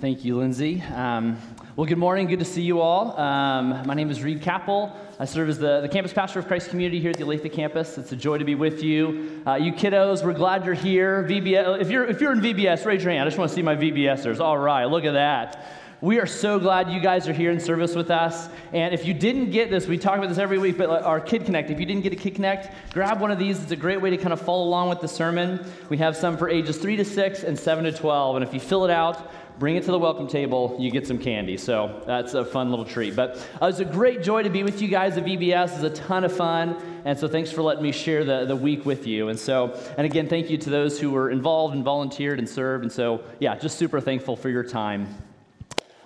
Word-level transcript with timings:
Thank 0.00 0.24
you, 0.24 0.36
Lindsay. 0.36 0.82
Um, 0.82 1.38
well, 1.76 1.86
good 1.86 1.98
morning. 1.98 2.26
Good 2.26 2.40
to 2.40 2.44
see 2.44 2.62
you 2.62 2.80
all. 2.80 3.18
Um, 3.18 3.86
my 3.86 3.94
name 3.94 4.10
is 4.10 4.22
Reed 4.22 4.42
Capel. 4.42 4.94
I 5.20 5.24
serve 5.24 5.48
as 5.48 5.58
the, 5.58 5.80
the 5.80 5.88
campus 5.88 6.12
pastor 6.12 6.40
of 6.40 6.48
Christ 6.48 6.70
Community 6.70 7.00
here 7.00 7.10
at 7.10 7.16
the 7.16 7.24
Olathe 7.24 7.50
campus. 7.52 7.96
It's 7.96 8.10
a 8.10 8.16
joy 8.16 8.38
to 8.38 8.44
be 8.44 8.56
with 8.56 8.82
you. 8.82 9.42
Uh, 9.46 9.54
you 9.54 9.72
kiddos, 9.72 10.24
we're 10.24 10.32
glad 10.32 10.64
you're 10.64 10.74
here. 10.74 11.22
VBS, 11.22 11.80
if 11.80 11.90
you're, 11.90 12.04
if 12.06 12.20
you're 12.20 12.32
in 12.32 12.40
VBS, 12.40 12.84
raise 12.84 13.04
your 13.04 13.12
hand. 13.12 13.22
I 13.22 13.26
just 13.26 13.38
want 13.38 13.50
to 13.50 13.54
see 13.54 13.62
my 13.62 13.76
VBSers. 13.76 14.40
All 14.40 14.58
right, 14.58 14.84
look 14.86 15.04
at 15.04 15.12
that. 15.12 15.64
We 16.04 16.18
are 16.18 16.26
so 16.26 16.58
glad 16.58 16.90
you 16.90 17.00
guys 17.00 17.26
are 17.28 17.32
here 17.32 17.50
in 17.50 17.58
service 17.58 17.94
with 17.94 18.10
us. 18.10 18.50
And 18.74 18.92
if 18.92 19.06
you 19.06 19.14
didn't 19.14 19.52
get 19.52 19.70
this, 19.70 19.86
we 19.86 19.96
talk 19.96 20.18
about 20.18 20.28
this 20.28 20.36
every 20.36 20.58
week, 20.58 20.76
but 20.76 21.02
our 21.02 21.18
Kid 21.18 21.46
Connect, 21.46 21.70
if 21.70 21.80
you 21.80 21.86
didn't 21.86 22.02
get 22.02 22.12
a 22.12 22.16
Kid 22.16 22.34
Connect, 22.34 22.92
grab 22.92 23.22
one 23.22 23.30
of 23.30 23.38
these. 23.38 23.62
It's 23.62 23.72
a 23.72 23.76
great 23.76 24.02
way 24.02 24.10
to 24.10 24.18
kind 24.18 24.34
of 24.34 24.38
follow 24.42 24.64
along 24.64 24.90
with 24.90 25.00
the 25.00 25.08
sermon. 25.08 25.64
We 25.88 25.96
have 25.96 26.14
some 26.14 26.36
for 26.36 26.50
ages 26.50 26.76
3 26.76 26.96
to 26.96 27.06
6 27.06 27.44
and 27.44 27.58
7 27.58 27.84
to 27.84 27.92
12. 27.92 28.36
And 28.36 28.44
if 28.44 28.52
you 28.52 28.60
fill 28.60 28.84
it 28.84 28.90
out, 28.90 29.32
bring 29.58 29.76
it 29.76 29.84
to 29.84 29.92
the 29.92 29.98
welcome 29.98 30.26
table, 30.26 30.76
you 30.78 30.90
get 30.90 31.06
some 31.06 31.16
candy. 31.16 31.56
So 31.56 32.02
that's 32.04 32.34
a 32.34 32.44
fun 32.44 32.68
little 32.68 32.84
treat. 32.84 33.16
But 33.16 33.36
uh, 33.62 33.68
it's 33.68 33.78
a 33.78 33.86
great 33.86 34.22
joy 34.22 34.42
to 34.42 34.50
be 34.50 34.62
with 34.62 34.82
you 34.82 34.88
guys 34.88 35.16
at 35.16 35.24
VBS. 35.24 35.82
It's 35.82 35.98
a 35.98 36.02
ton 36.04 36.24
of 36.24 36.36
fun. 36.36 36.76
And 37.06 37.18
so 37.18 37.28
thanks 37.28 37.50
for 37.50 37.62
letting 37.62 37.82
me 37.82 37.92
share 37.92 38.24
the, 38.24 38.44
the 38.44 38.56
week 38.56 38.84
with 38.84 39.06
you. 39.06 39.30
And 39.30 39.38
so, 39.38 39.72
and 39.96 40.04
again, 40.04 40.28
thank 40.28 40.50
you 40.50 40.58
to 40.58 40.68
those 40.68 41.00
who 41.00 41.12
were 41.12 41.30
involved 41.30 41.74
and 41.74 41.82
volunteered 41.82 42.38
and 42.38 42.46
served. 42.46 42.84
And 42.84 42.92
so, 42.92 43.24
yeah, 43.40 43.56
just 43.56 43.78
super 43.78 44.02
thankful 44.02 44.36
for 44.36 44.50
your 44.50 44.64
time. 44.64 45.08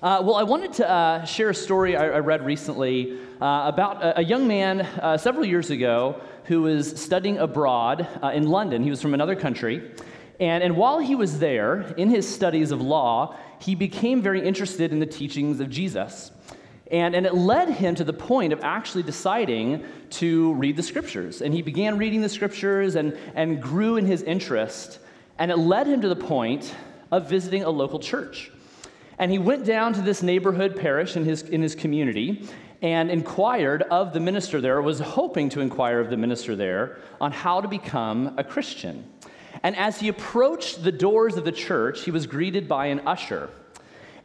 Uh, 0.00 0.22
well, 0.24 0.36
I 0.36 0.44
wanted 0.44 0.72
to 0.74 0.88
uh, 0.88 1.24
share 1.24 1.50
a 1.50 1.54
story 1.54 1.96
I, 1.96 2.04
I 2.04 2.18
read 2.20 2.46
recently 2.46 3.18
uh, 3.41 3.62
about 3.66 4.00
a, 4.00 4.20
a, 4.20 4.22
young 4.22 4.46
man 4.46 4.82
uh, 4.82 5.18
several 5.18 5.44
years 5.44 5.70
ago 5.70 6.20
who 6.44 6.62
was 6.62 7.00
studying 7.00 7.38
abroad 7.38 8.06
uh, 8.22 8.28
in 8.28 8.46
London. 8.46 8.84
He 8.84 8.91
was 8.91 9.02
from 9.02 9.12
another 9.12 9.34
country. 9.34 9.91
And, 10.38 10.62
and 10.62 10.76
while 10.76 11.00
he 11.00 11.16
was 11.16 11.41
there, 11.41 11.80
in 11.96 12.10
his 12.10 12.32
studies 12.32 12.70
of 12.70 12.80
law, 12.80 13.36
he 13.58 13.74
became 13.74 14.22
very 14.22 14.41
interested 14.41 14.92
in 14.92 15.00
the 15.00 15.06
teachings 15.06 15.58
of 15.58 15.69
Jesus. 15.69 16.30
And, 16.92 17.16
and 17.16 17.26
it 17.26 17.34
led 17.34 17.69
him 17.69 17.96
to 17.96 18.04
the 18.04 18.12
point 18.12 18.52
of 18.52 18.60
actually 18.62 19.02
deciding 19.02 19.84
to 20.10 20.54
read 20.54 20.76
the 20.76 20.82
scriptures. 20.84 21.42
And 21.42 21.52
he 21.52 21.60
began 21.60 21.98
reading 21.98 22.22
the 22.22 22.28
scriptures 22.28 22.94
and, 22.94 23.19
and 23.34 23.60
grew 23.60 23.96
in 23.96 24.06
his 24.06 24.22
interest. 24.22 25.00
And 25.41 25.50
it 25.50 25.58
led 25.58 25.88
him 25.88 26.00
to 26.03 26.08
the 26.08 26.14
point 26.14 26.72
of 27.10 27.28
visiting 27.28 27.64
a 27.64 27.70
local 27.70 27.98
church. 27.98 28.53
And 29.19 29.31
he 29.33 29.39
went 29.39 29.65
down 29.65 29.93
to 29.95 30.01
this 30.01 30.23
neighborhood 30.23 30.77
parish 30.77 31.17
in 31.17 31.25
his, 31.25 31.43
in 31.43 31.61
his 31.62 31.75
community 31.75 32.49
and 32.83 33.11
inquired 33.11 33.83
of 33.83 34.12
the 34.12 34.21
minister 34.21 34.61
there, 34.61 34.81
was 34.81 35.01
hoping 35.01 35.49
to 35.49 35.61
inquire 35.61 35.99
of 35.99 36.11
the 36.11 36.17
minister 36.17 36.55
there 36.55 36.99
on 37.21 37.33
how 37.33 37.61
to 37.61 37.67
become 37.67 38.34
a 38.39 38.45
Christian. 38.45 39.05
And 39.65 39.75
as 39.77 39.99
he 39.99 40.06
approached 40.06 40.84
the 40.84 40.93
doors 40.93 41.37
of 41.37 41.45
the 41.45 41.53
church, 41.53 42.05
he 42.05 42.12
was 42.12 42.27
greeted 42.27 42.69
by 42.69 42.87
an 42.87 43.01
usher. 43.06 43.51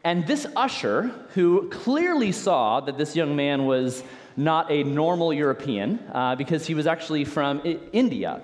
And 0.04 0.26
this 0.26 0.46
usher, 0.54 1.10
who 1.34 1.68
clearly 1.70 2.30
saw 2.30 2.80
that 2.80 2.96
this 2.96 3.16
young 3.16 3.34
man 3.34 3.66
was 3.66 4.04
not 4.36 4.70
a 4.70 4.84
normal 4.84 5.32
European, 5.32 5.98
uh, 6.12 6.36
because 6.36 6.66
he 6.66 6.74
was 6.74 6.86
actually 6.86 7.24
from 7.24 7.60
I- 7.64 7.78
India, 7.92 8.42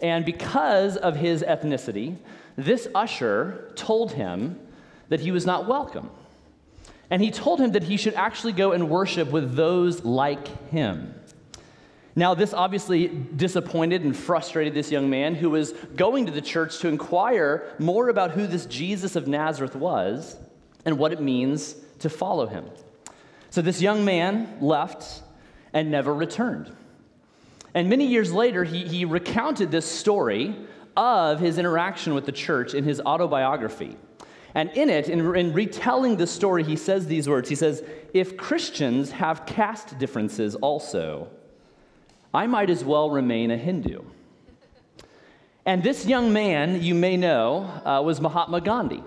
and 0.00 0.24
because 0.24 0.96
of 0.96 1.14
his 1.14 1.42
ethnicity, 1.42 2.16
this 2.56 2.88
usher 2.94 3.70
told 3.76 4.12
him 4.12 4.58
that 5.14 5.20
he 5.20 5.30
was 5.30 5.46
not 5.46 5.68
welcome. 5.68 6.10
And 7.08 7.22
he 7.22 7.30
told 7.30 7.60
him 7.60 7.70
that 7.72 7.84
he 7.84 7.96
should 7.96 8.14
actually 8.14 8.52
go 8.52 8.72
and 8.72 8.90
worship 8.90 9.30
with 9.30 9.54
those 9.54 10.04
like 10.04 10.48
him. 10.70 11.14
Now, 12.16 12.34
this 12.34 12.52
obviously 12.52 13.06
disappointed 13.06 14.02
and 14.02 14.16
frustrated 14.16 14.74
this 14.74 14.90
young 14.90 15.08
man 15.08 15.36
who 15.36 15.50
was 15.50 15.70
going 15.94 16.26
to 16.26 16.32
the 16.32 16.40
church 16.40 16.80
to 16.80 16.88
inquire 16.88 17.72
more 17.78 18.08
about 18.08 18.32
who 18.32 18.48
this 18.48 18.66
Jesus 18.66 19.14
of 19.14 19.28
Nazareth 19.28 19.76
was 19.76 20.36
and 20.84 20.98
what 20.98 21.12
it 21.12 21.20
means 21.20 21.76
to 22.00 22.08
follow 22.08 22.48
him. 22.48 22.64
So, 23.50 23.62
this 23.62 23.80
young 23.80 24.04
man 24.04 24.58
left 24.60 25.22
and 25.72 25.92
never 25.92 26.12
returned. 26.12 26.74
And 27.72 27.88
many 27.88 28.06
years 28.06 28.32
later, 28.32 28.64
he, 28.64 28.82
he 28.82 29.04
recounted 29.04 29.70
this 29.70 29.86
story 29.86 30.56
of 30.96 31.38
his 31.38 31.56
interaction 31.56 32.14
with 32.14 32.26
the 32.26 32.32
church 32.32 32.74
in 32.74 32.82
his 32.82 33.00
autobiography. 33.00 33.96
And 34.54 34.70
in 34.70 34.88
it, 34.88 35.08
in, 35.08 35.34
in 35.34 35.52
retelling 35.52 36.16
the 36.16 36.26
story, 36.26 36.62
he 36.62 36.76
says 36.76 37.06
these 37.06 37.28
words 37.28 37.48
He 37.48 37.54
says, 37.54 37.82
If 38.12 38.36
Christians 38.36 39.10
have 39.12 39.46
caste 39.46 39.98
differences 39.98 40.54
also, 40.54 41.28
I 42.32 42.46
might 42.46 42.70
as 42.70 42.84
well 42.84 43.10
remain 43.10 43.50
a 43.50 43.56
Hindu. 43.56 44.02
And 45.66 45.82
this 45.82 46.06
young 46.06 46.32
man, 46.32 46.82
you 46.82 46.94
may 46.94 47.16
know, 47.16 47.62
uh, 47.84 48.02
was 48.04 48.20
Mahatma 48.20 48.60
Gandhi. 48.60 49.02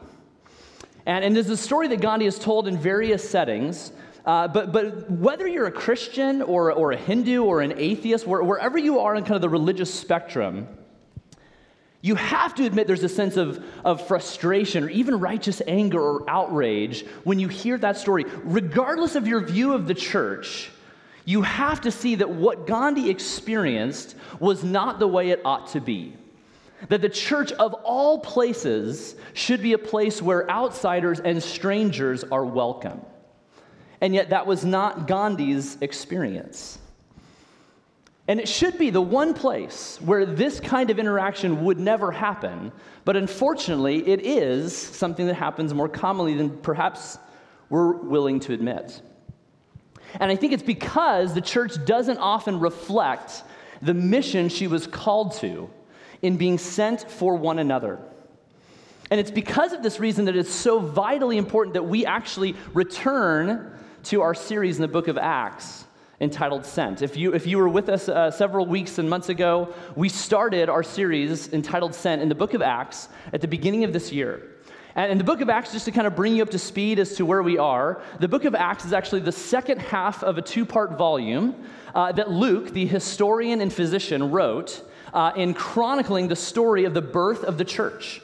And, 1.06 1.24
and 1.24 1.36
there's 1.36 1.50
a 1.50 1.58
story 1.58 1.88
that 1.90 2.02
Gandhi 2.02 2.26
has 2.26 2.40
told 2.40 2.68
in 2.68 2.78
various 2.78 3.28
settings. 3.28 3.92
Uh, 4.26 4.48
but, 4.48 4.74
but 4.74 5.10
whether 5.10 5.48
you're 5.48 5.68
a 5.68 5.72
Christian 5.72 6.42
or, 6.42 6.74
or 6.74 6.92
a 6.92 6.98
Hindu 6.98 7.44
or 7.44 7.62
an 7.62 7.74
atheist, 7.78 8.28
where, 8.28 8.44
wherever 8.44 8.78
you 8.78 9.00
are 9.00 9.16
in 9.16 9.24
kind 9.24 9.36
of 9.36 9.42
the 9.42 9.50
religious 9.50 9.94
spectrum, 9.94 10.68
you 12.08 12.16
have 12.16 12.56
to 12.56 12.66
admit 12.66 12.88
there's 12.88 13.04
a 13.04 13.10
sense 13.10 13.36
of, 13.36 13.64
of 13.84 14.08
frustration 14.08 14.86
or 14.86 14.90
even 14.90 15.20
righteous 15.20 15.62
anger 15.68 16.00
or 16.00 16.30
outrage 16.30 17.06
when 17.26 17.38
you 17.38 17.50
hear 17.50 17.78
that 17.78 17.98
story. 17.98 18.26
Regardless 18.44 19.16
of 19.16 19.28
your 19.28 19.42
view 19.42 19.74
of 19.74 19.88
the 19.88 19.94
church, 19.94 20.72
you 21.26 21.42
have 21.42 21.82
to 21.82 21.92
see 21.92 22.16
that 22.16 22.30
what 22.30 22.66
Gandhi 22.66 23.10
experienced 23.10 24.16
was 24.40 24.64
not 24.64 25.00
the 25.00 25.08
way 25.08 25.32
it 25.32 25.42
ought 25.44 25.68
to 25.72 25.82
be. 25.82 26.16
That 26.88 27.02
the 27.02 27.10
church 27.10 27.52
of 27.54 27.74
all 27.74 28.20
places 28.20 29.16
should 29.34 29.62
be 29.62 29.74
a 29.74 29.78
place 29.78 30.22
where 30.22 30.50
outsiders 30.50 31.20
and 31.20 31.44
strangers 31.44 32.24
are 32.24 32.46
welcome. 32.46 33.02
And 34.00 34.14
yet, 34.14 34.30
that 34.30 34.46
was 34.46 34.64
not 34.64 35.08
Gandhi's 35.08 35.78
experience. 35.82 36.80
And 38.28 38.42
it 38.42 38.50
should 38.50 38.78
be 38.78 38.90
the 38.90 39.02
one 39.02 39.34
place 39.34 40.00
where 40.02 40.26
this 40.26 40.60
kind 40.60 40.90
of 40.90 41.00
interaction 41.00 41.64
would 41.64 41.80
never 41.80 42.12
happen, 42.12 42.74
but 43.06 43.16
unfortunately, 43.16 44.06
it 44.06 44.26
is 44.26 44.76
something 44.76 45.28
that 45.28 45.36
happens 45.36 45.74
more 45.74 45.88
commonly 45.88 46.36
than 46.36 46.58
perhaps 46.58 47.18
we're 47.70 47.94
willing 47.94 48.42
to 48.42 48.54
admit. 48.54 49.02
And 50.20 50.30
I 50.30 50.36
think 50.36 50.52
it's 50.52 50.64
because 50.64 51.34
the 51.34 51.42
church 51.42 51.74
doesn't 51.86 52.18
often 52.18 52.60
reflect 52.60 53.44
the 53.82 53.94
mission 53.94 54.50
she 54.50 54.68
was 54.68 54.88
called 54.88 55.34
to 55.36 55.70
in 56.22 56.36
being 56.36 56.58
sent 56.58 57.10
for 57.10 57.36
one 57.36 57.60
another. 57.60 58.00
And 59.10 59.20
it's 59.22 59.32
because 59.32 59.72
of 59.72 59.84
this 59.84 60.00
reason 60.00 60.26
that 60.26 60.36
it's 60.36 60.52
so 60.52 60.80
vitally 60.80 61.38
important 61.38 61.76
that 61.76 61.84
we 61.84 62.06
actually 62.06 62.56
return 62.74 63.72
to 64.04 64.22
our 64.22 64.34
series 64.34 64.78
in 64.78 64.82
the 64.82 64.88
book 64.88 65.08
of 65.08 65.18
Acts 65.18 65.87
entitled 66.20 66.66
Sent. 66.66 67.02
If 67.02 67.16
you, 67.16 67.34
if 67.34 67.46
you 67.46 67.58
were 67.58 67.70
with 67.70 67.90
us 67.90 68.10
uh, 68.10 68.32
several 68.32 68.66
weeks 68.66 68.98
and 68.98 69.10
months 69.10 69.30
ago, 69.30 69.74
we 69.96 70.10
started 70.10 70.68
our 70.68 70.84
series 70.84 71.54
entitled 71.54 71.94
Sent 71.94 72.22
in 72.22 72.30
the 72.30 72.36
book 72.36 72.54
of 72.54 72.62
Acts 72.62 73.10
at 73.34 73.42
the 73.42 73.48
beginning 73.48 73.84
of 73.84 73.94
this 73.94 74.12
year. 74.12 74.52
And 74.96 75.12
in 75.12 75.20
the 75.20 75.24
book 75.24 75.42
of 75.42 75.50
Acts, 75.50 75.74
just 75.74 75.86
to 75.86 75.92
kind 75.92 76.08
of 76.08 76.16
bring 76.16 76.36
you 76.36 76.42
up 76.42 76.50
to 76.50 76.58
speed 76.58 76.98
as 76.98 77.16
to 77.18 77.26
where 77.26 77.44
we 77.44 77.60
are, 77.60 78.02
the 78.20 78.28
book 78.28 78.46
of 78.46 78.56
Acts 78.56 78.84
is 78.84 78.94
actually 78.94 79.22
the 79.22 79.32
second 79.32 79.80
half 79.80 80.24
of 80.24 80.40
a 80.40 80.42
two 80.42 80.66
part 80.66 80.98
volume 80.98 81.56
uh, 81.94 82.12
that 82.14 82.32
Luke, 82.32 82.72
the 82.72 82.88
historian 82.88 83.62
and 83.62 83.72
physician, 83.72 84.32
wrote 84.32 84.84
uh, 85.14 85.34
in 85.36 85.54
chronicling 85.54 86.28
the 86.28 86.36
story 86.36 86.86
of 86.86 86.96
the 86.96 87.02
birth 87.02 87.44
of 87.44 87.60
the 87.60 87.66
church. 87.66 88.22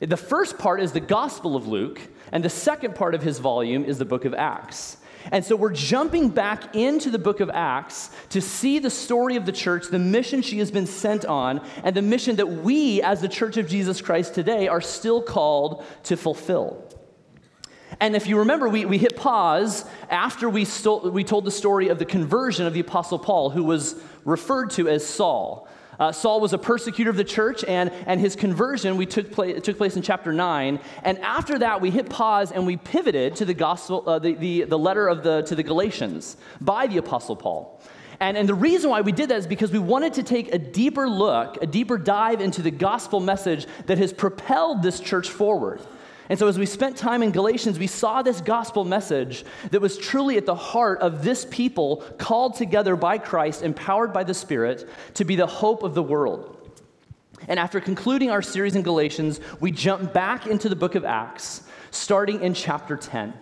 The 0.00 0.16
first 0.16 0.58
part 0.58 0.80
is 0.80 0.90
the 0.90 1.00
Gospel 1.00 1.54
of 1.54 1.68
Luke, 1.68 2.00
and 2.32 2.44
the 2.44 2.50
second 2.50 2.96
part 2.96 3.14
of 3.14 3.22
his 3.22 3.38
volume 3.38 3.84
is 3.84 3.98
the 3.98 4.04
book 4.04 4.24
of 4.24 4.34
Acts. 4.34 4.96
And 5.32 5.44
so 5.44 5.56
we're 5.56 5.72
jumping 5.72 6.28
back 6.28 6.74
into 6.74 7.10
the 7.10 7.18
book 7.18 7.40
of 7.40 7.50
Acts 7.50 8.10
to 8.30 8.40
see 8.40 8.78
the 8.78 8.90
story 8.90 9.36
of 9.36 9.46
the 9.46 9.52
church, 9.52 9.88
the 9.88 9.98
mission 9.98 10.42
she 10.42 10.58
has 10.58 10.70
been 10.70 10.86
sent 10.86 11.24
on, 11.24 11.60
and 11.82 11.96
the 11.96 12.02
mission 12.02 12.36
that 12.36 12.46
we, 12.46 13.02
as 13.02 13.20
the 13.20 13.28
church 13.28 13.56
of 13.56 13.68
Jesus 13.68 14.00
Christ 14.00 14.34
today, 14.34 14.68
are 14.68 14.80
still 14.80 15.22
called 15.22 15.84
to 16.04 16.16
fulfill. 16.16 16.82
And 18.00 18.14
if 18.14 18.26
you 18.26 18.38
remember, 18.38 18.68
we, 18.68 18.84
we 18.84 18.98
hit 18.98 19.16
pause 19.16 19.84
after 20.10 20.50
we, 20.50 20.64
stole, 20.64 21.10
we 21.10 21.24
told 21.24 21.44
the 21.44 21.50
story 21.50 21.88
of 21.88 21.98
the 21.98 22.04
conversion 22.04 22.66
of 22.66 22.74
the 22.74 22.80
Apostle 22.80 23.18
Paul, 23.18 23.50
who 23.50 23.64
was 23.64 23.96
referred 24.24 24.70
to 24.72 24.88
as 24.88 25.06
Saul. 25.06 25.68
Uh, 25.98 26.12
Saul 26.12 26.40
was 26.40 26.52
a 26.52 26.58
persecutor 26.58 27.10
of 27.10 27.16
the 27.16 27.24
church, 27.24 27.64
and, 27.64 27.90
and 28.06 28.20
his 28.20 28.36
conversion 28.36 28.96
we 28.96 29.06
took, 29.06 29.32
place, 29.32 29.62
took 29.62 29.78
place 29.78 29.96
in 29.96 30.02
chapter 30.02 30.32
9. 30.32 30.78
And 31.02 31.18
after 31.18 31.58
that, 31.58 31.80
we 31.80 31.90
hit 31.90 32.10
pause 32.10 32.52
and 32.52 32.66
we 32.66 32.76
pivoted 32.76 33.36
to 33.36 33.44
the 33.44 33.54
gospel, 33.54 34.04
uh, 34.06 34.18
the, 34.18 34.34
the, 34.34 34.62
the 34.64 34.78
letter 34.78 35.08
of 35.08 35.22
the, 35.22 35.42
to 35.42 35.54
the 35.54 35.62
Galatians 35.62 36.36
by 36.60 36.86
the 36.86 36.98
Apostle 36.98 37.36
Paul. 37.36 37.80
And, 38.20 38.36
and 38.36 38.48
the 38.48 38.54
reason 38.54 38.90
why 38.90 39.02
we 39.02 39.12
did 39.12 39.28
that 39.28 39.38
is 39.38 39.46
because 39.46 39.70
we 39.70 39.78
wanted 39.78 40.14
to 40.14 40.22
take 40.22 40.52
a 40.54 40.58
deeper 40.58 41.08
look, 41.08 41.58
a 41.62 41.66
deeper 41.66 41.98
dive 41.98 42.40
into 42.40 42.62
the 42.62 42.70
gospel 42.70 43.20
message 43.20 43.66
that 43.86 43.98
has 43.98 44.12
propelled 44.12 44.82
this 44.82 45.00
church 45.00 45.28
forward. 45.28 45.80
And 46.28 46.38
so, 46.38 46.48
as 46.48 46.58
we 46.58 46.66
spent 46.66 46.96
time 46.96 47.22
in 47.22 47.30
Galatians, 47.30 47.78
we 47.78 47.86
saw 47.86 48.22
this 48.22 48.40
gospel 48.40 48.84
message 48.84 49.44
that 49.70 49.80
was 49.80 49.96
truly 49.96 50.36
at 50.36 50.46
the 50.46 50.54
heart 50.54 51.00
of 51.00 51.22
this 51.22 51.46
people 51.50 52.04
called 52.18 52.56
together 52.56 52.96
by 52.96 53.18
Christ, 53.18 53.62
empowered 53.62 54.12
by 54.12 54.24
the 54.24 54.34
Spirit, 54.34 54.88
to 55.14 55.24
be 55.24 55.36
the 55.36 55.46
hope 55.46 55.82
of 55.82 55.94
the 55.94 56.02
world. 56.02 56.52
And 57.48 57.60
after 57.60 57.80
concluding 57.80 58.30
our 58.30 58.42
series 58.42 58.74
in 58.74 58.82
Galatians, 58.82 59.40
we 59.60 59.70
jump 59.70 60.12
back 60.12 60.46
into 60.46 60.68
the 60.68 60.76
book 60.76 60.94
of 60.94 61.04
Acts, 61.04 61.62
starting 61.90 62.42
in 62.42 62.54
chapter 62.54 62.96
10. 62.96 63.34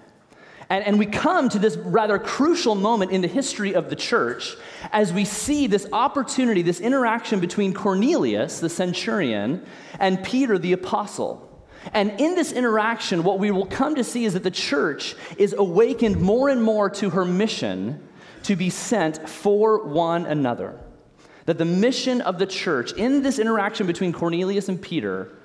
And, 0.70 0.84
and 0.84 0.98
we 0.98 1.06
come 1.06 1.48
to 1.50 1.58
this 1.58 1.76
rather 1.76 2.18
crucial 2.18 2.74
moment 2.74 3.12
in 3.12 3.20
the 3.20 3.28
history 3.28 3.74
of 3.74 3.90
the 3.90 3.96
church 3.96 4.56
as 4.92 5.12
we 5.12 5.24
see 5.24 5.66
this 5.66 5.86
opportunity, 5.92 6.62
this 6.62 6.80
interaction 6.80 7.40
between 7.40 7.74
Cornelius, 7.74 8.60
the 8.60 8.68
centurion, 8.68 9.64
and 10.00 10.22
Peter, 10.24 10.58
the 10.58 10.72
apostle. 10.72 11.43
And 11.92 12.20
in 12.20 12.34
this 12.34 12.52
interaction, 12.52 13.22
what 13.22 13.38
we 13.38 13.50
will 13.50 13.66
come 13.66 13.94
to 13.96 14.04
see 14.04 14.24
is 14.24 14.32
that 14.34 14.42
the 14.42 14.50
church 14.50 15.14
is 15.36 15.54
awakened 15.56 16.20
more 16.20 16.48
and 16.48 16.62
more 16.62 16.88
to 16.90 17.10
her 17.10 17.24
mission 17.24 18.08
to 18.44 18.56
be 18.56 18.70
sent 18.70 19.28
for 19.28 19.84
one 19.84 20.26
another. 20.26 20.78
That 21.46 21.58
the 21.58 21.64
mission 21.64 22.20
of 22.22 22.38
the 22.38 22.46
church, 22.46 22.92
in 22.92 23.22
this 23.22 23.38
interaction 23.38 23.86
between 23.86 24.12
Cornelius 24.12 24.68
and 24.68 24.80
Peter, 24.80 25.36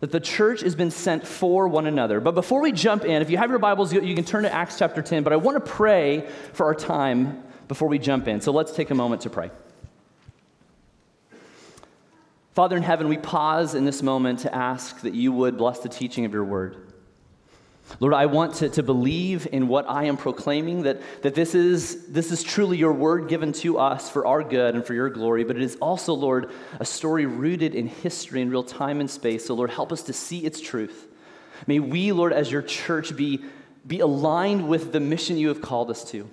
that 0.00 0.12
the 0.12 0.20
church 0.20 0.62
has 0.62 0.74
been 0.74 0.90
sent 0.90 1.26
for 1.26 1.68
one 1.68 1.86
another. 1.86 2.20
But 2.20 2.34
before 2.34 2.60
we 2.62 2.72
jump 2.72 3.04
in, 3.04 3.22
if 3.22 3.30
you 3.30 3.36
have 3.36 3.50
your 3.50 3.58
Bibles, 3.58 3.92
you 3.92 4.14
can 4.14 4.24
turn 4.24 4.42
to 4.44 4.52
Acts 4.52 4.78
chapter 4.78 5.02
10. 5.02 5.22
But 5.22 5.32
I 5.32 5.36
want 5.36 5.62
to 5.64 5.70
pray 5.70 6.26
for 6.52 6.66
our 6.66 6.74
time 6.74 7.42
before 7.68 7.88
we 7.88 7.98
jump 7.98 8.26
in. 8.26 8.40
So 8.40 8.52
let's 8.52 8.72
take 8.72 8.90
a 8.90 8.94
moment 8.94 9.22
to 9.22 9.30
pray. 9.30 9.50
Father 12.52 12.76
in 12.76 12.82
heaven, 12.82 13.08
we 13.08 13.16
pause 13.16 13.74
in 13.74 13.84
this 13.84 14.02
moment 14.02 14.40
to 14.40 14.54
ask 14.54 15.00
that 15.02 15.14
you 15.14 15.32
would 15.32 15.56
bless 15.56 15.78
the 15.80 15.88
teaching 15.88 16.24
of 16.24 16.32
your 16.32 16.44
word. 16.44 16.90
Lord, 17.98 18.14
I 18.14 18.26
want 18.26 18.54
to, 18.56 18.68
to 18.70 18.82
believe 18.82 19.48
in 19.50 19.66
what 19.66 19.88
I 19.88 20.04
am 20.04 20.16
proclaiming, 20.16 20.82
that, 20.82 21.00
that 21.22 21.34
this, 21.34 21.54
is, 21.54 22.06
this 22.06 22.30
is 22.30 22.42
truly 22.42 22.76
your 22.76 22.92
word 22.92 23.28
given 23.28 23.52
to 23.54 23.78
us 23.78 24.08
for 24.08 24.26
our 24.26 24.44
good 24.44 24.74
and 24.74 24.84
for 24.84 24.94
your 24.94 25.10
glory, 25.10 25.42
but 25.42 25.56
it 25.56 25.62
is 25.62 25.76
also, 25.76 26.14
Lord, 26.14 26.50
a 26.78 26.84
story 26.84 27.26
rooted 27.26 27.74
in 27.74 27.88
history 27.88 28.42
and 28.42 28.50
real 28.50 28.62
time 28.62 29.00
and 29.00 29.10
space. 29.10 29.44
So, 29.46 29.54
Lord, 29.54 29.70
help 29.70 29.90
us 29.90 30.02
to 30.02 30.12
see 30.12 30.44
its 30.44 30.60
truth. 30.60 31.08
May 31.66 31.80
we, 31.80 32.12
Lord, 32.12 32.32
as 32.32 32.50
your 32.50 32.62
church, 32.62 33.16
be, 33.16 33.44
be 33.86 34.00
aligned 34.00 34.68
with 34.68 34.92
the 34.92 35.00
mission 35.00 35.36
you 35.36 35.48
have 35.48 35.60
called 35.60 35.90
us 35.90 36.04
to. 36.12 36.28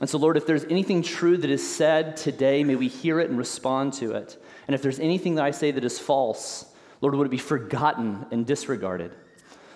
And 0.00 0.10
so, 0.10 0.18
Lord, 0.18 0.36
if 0.36 0.46
there's 0.46 0.64
anything 0.64 1.02
true 1.02 1.36
that 1.36 1.50
is 1.50 1.66
said 1.66 2.16
today, 2.16 2.64
may 2.64 2.74
we 2.74 2.88
hear 2.88 3.20
it 3.20 3.30
and 3.30 3.38
respond 3.38 3.94
to 3.94 4.12
it. 4.12 4.36
And 4.66 4.74
if 4.74 4.82
there's 4.82 5.00
anything 5.00 5.36
that 5.36 5.44
I 5.44 5.50
say 5.50 5.70
that 5.70 5.84
is 5.84 5.98
false, 5.98 6.66
Lord, 7.00 7.14
would 7.14 7.26
it 7.26 7.30
be 7.30 7.38
forgotten 7.38 8.26
and 8.30 8.46
disregarded? 8.46 9.12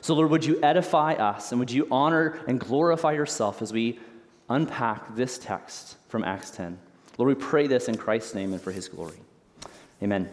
So, 0.01 0.15
Lord, 0.15 0.31
would 0.31 0.45
you 0.45 0.61
edify 0.63 1.15
us 1.15 1.51
and 1.51 1.59
would 1.59 1.71
you 1.71 1.89
honor 1.91 2.39
and 2.47 2.61
glorify 2.61 3.13
yourself 3.13 3.63
as 3.63 3.73
we 3.73 3.99
unpack 4.49 5.17
this 5.17 5.39
text 5.39 5.97
from 6.09 6.23
Acts 6.23 6.53
10? 6.53 6.79
Lord, 7.19 7.37
we 7.37 7.43
pray 7.43 7.67
this 7.67 7.89
in 7.89 7.97
Christ's 7.97 8.35
name 8.35 8.53
and 8.53 8.63
for 8.63 8.71
his 8.71 8.89
glory. 8.89 9.19
Amen. 10.03 10.31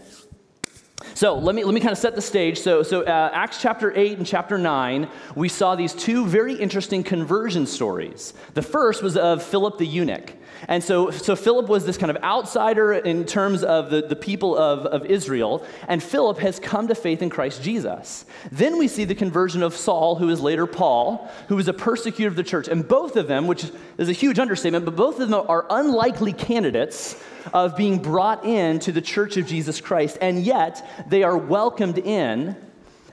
So 1.16 1.38
let 1.38 1.54
me, 1.54 1.64
let 1.64 1.74
me 1.74 1.80
kind 1.80 1.92
of 1.92 1.98
set 1.98 2.16
the 2.16 2.22
stage. 2.22 2.60
So, 2.60 2.82
so 2.82 3.04
uh, 3.04 3.30
Acts 3.34 3.62
chapter 3.62 3.96
8 3.96 4.18
and 4.18 4.26
chapter 4.26 4.58
9, 4.58 5.08
we 5.36 5.48
saw 5.48 5.76
these 5.76 5.94
two 5.94 6.26
very 6.26 6.56
interesting 6.56 7.04
conversion 7.04 7.68
stories. 7.68 8.34
The 8.56 8.64
first 8.64 9.04
was 9.04 9.16
of 9.16 9.44
Philip 9.44 9.78
the 9.78 9.86
eunuch. 9.86 10.34
And 10.68 10.84
so, 10.84 11.12
so 11.12 11.36
Philip 11.36 11.68
was 11.68 11.86
this 11.86 11.98
kind 11.98 12.10
of 12.10 12.24
outsider 12.24 12.94
in 12.94 13.26
terms 13.26 13.64
of 13.64 13.90
the, 13.90 14.02
the 14.02 14.16
people 14.16 14.58
of, 14.58 14.86
of 14.86 15.06
Israel, 15.06 15.66
and 15.88 16.02
Philip 16.02 16.40
has 16.40 16.60
come 16.60 16.88
to 16.88 16.96
faith 16.96 17.22
in 17.22 17.30
Christ 17.30 17.62
Jesus. 17.62 18.26
Then 18.52 18.78
we 18.78 18.88
see 18.88 19.04
the 19.04 19.16
conversion 19.16 19.62
of 19.62 19.76
Saul, 19.76 20.16
who 20.16 20.30
is 20.30 20.40
later 20.40 20.66
Paul, 20.66 21.30
who 21.48 21.58
was 21.58 21.68
a 21.68 21.74
persecutor 21.74 22.30
of 22.30 22.36
the 22.36 22.44
church. 22.44 22.68
And 22.68 22.88
both 22.88 23.18
of 23.18 23.28
them, 23.28 23.46
which 23.48 23.72
is 23.98 24.10
a 24.10 24.14
huge 24.14 24.40
understatement, 24.40 24.86
but 24.86 24.96
both 24.96 25.20
of 25.20 25.30
them 25.30 25.46
are 25.48 25.66
unlikely 25.70 26.34
candidates 26.34 27.22
of 27.52 27.76
being 27.76 28.00
brought 28.00 28.46
in 28.46 28.80
to 28.80 28.92
the 28.92 29.02
church 29.02 29.38
of 29.38 29.46
Jesus 29.48 29.82
Christ, 29.82 30.18
and 30.22 30.44
yet 30.44 31.06
they 31.10 31.24
are 31.24 31.38
welcomed 31.38 31.98
in 31.98 32.56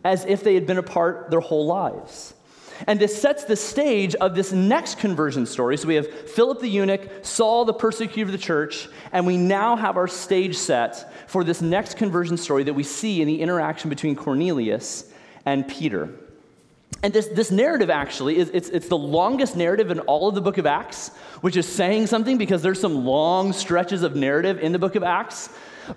as 0.05 0.25
if 0.25 0.45
they 0.45 0.55
had 0.55 0.67
been 0.67 0.79
a 0.79 0.83
part 0.83 1.31
their 1.31 1.41
whole 1.41 1.67
lives. 1.67 2.35
And 2.87 2.99
this 2.99 3.21
sets 3.21 3.45
the 3.45 3.57
stage 3.57 4.15
of 4.15 4.35
this 4.35 4.53
next 4.53 4.99
conversion 4.99 5.45
story. 5.45 5.77
So 5.77 5.87
we 5.87 5.97
have 5.97 6.31
Philip 6.31 6.61
the 6.61 6.69
eunuch, 6.69 7.27
Saul 7.27 7.65
the 7.65 7.75
persecutor 7.75 8.29
of 8.29 8.33
the 8.33 8.39
church, 8.39 8.89
and 9.13 9.27
we 9.27 9.37
now 9.37 9.77
have 9.77 9.97
our 9.97 10.09
stage 10.09 10.57
set 10.57 11.13
for 11.29 11.45
this 11.45 11.61
next 11.61 11.97
conversion 11.97 12.39
story 12.39 12.65
that 12.65 12.75
we 12.75 12.83
see 12.83 13.21
in 13.21 13.27
the 13.27 13.43
interaction 13.43 13.91
between 13.91 14.17
Cornelius 14.17 15.13
and 15.45 15.69
Peter. 15.69 16.09
And 17.03 17.15
this, 17.15 17.29
this 17.29 17.51
narrative 17.51 17.89
actually 17.89 18.37
is 18.37 18.51
it's, 18.51 18.69
it's 18.69 18.89
the 18.89 18.99
longest 18.99 19.57
narrative 19.57 19.91
in 19.91 20.01
all 20.01 20.29
of 20.29 20.35
the 20.35 20.41
book 20.41 20.59
of 20.59 20.67
Acts, 20.67 21.09
which 21.41 21.57
is 21.57 21.67
saying 21.67 22.09
something 22.09 22.37
because 22.37 22.63
there's 22.63 22.81
some 22.81 23.07
long 23.07 23.53
stretches 23.53 24.03
of 24.03 24.17
narrative 24.17 24.59
in 24.59 24.73
the 24.73 24.79
book 24.79 24.97
of 24.97 25.03
Acts. 25.03 25.49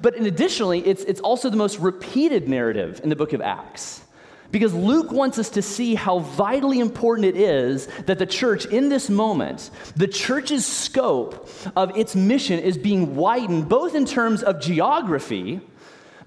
But 0.01 0.15
additionally, 0.15 0.79
it's, 0.79 1.03
it's 1.03 1.19
also 1.19 1.49
the 1.49 1.57
most 1.57 1.79
repeated 1.79 2.47
narrative 2.47 3.01
in 3.03 3.09
the 3.09 3.15
book 3.15 3.33
of 3.33 3.41
Acts. 3.41 4.01
Because 4.49 4.73
Luke 4.73 5.11
wants 5.11 5.39
us 5.39 5.49
to 5.49 5.61
see 5.61 5.95
how 5.95 6.19
vitally 6.19 6.79
important 6.79 7.25
it 7.25 7.35
is 7.35 7.87
that 8.05 8.19
the 8.19 8.25
church, 8.25 8.65
in 8.65 8.87
this 8.87 9.09
moment, 9.09 9.71
the 9.95 10.07
church's 10.07 10.65
scope 10.65 11.49
of 11.75 11.97
its 11.97 12.15
mission 12.15 12.59
is 12.59 12.77
being 12.77 13.15
widened, 13.15 13.67
both 13.67 13.95
in 13.95 14.05
terms 14.05 14.43
of 14.43 14.61
geography, 14.61 15.59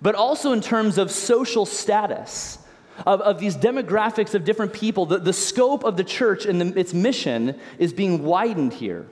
but 0.03 0.17
also 0.17 0.53
in 0.53 0.61
terms 0.61 0.99
of 0.99 1.11
social 1.11 1.65
status. 1.65 2.59
Of, 3.05 3.21
of 3.21 3.39
these 3.39 3.57
demographics 3.57 4.35
of 4.35 4.45
different 4.45 4.73
people, 4.73 5.07
the, 5.07 5.19
the 5.19 5.33
scope 5.33 5.85
of 5.85 5.97
the 5.97 6.05
church 6.05 6.47
and 6.47 6.61
the, 6.61 6.79
its 6.79 6.95
mission 6.95 7.59
is 7.79 7.93
being 7.93 8.25
widened 8.25 8.73
here. 8.73 9.07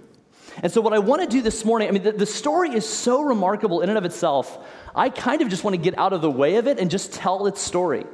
And 0.63 0.73
so, 0.73 0.81
what 0.81 0.93
I 0.93 0.99
want 1.01 1.23
to 1.23 1.29
do 1.29 1.43
this 1.43 1.65
morning, 1.65 1.89
I 1.89 1.91
mean, 1.91 2.03
the, 2.03 2.13
the 2.13 2.27
story 2.27 2.71
is 2.71 2.89
so 2.89 3.23
remarkable 3.23 3.81
in 3.81 3.89
and 3.89 3.99
of 3.99 4.05
itself. 4.05 4.65
I 4.95 5.09
kind 5.09 5.43
of 5.43 5.49
just 5.49 5.65
want 5.65 5.75
to 5.75 5.83
get 5.83 5.99
out 5.99 6.13
of 6.13 6.23
the 6.23 6.31
way 6.31 6.57
of 6.57 6.67
it 6.67 6.79
and 6.79 6.91
just 6.91 7.13
tell 7.13 7.47
its 7.47 7.61
story 7.61 8.07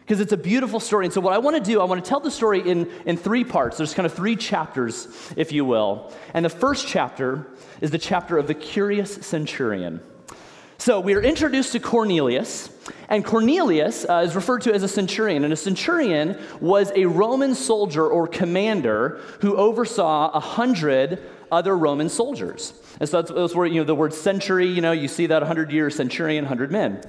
because 0.00 0.20
it's 0.20 0.32
a 0.32 0.36
beautiful 0.36 0.80
story. 0.80 1.06
And 1.06 1.14
so, 1.14 1.20
what 1.20 1.32
I 1.32 1.38
want 1.38 1.56
to 1.56 1.62
do, 1.62 1.80
I 1.80 1.84
want 1.84 2.04
to 2.04 2.08
tell 2.08 2.20
the 2.20 2.30
story 2.30 2.68
in, 2.68 2.90
in 3.06 3.16
three 3.16 3.44
parts. 3.44 3.76
There's 3.76 3.94
kind 3.94 4.06
of 4.06 4.12
three 4.12 4.36
chapters, 4.36 5.08
if 5.36 5.52
you 5.52 5.64
will. 5.64 6.12
And 6.34 6.44
the 6.44 6.50
first 6.50 6.88
chapter 6.88 7.46
is 7.80 7.90
the 7.90 7.98
chapter 7.98 8.38
of 8.38 8.48
the 8.48 8.54
curious 8.54 9.14
centurion. 9.14 10.00
So, 10.84 11.00
we 11.00 11.14
are 11.14 11.22
introduced 11.22 11.72
to 11.72 11.80
Cornelius, 11.80 12.68
and 13.08 13.24
Cornelius 13.24 14.04
uh, 14.04 14.16
is 14.16 14.36
referred 14.36 14.60
to 14.64 14.74
as 14.74 14.82
a 14.82 14.88
centurion. 14.88 15.42
And 15.44 15.50
a 15.50 15.56
centurion 15.56 16.38
was 16.60 16.92
a 16.94 17.06
Roman 17.06 17.54
soldier 17.54 18.06
or 18.06 18.28
commander 18.28 19.18
who 19.40 19.56
oversaw 19.56 20.30
a 20.34 20.40
hundred 20.40 21.22
other 21.50 21.74
Roman 21.74 22.10
soldiers. 22.10 22.74
And 23.00 23.08
so 23.08 23.22
that's, 23.22 23.34
that's 23.34 23.54
where 23.54 23.64
you 23.64 23.76
know 23.76 23.84
the 23.84 23.94
word 23.94 24.12
century, 24.12 24.66
you 24.66 24.82
know, 24.82 24.92
you 24.92 25.08
see 25.08 25.24
that 25.24 25.40
100 25.40 25.72
years, 25.72 25.94
centurion, 25.96 26.44
100 26.44 26.70
men. 26.70 27.02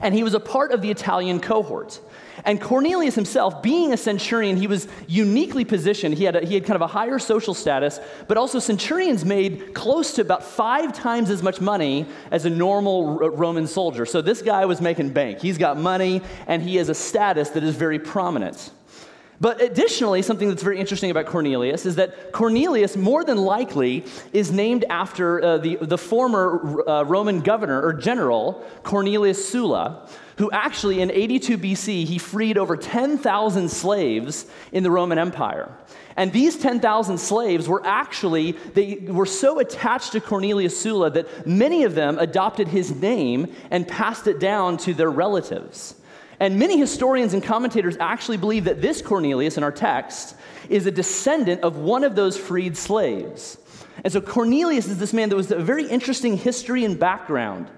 And 0.00 0.14
he 0.14 0.22
was 0.22 0.34
a 0.34 0.40
part 0.40 0.72
of 0.72 0.82
the 0.82 0.90
Italian 0.90 1.40
cohort. 1.40 2.00
And 2.44 2.60
Cornelius 2.60 3.14
himself, 3.14 3.62
being 3.62 3.92
a 3.92 3.96
centurion, 3.96 4.56
he 4.56 4.66
was 4.66 4.86
uniquely 5.08 5.64
positioned. 5.64 6.14
He 6.16 6.24
had, 6.24 6.36
a, 6.36 6.46
he 6.46 6.54
had 6.54 6.64
kind 6.64 6.76
of 6.76 6.82
a 6.82 6.86
higher 6.86 7.18
social 7.18 7.54
status, 7.54 7.98
but 8.28 8.36
also 8.36 8.58
centurions 8.58 9.24
made 9.24 9.74
close 9.74 10.14
to 10.14 10.22
about 10.22 10.44
five 10.44 10.92
times 10.92 11.30
as 11.30 11.42
much 11.42 11.60
money 11.60 12.06
as 12.30 12.44
a 12.44 12.50
normal 12.50 13.30
Roman 13.30 13.66
soldier. 13.66 14.04
So 14.06 14.20
this 14.20 14.42
guy 14.42 14.66
was 14.66 14.80
making 14.80 15.10
bank. 15.10 15.40
He's 15.40 15.58
got 15.58 15.78
money, 15.78 16.20
and 16.46 16.62
he 16.62 16.76
has 16.76 16.88
a 16.88 16.94
status 16.94 17.50
that 17.50 17.64
is 17.64 17.74
very 17.74 17.98
prominent. 17.98 18.70
But 19.40 19.60
additionally, 19.60 20.22
something 20.22 20.48
that's 20.48 20.62
very 20.62 20.78
interesting 20.78 21.10
about 21.10 21.26
Cornelius 21.26 21.84
is 21.84 21.96
that 21.96 22.32
Cornelius, 22.32 22.96
more 22.96 23.22
than 23.22 23.36
likely, 23.36 24.04
is 24.32 24.50
named 24.50 24.84
after 24.88 25.42
uh, 25.42 25.58
the, 25.58 25.76
the 25.76 25.98
former 25.98 26.88
uh, 26.88 27.02
Roman 27.02 27.40
governor 27.40 27.82
or 27.82 27.92
general, 27.92 28.64
Cornelius 28.82 29.46
Sulla, 29.46 30.08
who 30.38 30.50
actually 30.52 31.00
in 31.00 31.10
82 31.10 31.58
BC, 31.58 32.04
he 32.06 32.18
freed 32.18 32.56
over 32.56 32.76
10,000 32.76 33.68
slaves 33.70 34.46
in 34.72 34.82
the 34.82 34.90
Roman 34.90 35.18
Empire. 35.18 35.70
And 36.16 36.32
these 36.32 36.56
10,000 36.56 37.18
slaves 37.18 37.68
were 37.68 37.84
actually, 37.84 38.52
they 38.52 38.96
were 39.06 39.26
so 39.26 39.58
attached 39.58 40.12
to 40.12 40.20
Cornelius 40.20 40.78
Sulla 40.80 41.10
that 41.10 41.46
many 41.46 41.84
of 41.84 41.94
them 41.94 42.18
adopted 42.18 42.68
his 42.68 42.94
name 42.94 43.54
and 43.70 43.86
passed 43.86 44.26
it 44.26 44.40
down 44.40 44.78
to 44.78 44.94
their 44.94 45.10
relatives. 45.10 45.94
And 46.38 46.58
many 46.58 46.78
historians 46.78 47.34
and 47.34 47.42
commentators 47.42 47.96
actually 47.98 48.36
believe 48.36 48.64
that 48.64 48.82
this 48.82 49.00
Cornelius 49.00 49.56
in 49.56 49.62
our 49.62 49.72
text 49.72 50.36
is 50.68 50.86
a 50.86 50.90
descendant 50.90 51.62
of 51.62 51.76
one 51.76 52.04
of 52.04 52.14
those 52.14 52.36
freed 52.36 52.76
slaves. 52.76 53.58
And 54.04 54.12
so 54.12 54.20
Cornelius 54.20 54.86
is 54.86 54.98
this 54.98 55.12
man 55.12 55.30
that 55.30 55.36
was 55.36 55.50
a 55.50 55.58
very 55.58 55.88
interesting 55.88 56.36
history 56.36 56.84
and 56.84 56.98
background. 56.98 57.70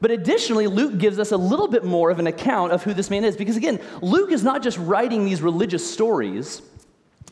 But 0.00 0.12
additionally, 0.12 0.68
Luke 0.68 0.98
gives 0.98 1.18
us 1.18 1.32
a 1.32 1.36
little 1.36 1.66
bit 1.66 1.84
more 1.84 2.10
of 2.10 2.20
an 2.20 2.28
account 2.28 2.72
of 2.72 2.84
who 2.84 2.94
this 2.94 3.10
man 3.10 3.24
is. 3.24 3.36
Because 3.36 3.56
again, 3.56 3.80
Luke 4.00 4.30
is 4.30 4.44
not 4.44 4.62
just 4.62 4.78
writing 4.78 5.24
these 5.24 5.42
religious 5.42 5.88
stories, 5.90 6.62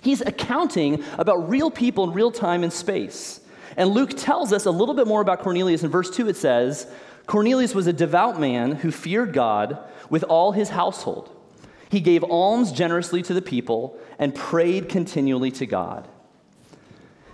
he's 0.03 0.21
accounting 0.21 1.05
about 1.19 1.49
real 1.49 1.71
people 1.71 2.05
in 2.05 2.13
real 2.13 2.33
time 2.33 2.65
and 2.65 2.73
space. 2.73 3.41
And 3.77 3.91
Luke 3.91 4.11
tells 4.17 4.53
us 4.53 4.67
a 4.67 4.71
little 4.71 4.95
bit 4.95 5.07
more 5.07 5.21
about 5.21 5.41
Cornelius. 5.41 5.85
In 5.85 5.91
verse 5.91 6.11
2, 6.11 6.29
it 6.29 6.37
says, 6.37 6.91
Cornelius 7.27 7.75
was 7.75 7.87
a 7.87 7.93
devout 7.93 8.41
man 8.41 8.73
who 8.73 8.91
feared 8.91 9.33
God 9.33 9.79
with 10.11 10.25
all 10.25 10.53
his 10.53 10.71
household. 10.71 11.31
He 11.89 12.01
gave 12.01 12.25
alms 12.25 12.73
generously 12.73 13.23
to 13.23 13.35
the 13.35 13.43
people 13.43 13.99
and 14.19 14.35
prayed 14.35 14.89
continually 14.89 15.51
to 15.53 15.67
God. 15.67 16.09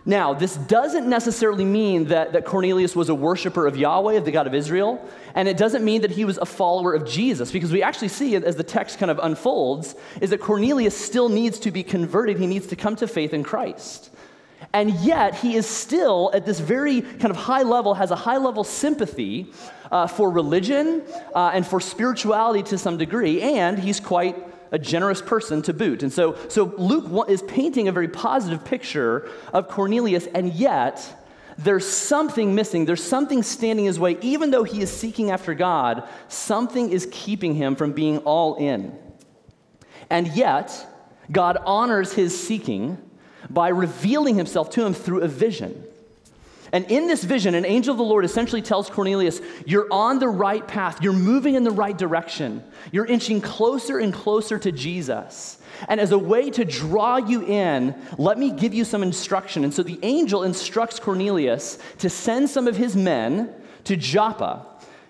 Now, 0.04 0.34
this 0.34 0.56
doesn't 0.56 1.08
necessarily 1.08 1.64
mean 1.64 2.06
that, 2.06 2.32
that 2.32 2.44
Cornelius 2.44 2.96
was 2.96 3.08
a 3.08 3.14
worshiper 3.14 3.68
of 3.68 3.76
Yahweh, 3.76 4.14
of 4.14 4.24
the 4.24 4.32
God 4.32 4.48
of 4.48 4.54
Israel, 4.54 5.00
and 5.36 5.46
it 5.46 5.56
doesn't 5.56 5.84
mean 5.84 6.02
that 6.02 6.10
he 6.10 6.24
was 6.24 6.38
a 6.38 6.44
follower 6.44 6.92
of 6.92 7.06
Jesus, 7.06 7.52
because 7.52 7.70
we 7.70 7.84
actually 7.84 8.08
see 8.08 8.34
as 8.34 8.56
the 8.56 8.64
text 8.64 8.98
kind 8.98 9.12
of 9.12 9.20
unfolds, 9.22 9.94
is 10.20 10.30
that 10.30 10.40
Cornelius 10.40 10.96
still 10.96 11.28
needs 11.28 11.60
to 11.60 11.70
be 11.70 11.84
converted. 11.84 12.36
He 12.38 12.48
needs 12.48 12.66
to 12.68 12.76
come 12.76 12.96
to 12.96 13.06
faith 13.06 13.32
in 13.32 13.44
Christ. 13.44 14.10
And 14.74 14.90
yet, 15.00 15.34
he 15.34 15.54
is 15.54 15.66
still 15.66 16.30
at 16.32 16.46
this 16.46 16.58
very 16.58 17.02
kind 17.02 17.30
of 17.30 17.36
high 17.36 17.62
level, 17.62 17.94
has 17.94 18.10
a 18.10 18.16
high 18.16 18.38
level 18.38 18.64
sympathy 18.64 19.52
uh, 19.90 20.06
for 20.06 20.30
religion 20.30 21.02
uh, 21.34 21.50
and 21.52 21.66
for 21.66 21.78
spirituality 21.78 22.62
to 22.64 22.78
some 22.78 22.96
degree, 22.96 23.42
and 23.42 23.78
he's 23.78 24.00
quite 24.00 24.36
a 24.70 24.78
generous 24.78 25.20
person 25.20 25.60
to 25.62 25.74
boot. 25.74 26.02
And 26.02 26.10
so, 26.10 26.36
so 26.48 26.74
Luke 26.78 27.28
is 27.28 27.42
painting 27.42 27.88
a 27.88 27.92
very 27.92 28.08
positive 28.08 28.64
picture 28.64 29.28
of 29.52 29.68
Cornelius, 29.68 30.26
and 30.26 30.50
yet 30.54 31.22
there's 31.58 31.86
something 31.86 32.54
missing. 32.54 32.86
There's 32.86 33.04
something 33.04 33.42
standing 33.42 33.84
his 33.84 34.00
way. 34.00 34.16
Even 34.22 34.50
though 34.50 34.64
he 34.64 34.80
is 34.80 34.90
seeking 34.90 35.30
after 35.30 35.52
God, 35.52 36.08
something 36.28 36.90
is 36.90 37.06
keeping 37.12 37.54
him 37.54 37.76
from 37.76 37.92
being 37.92 38.18
all 38.18 38.54
in. 38.54 38.96
And 40.08 40.28
yet, 40.28 40.86
God 41.30 41.58
honors 41.66 42.14
his 42.14 42.38
seeking 42.38 42.96
by 43.50 43.68
revealing 43.68 44.36
himself 44.36 44.70
to 44.70 44.84
him 44.84 44.94
through 44.94 45.20
a 45.20 45.28
vision. 45.28 45.84
And 46.72 46.90
in 46.90 47.06
this 47.06 47.22
vision, 47.22 47.54
an 47.54 47.66
angel 47.66 47.92
of 47.92 47.98
the 47.98 48.04
Lord 48.04 48.24
essentially 48.24 48.62
tells 48.62 48.88
Cornelius, 48.88 49.42
You're 49.66 49.88
on 49.90 50.18
the 50.18 50.28
right 50.28 50.66
path. 50.66 51.02
You're 51.02 51.12
moving 51.12 51.54
in 51.54 51.64
the 51.64 51.70
right 51.70 51.96
direction. 51.96 52.64
You're 52.90 53.04
inching 53.04 53.42
closer 53.42 53.98
and 53.98 54.12
closer 54.12 54.58
to 54.58 54.72
Jesus. 54.72 55.58
And 55.88 56.00
as 56.00 56.12
a 56.12 56.18
way 56.18 56.50
to 56.50 56.64
draw 56.64 57.18
you 57.18 57.44
in, 57.44 57.94
let 58.16 58.38
me 58.38 58.52
give 58.52 58.72
you 58.72 58.84
some 58.84 59.02
instruction. 59.02 59.64
And 59.64 59.74
so 59.74 59.82
the 59.82 59.98
angel 60.02 60.44
instructs 60.44 60.98
Cornelius 60.98 61.78
to 61.98 62.08
send 62.08 62.48
some 62.48 62.66
of 62.66 62.76
his 62.76 62.96
men 62.96 63.52
to 63.84 63.96
Joppa 63.96 64.66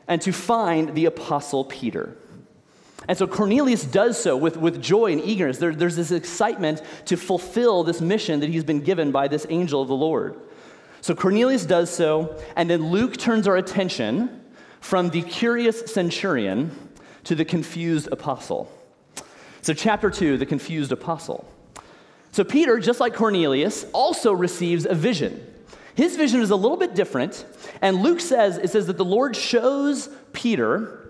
and 0.09 0.21
to 0.23 0.33
find 0.33 0.95
the 0.95 1.05
apostle 1.05 1.65
Peter. 1.65 2.17
And 3.09 3.19
so 3.19 3.27
Cornelius 3.27 3.85
does 3.85 4.21
so 4.21 4.37
with, 4.37 4.57
with 4.57 4.81
joy 4.81 5.13
and 5.13 5.21
eagerness. 5.21 5.59
There, 5.59 5.75
there's 5.75 5.97
this 5.97 6.13
excitement 6.13 6.83
to 7.07 7.17
fulfill 7.17 7.83
this 7.83 8.01
mission 8.01 8.41
that 8.41 8.49
he's 8.49 8.65
been 8.65 8.81
given 8.81 9.11
by 9.11 9.29
this 9.29 9.47
angel 9.51 9.83
of 9.83 9.89
the 9.89 9.95
Lord. 9.95 10.37
So 11.01 11.15
Cornelius 11.15 11.67
does 11.67 11.91
so, 11.91 12.41
and 12.55 12.71
then 12.71 12.91
Luke 12.91 13.17
turns 13.17 13.49
our 13.49 13.57
attention 13.57 14.41
from 14.81 15.11
the 15.11 15.23
curious 15.23 15.93
centurion 15.93 16.71
to 17.25 17.35
the 17.35 17.45
confused 17.45 18.09
apostle. 18.13 18.71
So, 19.63 19.75
chapter 19.75 20.11
two, 20.11 20.37
the 20.39 20.47
confused 20.47 20.91
apostle. 20.91 21.49
So, 22.33 22.43
Peter, 22.43 22.81
just 22.81 22.99
like 22.99 23.15
Cornelius, 23.15 23.85
also 23.93 24.33
receives 24.33 24.87
a 24.87 24.95
vision. 24.95 25.47
His 25.95 26.17
vision 26.17 26.41
is 26.41 26.51
a 26.51 26.57
little 26.57 26.77
bit 26.77 26.95
different, 26.95 27.45
and 27.81 28.03
Luke 28.03 28.21
says 28.21 28.59
it 28.59 28.71
says 28.71 28.87
that 28.87 28.97
the 28.97 29.05
Lord 29.05 29.37
shows 29.37 30.09
Peter 30.33 31.02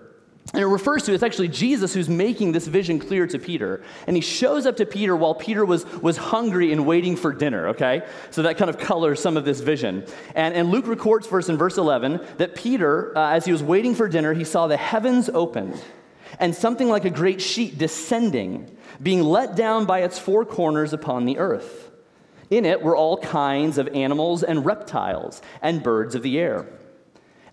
and 0.51 0.61
it 0.61 0.67
refers 0.67 1.03
to, 1.03 1.13
it's 1.13 1.23
actually 1.23 1.47
Jesus 1.47 1.93
who's 1.93 2.09
making 2.09 2.51
this 2.51 2.67
vision 2.67 2.99
clear 2.99 3.25
to 3.25 3.39
Peter. 3.39 3.81
And 4.05 4.15
he 4.15 4.21
shows 4.21 4.65
up 4.65 4.77
to 4.77 4.85
Peter 4.85 5.15
while 5.15 5.33
Peter 5.33 5.63
was, 5.63 5.85
was 6.01 6.17
hungry 6.17 6.71
and 6.71 6.85
waiting 6.85 7.15
for 7.15 7.31
dinner, 7.31 7.69
okay? 7.69 8.03
So 8.29 8.43
that 8.43 8.57
kind 8.57 8.69
of 8.69 8.77
colors 8.77 9.21
some 9.21 9.37
of 9.37 9.45
this 9.45 9.61
vision. 9.61 10.05
And, 10.35 10.53
and 10.53 10.69
Luke 10.69 10.85
records 10.85 11.25
first 11.25 11.49
in 11.49 11.57
verse 11.57 11.77
11 11.77 12.19
that 12.37 12.55
Peter, 12.55 13.17
uh, 13.17 13.31
as 13.31 13.45
he 13.45 13.51
was 13.51 13.63
waiting 13.63 13.95
for 13.95 14.07
dinner, 14.07 14.33
he 14.33 14.43
saw 14.43 14.67
the 14.67 14.77
heavens 14.77 15.29
opened 15.29 15.81
and 16.39 16.53
something 16.53 16.89
like 16.89 17.05
a 17.05 17.09
great 17.09 17.41
sheet 17.41 17.77
descending, 17.77 18.75
being 19.01 19.23
let 19.23 19.55
down 19.55 19.85
by 19.85 20.01
its 20.01 20.19
four 20.19 20.45
corners 20.45 20.93
upon 20.93 21.25
the 21.25 21.37
earth. 21.37 21.89
In 22.49 22.65
it 22.65 22.81
were 22.81 22.95
all 22.95 23.17
kinds 23.17 23.77
of 23.77 23.87
animals 23.89 24.43
and 24.43 24.65
reptiles 24.65 25.41
and 25.61 25.81
birds 25.81 26.15
of 26.15 26.21
the 26.21 26.37
air. 26.37 26.67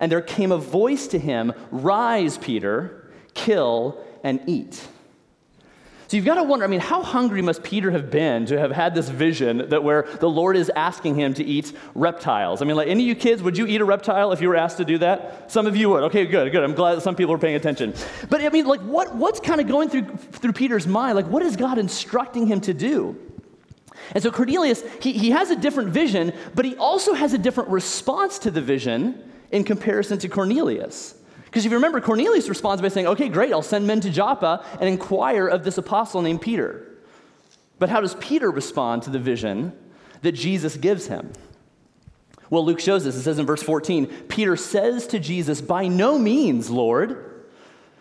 And 0.00 0.10
there 0.10 0.22
came 0.22 0.50
a 0.50 0.58
voice 0.58 1.06
to 1.08 1.18
him 1.18 1.52
Rise, 1.70 2.38
Peter, 2.38 3.12
kill 3.34 4.02
and 4.24 4.40
eat. 4.46 4.88
So 6.10 6.16
you've 6.16 6.26
got 6.26 6.34
to 6.34 6.42
wonder, 6.42 6.64
I 6.64 6.68
mean, 6.68 6.80
how 6.80 7.04
hungry 7.04 7.40
must 7.40 7.62
Peter 7.62 7.92
have 7.92 8.10
been 8.10 8.44
to 8.46 8.58
have 8.58 8.72
had 8.72 8.96
this 8.96 9.08
vision 9.08 9.68
that 9.68 9.84
where 9.84 10.08
the 10.18 10.28
Lord 10.28 10.56
is 10.56 10.68
asking 10.74 11.14
him 11.14 11.34
to 11.34 11.44
eat 11.44 11.72
reptiles? 11.94 12.60
I 12.60 12.64
mean, 12.64 12.74
like 12.74 12.88
any 12.88 13.04
of 13.04 13.08
you 13.08 13.14
kids, 13.14 13.44
would 13.44 13.56
you 13.56 13.64
eat 13.68 13.80
a 13.80 13.84
reptile 13.84 14.32
if 14.32 14.40
you 14.40 14.48
were 14.48 14.56
asked 14.56 14.78
to 14.78 14.84
do 14.84 14.98
that? 14.98 15.52
Some 15.52 15.68
of 15.68 15.76
you 15.76 15.88
would. 15.90 16.02
Okay, 16.04 16.26
good, 16.26 16.50
good. 16.50 16.64
I'm 16.64 16.74
glad 16.74 16.96
that 16.96 17.02
some 17.02 17.14
people 17.14 17.32
are 17.32 17.38
paying 17.38 17.54
attention. 17.54 17.94
But 18.28 18.42
I 18.42 18.48
mean, 18.48 18.66
like, 18.66 18.80
what, 18.80 19.14
what's 19.14 19.38
kind 19.38 19.60
of 19.60 19.68
going 19.68 19.88
through, 19.88 20.06
through 20.16 20.52
Peter's 20.52 20.84
mind? 20.84 21.14
Like, 21.14 21.28
what 21.28 21.44
is 21.44 21.54
God 21.54 21.78
instructing 21.78 22.48
him 22.48 22.60
to 22.62 22.74
do? 22.74 23.16
And 24.12 24.20
so 24.20 24.32
Cornelius, 24.32 24.82
he, 25.00 25.12
he 25.12 25.30
has 25.30 25.50
a 25.50 25.56
different 25.56 25.90
vision, 25.90 26.32
but 26.56 26.64
he 26.64 26.74
also 26.74 27.14
has 27.14 27.34
a 27.34 27.38
different 27.38 27.70
response 27.70 28.40
to 28.40 28.50
the 28.50 28.60
vision 28.60 29.29
in 29.50 29.64
comparison 29.64 30.18
to 30.18 30.28
Cornelius. 30.28 31.14
Because 31.44 31.66
if 31.66 31.72
you 31.72 31.76
remember, 31.76 32.00
Cornelius 32.00 32.48
responds 32.48 32.80
by 32.80 32.88
saying, 32.88 33.08
Okay, 33.08 33.28
great, 33.28 33.52
I'll 33.52 33.62
send 33.62 33.86
men 33.86 34.00
to 34.02 34.10
Joppa 34.10 34.64
and 34.78 34.88
inquire 34.88 35.48
of 35.48 35.64
this 35.64 35.78
apostle 35.78 36.22
named 36.22 36.40
Peter. 36.40 36.86
But 37.78 37.88
how 37.88 38.00
does 38.00 38.14
Peter 38.16 38.50
respond 38.50 39.02
to 39.04 39.10
the 39.10 39.18
vision 39.18 39.72
that 40.22 40.32
Jesus 40.32 40.76
gives 40.76 41.06
him? 41.06 41.32
Well, 42.50 42.64
Luke 42.64 42.80
shows 42.80 43.06
us. 43.06 43.16
It 43.16 43.22
says 43.22 43.38
in 43.38 43.46
verse 43.46 43.62
14 43.62 44.06
Peter 44.28 44.56
says 44.56 45.06
to 45.08 45.18
Jesus, 45.18 45.60
By 45.60 45.88
no 45.88 46.18
means, 46.18 46.68
Lord, 46.68 47.46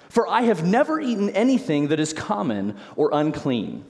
for 0.10 0.28
I 0.28 0.42
have 0.42 0.66
never 0.66 1.00
eaten 1.00 1.30
anything 1.30 1.88
that 1.90 2.00
is 2.00 2.14
common 2.14 2.76
or 2.96 3.12
unclean. 3.14 3.86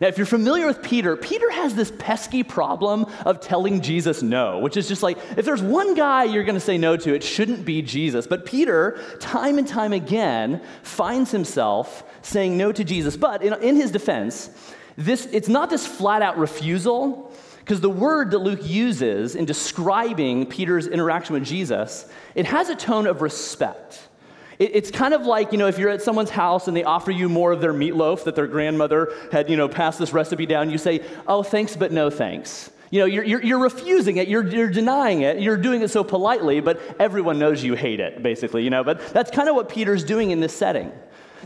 Now, 0.00 0.06
if 0.06 0.16
you're 0.16 0.26
familiar 0.26 0.66
with 0.66 0.82
Peter, 0.82 1.16
Peter 1.16 1.50
has 1.50 1.74
this 1.74 1.92
pesky 1.98 2.44
problem 2.44 3.06
of 3.26 3.40
telling 3.40 3.80
Jesus 3.80 4.22
no, 4.22 4.60
which 4.60 4.76
is 4.76 4.86
just 4.86 5.02
like, 5.02 5.18
if 5.36 5.44
there's 5.44 5.62
one 5.62 5.94
guy 5.94 6.24
you're 6.24 6.44
going 6.44 6.54
to 6.54 6.60
say 6.60 6.78
no 6.78 6.96
to, 6.96 7.14
it 7.14 7.24
shouldn't 7.24 7.64
be 7.64 7.82
Jesus. 7.82 8.26
But 8.26 8.46
Peter, 8.46 9.00
time 9.18 9.58
and 9.58 9.66
time 9.66 9.92
again, 9.92 10.62
finds 10.82 11.32
himself 11.32 12.04
saying 12.22 12.56
no 12.56 12.70
to 12.70 12.84
Jesus. 12.84 13.16
But 13.16 13.42
in, 13.42 13.54
in 13.62 13.74
his 13.74 13.90
defense, 13.90 14.50
this, 14.96 15.26
it's 15.32 15.48
not 15.48 15.68
this 15.68 15.86
flat 15.86 16.22
out 16.22 16.38
refusal, 16.38 17.32
because 17.60 17.80
the 17.80 17.90
word 17.90 18.30
that 18.30 18.38
Luke 18.38 18.60
uses 18.62 19.34
in 19.34 19.44
describing 19.44 20.46
Peter's 20.46 20.86
interaction 20.86 21.34
with 21.34 21.44
Jesus, 21.44 22.06
it 22.34 22.46
has 22.46 22.68
a 22.68 22.76
tone 22.76 23.06
of 23.06 23.20
respect. 23.20 24.08
It, 24.58 24.74
it's 24.74 24.90
kind 24.90 25.14
of 25.14 25.26
like, 25.26 25.52
you 25.52 25.58
know, 25.58 25.66
if 25.66 25.78
you're 25.78 25.90
at 25.90 26.02
someone's 26.02 26.30
house 26.30 26.68
and 26.68 26.76
they 26.76 26.84
offer 26.84 27.10
you 27.10 27.28
more 27.28 27.52
of 27.52 27.60
their 27.60 27.74
meatloaf 27.74 28.24
that 28.24 28.34
their 28.34 28.46
grandmother 28.46 29.12
had, 29.32 29.48
you 29.50 29.56
know, 29.56 29.68
passed 29.68 29.98
this 29.98 30.12
recipe 30.12 30.46
down, 30.46 30.70
you 30.70 30.78
say, 30.78 31.04
oh, 31.26 31.42
thanks, 31.42 31.76
but 31.76 31.92
no 31.92 32.10
thanks. 32.10 32.70
You 32.90 33.00
know, 33.00 33.06
you're, 33.06 33.24
you're, 33.24 33.42
you're, 33.42 33.58
refusing 33.58 34.16
it, 34.16 34.28
you're, 34.28 34.46
you're 34.46 34.70
denying 34.70 35.20
it, 35.20 35.40
you're 35.40 35.58
doing 35.58 35.82
it 35.82 35.88
so 35.88 36.02
politely, 36.02 36.60
but 36.60 36.80
everyone 36.98 37.38
knows 37.38 37.62
you 37.62 37.74
hate 37.74 38.00
it, 38.00 38.22
basically, 38.22 38.64
you 38.64 38.70
know. 38.70 38.82
But 38.82 39.06
that's 39.08 39.30
kind 39.30 39.48
of 39.48 39.54
what 39.54 39.68
Peter's 39.68 40.04
doing 40.04 40.30
in 40.30 40.40
this 40.40 40.56
setting, 40.56 40.90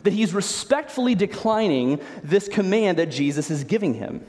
that 0.04 0.12
he's 0.12 0.32
respectfully 0.32 1.16
declining 1.16 2.00
this 2.22 2.48
command 2.48 2.98
that 2.98 3.06
Jesus 3.06 3.50
is 3.50 3.64
giving 3.64 3.94
him. 3.94 4.24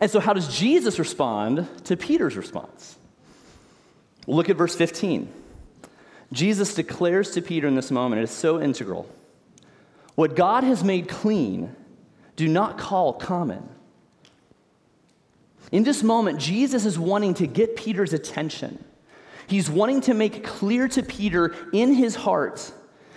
And 0.00 0.10
so, 0.10 0.20
how 0.20 0.32
does 0.32 0.56
Jesus 0.56 0.98
respond 0.98 1.68
to 1.84 1.96
Peter's 1.98 2.36
response? 2.36 2.96
Look 4.26 4.48
at 4.48 4.56
verse 4.56 4.74
15. 4.74 5.43
Jesus 6.32 6.74
declares 6.74 7.30
to 7.32 7.42
Peter 7.42 7.68
in 7.68 7.74
this 7.74 7.90
moment, 7.90 8.20
it 8.20 8.24
is 8.24 8.30
so 8.30 8.60
integral. 8.60 9.08
What 10.14 10.36
God 10.36 10.64
has 10.64 10.84
made 10.84 11.08
clean, 11.08 11.74
do 12.36 12.48
not 12.48 12.78
call 12.78 13.12
common. 13.12 13.68
In 15.72 15.82
this 15.82 16.02
moment, 16.02 16.38
Jesus 16.38 16.84
is 16.84 16.98
wanting 16.98 17.34
to 17.34 17.46
get 17.46 17.76
Peter's 17.76 18.12
attention. 18.12 18.82
He's 19.46 19.68
wanting 19.68 20.02
to 20.02 20.14
make 20.14 20.44
clear 20.44 20.88
to 20.88 21.02
Peter 21.02 21.54
in 21.72 21.94
his 21.94 22.14
heart 22.14 22.72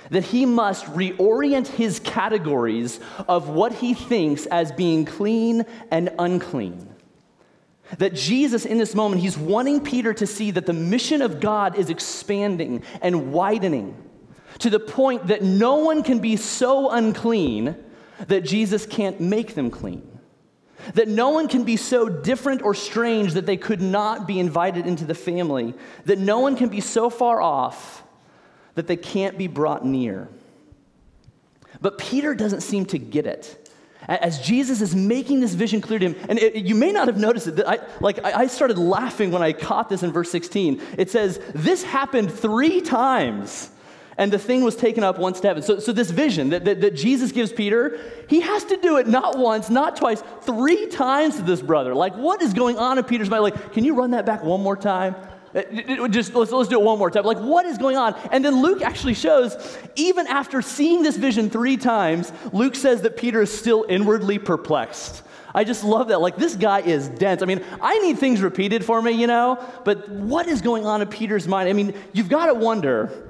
that 0.09 0.23
he 0.23 0.45
must 0.45 0.85
reorient 0.85 1.67
his 1.67 1.99
categories 1.99 2.99
of 3.27 3.49
what 3.49 3.73
he 3.73 3.93
thinks 3.93 4.45
as 4.45 4.71
being 4.71 5.05
clean 5.05 5.65
and 5.91 6.09
unclean. 6.17 6.87
That 7.99 8.13
Jesus, 8.13 8.65
in 8.65 8.77
this 8.77 8.93
moment, 8.93 9.21
he's 9.21 9.37
wanting 9.37 9.81
Peter 9.81 10.13
to 10.13 10.27
see 10.27 10.51
that 10.51 10.65
the 10.65 10.73
mission 10.73 11.21
of 11.21 11.39
God 11.39 11.77
is 11.77 11.89
expanding 11.89 12.83
and 13.01 13.31
widening 13.31 13.95
to 14.59 14.69
the 14.69 14.79
point 14.79 15.27
that 15.27 15.43
no 15.43 15.77
one 15.77 16.03
can 16.03 16.19
be 16.19 16.35
so 16.35 16.89
unclean 16.89 17.75
that 18.27 18.41
Jesus 18.41 18.85
can't 18.85 19.21
make 19.21 19.55
them 19.55 19.69
clean. 19.69 20.19
That 20.93 21.07
no 21.07 21.29
one 21.29 21.47
can 21.47 21.63
be 21.63 21.77
so 21.77 22.07
different 22.07 22.61
or 22.61 22.73
strange 22.73 23.33
that 23.33 23.45
they 23.45 23.57
could 23.57 23.81
not 23.81 24.27
be 24.27 24.39
invited 24.39 24.85
into 24.85 25.05
the 25.05 25.15
family. 25.15 25.73
That 26.05 26.19
no 26.19 26.39
one 26.39 26.55
can 26.55 26.69
be 26.69 26.81
so 26.81 27.09
far 27.09 27.41
off 27.41 28.03
that 28.75 28.87
they 28.87 28.95
can't 28.95 29.37
be 29.37 29.47
brought 29.47 29.85
near. 29.85 30.29
But 31.81 31.97
Peter 31.97 32.35
doesn't 32.35 32.61
seem 32.61 32.85
to 32.87 32.99
get 32.99 33.25
it. 33.25 33.66
As 34.07 34.39
Jesus 34.39 34.81
is 34.81 34.95
making 34.95 35.41
this 35.41 35.53
vision 35.53 35.81
clear 35.81 35.99
to 35.99 36.05
him, 36.05 36.15
and 36.29 36.39
it, 36.39 36.55
you 36.55 36.75
may 36.75 36.91
not 36.91 37.07
have 37.07 37.17
noticed 37.17 37.47
it. 37.47 37.61
I, 37.67 37.79
like 37.99 38.23
I 38.23 38.47
started 38.47 38.77
laughing 38.77 39.31
when 39.31 39.41
I 39.41 39.51
caught 39.51 39.89
this 39.89 40.01
in 40.01 40.13
verse 40.13 40.31
16. 40.31 40.81
It 40.97 41.11
says, 41.11 41.41
"This 41.53 41.83
happened 41.83 42.31
three 42.31 42.81
times." 42.81 43.71
and 44.17 44.33
the 44.33 44.39
thing 44.39 44.63
was 44.63 44.75
taken 44.75 45.03
up 45.03 45.19
once 45.19 45.39
to 45.41 45.47
heaven. 45.47 45.61
So, 45.61 45.79
so 45.79 45.91
this 45.91 46.09
vision 46.09 46.49
that, 46.49 46.65
that, 46.65 46.81
that, 46.81 46.95
Jesus 46.95 47.31
gives 47.31 47.53
Peter, 47.53 47.99
he 48.27 48.41
has 48.41 48.63
to 48.65 48.77
do 48.77 48.97
it 48.97 49.07
not 49.07 49.37
once, 49.37 49.69
not 49.69 49.95
twice, 49.95 50.23
three 50.41 50.87
times 50.87 51.35
to 51.35 51.43
this 51.43 51.61
brother. 51.61 51.93
Like, 51.93 52.15
what 52.15 52.41
is 52.41 52.53
going 52.53 52.77
on 52.77 52.97
in 52.97 53.03
Peter's 53.03 53.29
mind? 53.29 53.43
Like, 53.43 53.73
can 53.73 53.85
you 53.85 53.93
run 53.93 54.11
that 54.11 54.25
back 54.25 54.43
one 54.43 54.61
more 54.61 54.75
time? 54.75 55.15
Uh, 55.57 56.07
just 56.07 56.35
let's, 56.35 56.51
let's 56.51 56.69
do 56.69 56.79
it 56.79 56.83
one 56.83 56.99
more 56.99 57.09
time. 57.09 57.23
Like, 57.23 57.39
what 57.39 57.65
is 57.65 57.79
going 57.79 57.97
on? 57.97 58.13
And 58.31 58.45
then 58.45 58.61
Luke 58.61 58.83
actually 58.83 59.15
shows, 59.15 59.77
even 59.95 60.27
after 60.27 60.61
seeing 60.61 61.01
this 61.01 61.17
vision 61.17 61.49
three 61.49 61.77
times, 61.77 62.31
Luke 62.53 62.75
says 62.75 63.01
that 63.01 63.17
Peter 63.17 63.41
is 63.41 63.57
still 63.57 63.85
inwardly 63.89 64.37
perplexed. 64.37 65.23
I 65.55 65.63
just 65.63 65.83
love 65.83 66.09
that. 66.09 66.21
Like, 66.21 66.35
this 66.35 66.55
guy 66.55 66.81
is 66.81 67.09
dense. 67.09 67.41
I 67.41 67.45
mean, 67.45 67.63
I 67.81 67.97
need 67.99 68.19
things 68.19 68.41
repeated 68.41 68.85
for 68.85 69.01
me, 69.01 69.11
you 69.11 69.25
know, 69.25 69.63
but 69.83 70.07
what 70.09 70.47
is 70.47 70.61
going 70.61 70.85
on 70.85 71.01
in 71.01 71.07
Peter's 71.07 71.47
mind? 71.47 71.67
I 71.67 71.73
mean, 71.73 71.95
you've 72.13 72.29
got 72.29 72.47
to 72.47 72.53
wonder 72.53 73.23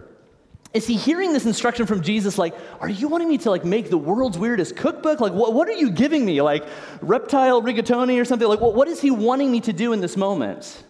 is 0.74 0.86
he 0.86 0.96
hearing 0.96 1.34
this 1.34 1.46
instruction 1.46 1.86
from 1.86 2.02
Jesus 2.02 2.38
like, 2.38 2.54
are 2.82 2.90
you 2.90 3.08
wanting 3.08 3.30
me 3.30 3.38
to 3.40 3.50
like 3.50 3.64
make 3.64 3.90
the 3.90 3.98
world's 3.98 4.38
weirdest 4.38 4.76
cookbook? 4.76 5.22
Like, 5.22 5.32
what, 5.32 5.54
what 5.54 5.68
are 5.68 5.74
you 5.74 5.90
giving 5.90 6.26
me? 6.26 6.42
Like 6.42 6.68
reptile 7.02 7.62
rigatoni 7.62 8.22
or 8.22 8.26
something? 8.26 8.48
Like, 8.48 8.60
what, 8.60 8.76
what 8.76 8.88
is 8.88 9.02
he 9.02 9.10
wanting 9.10 9.50
me 9.50 9.62
to 9.62 9.74
do 9.74 9.94
in 9.94 10.02
this 10.02 10.18
moment? 10.18 10.84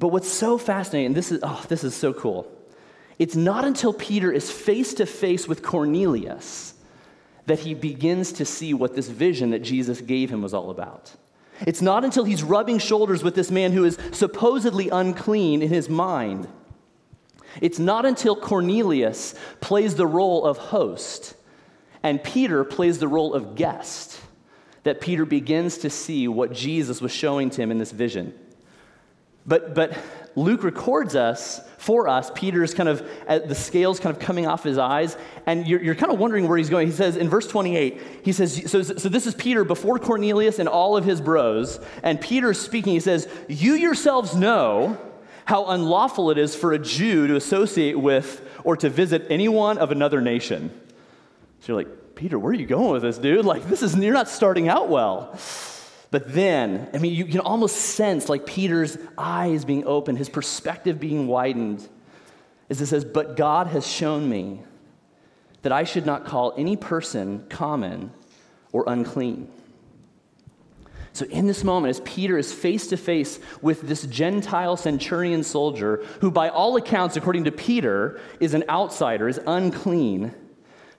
But 0.00 0.08
what's 0.08 0.30
so 0.30 0.58
fascinating, 0.58 1.14
this 1.14 1.30
is, 1.30 1.38
oh, 1.44 1.64
this 1.68 1.84
is 1.84 1.94
so 1.94 2.12
cool. 2.12 2.50
It's 3.20 3.36
not 3.36 3.64
until 3.64 3.92
Peter 3.92 4.32
is 4.32 4.50
face 4.50 4.94
to 4.94 5.06
face 5.06 5.46
with 5.46 5.62
Cornelius 5.62 6.74
that 7.46 7.60
he 7.60 7.74
begins 7.74 8.32
to 8.32 8.44
see 8.44 8.74
what 8.74 8.96
this 8.96 9.08
vision 9.08 9.50
that 9.50 9.60
Jesus 9.60 10.00
gave 10.00 10.30
him 10.30 10.42
was 10.42 10.52
all 10.52 10.70
about. 10.70 11.12
It's 11.64 11.82
not 11.82 12.04
until 12.04 12.24
he's 12.24 12.42
rubbing 12.42 12.78
shoulders 12.78 13.22
with 13.22 13.36
this 13.36 13.52
man 13.52 13.70
who 13.70 13.84
is 13.84 13.96
supposedly 14.10 14.88
unclean 14.88 15.62
in 15.62 15.68
his 15.68 15.88
mind 15.88 16.48
it's 17.60 17.78
not 17.78 18.06
until 18.06 18.36
Cornelius 18.36 19.34
plays 19.60 19.94
the 19.94 20.06
role 20.06 20.44
of 20.44 20.58
host 20.58 21.34
and 22.02 22.22
Peter 22.22 22.64
plays 22.64 22.98
the 22.98 23.08
role 23.08 23.34
of 23.34 23.54
guest 23.54 24.20
that 24.84 25.00
Peter 25.00 25.26
begins 25.26 25.78
to 25.78 25.90
see 25.90 26.28
what 26.28 26.52
Jesus 26.52 27.00
was 27.00 27.12
showing 27.12 27.50
to 27.50 27.60
him 27.60 27.70
in 27.70 27.78
this 27.78 27.90
vision. 27.90 28.32
But, 29.46 29.74
but 29.74 29.96
Luke 30.36 30.62
records 30.62 31.16
us 31.16 31.60
for 31.78 32.08
us, 32.08 32.30
Peter's 32.34 32.74
kind 32.74 32.90
of, 32.90 33.08
uh, 33.26 33.38
the 33.38 33.54
scales 33.54 33.98
kind 33.98 34.14
of 34.14 34.20
coming 34.20 34.46
off 34.46 34.62
his 34.62 34.76
eyes, 34.76 35.16
and 35.46 35.66
you're, 35.66 35.82
you're 35.82 35.94
kind 35.94 36.12
of 36.12 36.18
wondering 36.18 36.46
where 36.46 36.58
he's 36.58 36.68
going. 36.68 36.86
He 36.86 36.92
says 36.92 37.16
in 37.16 37.28
verse 37.28 37.46
28, 37.46 38.00
he 38.22 38.32
says, 38.32 38.70
so, 38.70 38.82
so 38.82 39.08
this 39.08 39.26
is 39.26 39.34
Peter 39.34 39.64
before 39.64 39.98
Cornelius 39.98 40.58
and 40.58 40.68
all 40.68 40.96
of 40.96 41.04
his 41.04 41.22
bros, 41.22 41.80
and 42.02 42.20
Peter's 42.20 42.60
speaking. 42.60 42.92
He 42.92 43.00
says, 43.00 43.26
You 43.48 43.74
yourselves 43.74 44.36
know 44.36 44.98
how 45.46 45.66
unlawful 45.66 46.30
it 46.30 46.36
is 46.36 46.54
for 46.54 46.72
a 46.74 46.78
Jew 46.78 47.26
to 47.26 47.36
associate 47.36 47.98
with 47.98 48.46
or 48.62 48.76
to 48.76 48.90
visit 48.90 49.26
anyone 49.30 49.78
of 49.78 49.90
another 49.90 50.20
nation. 50.20 50.70
So 51.60 51.72
you're 51.72 51.82
like, 51.82 52.14
Peter, 52.14 52.38
where 52.38 52.50
are 52.50 52.54
you 52.54 52.66
going 52.66 52.90
with 52.90 53.02
this, 53.02 53.16
dude? 53.16 53.46
Like, 53.46 53.66
this 53.68 53.82
is, 53.82 53.96
you're 53.96 54.12
not 54.12 54.28
starting 54.28 54.68
out 54.68 54.90
well. 54.90 55.34
But 56.10 56.32
then, 56.32 56.88
I 56.92 56.98
mean, 56.98 57.14
you 57.14 57.24
can 57.24 57.40
almost 57.40 57.76
sense 57.76 58.28
like 58.28 58.44
Peter's 58.44 58.98
eyes 59.16 59.64
being 59.64 59.86
opened, 59.86 60.18
his 60.18 60.28
perspective 60.28 60.98
being 60.98 61.28
widened, 61.28 61.88
as 62.68 62.80
it 62.80 62.86
says, 62.86 63.04
But 63.04 63.36
God 63.36 63.68
has 63.68 63.86
shown 63.86 64.28
me 64.28 64.62
that 65.62 65.72
I 65.72 65.84
should 65.84 66.06
not 66.06 66.24
call 66.24 66.52
any 66.56 66.76
person 66.76 67.46
common 67.48 68.12
or 68.72 68.84
unclean. 68.88 69.50
So, 71.12 71.26
in 71.26 71.46
this 71.46 71.64
moment, 71.64 71.90
as 71.90 72.00
Peter 72.00 72.38
is 72.38 72.52
face 72.52 72.86
to 72.88 72.96
face 72.96 73.40
with 73.60 73.82
this 73.82 74.02
Gentile 74.06 74.76
centurion 74.76 75.42
soldier, 75.42 76.04
who, 76.20 76.30
by 76.30 76.48
all 76.48 76.76
accounts, 76.76 77.16
according 77.16 77.44
to 77.44 77.52
Peter, 77.52 78.20
is 78.38 78.54
an 78.54 78.64
outsider, 78.68 79.28
is 79.28 79.40
unclean, 79.46 80.32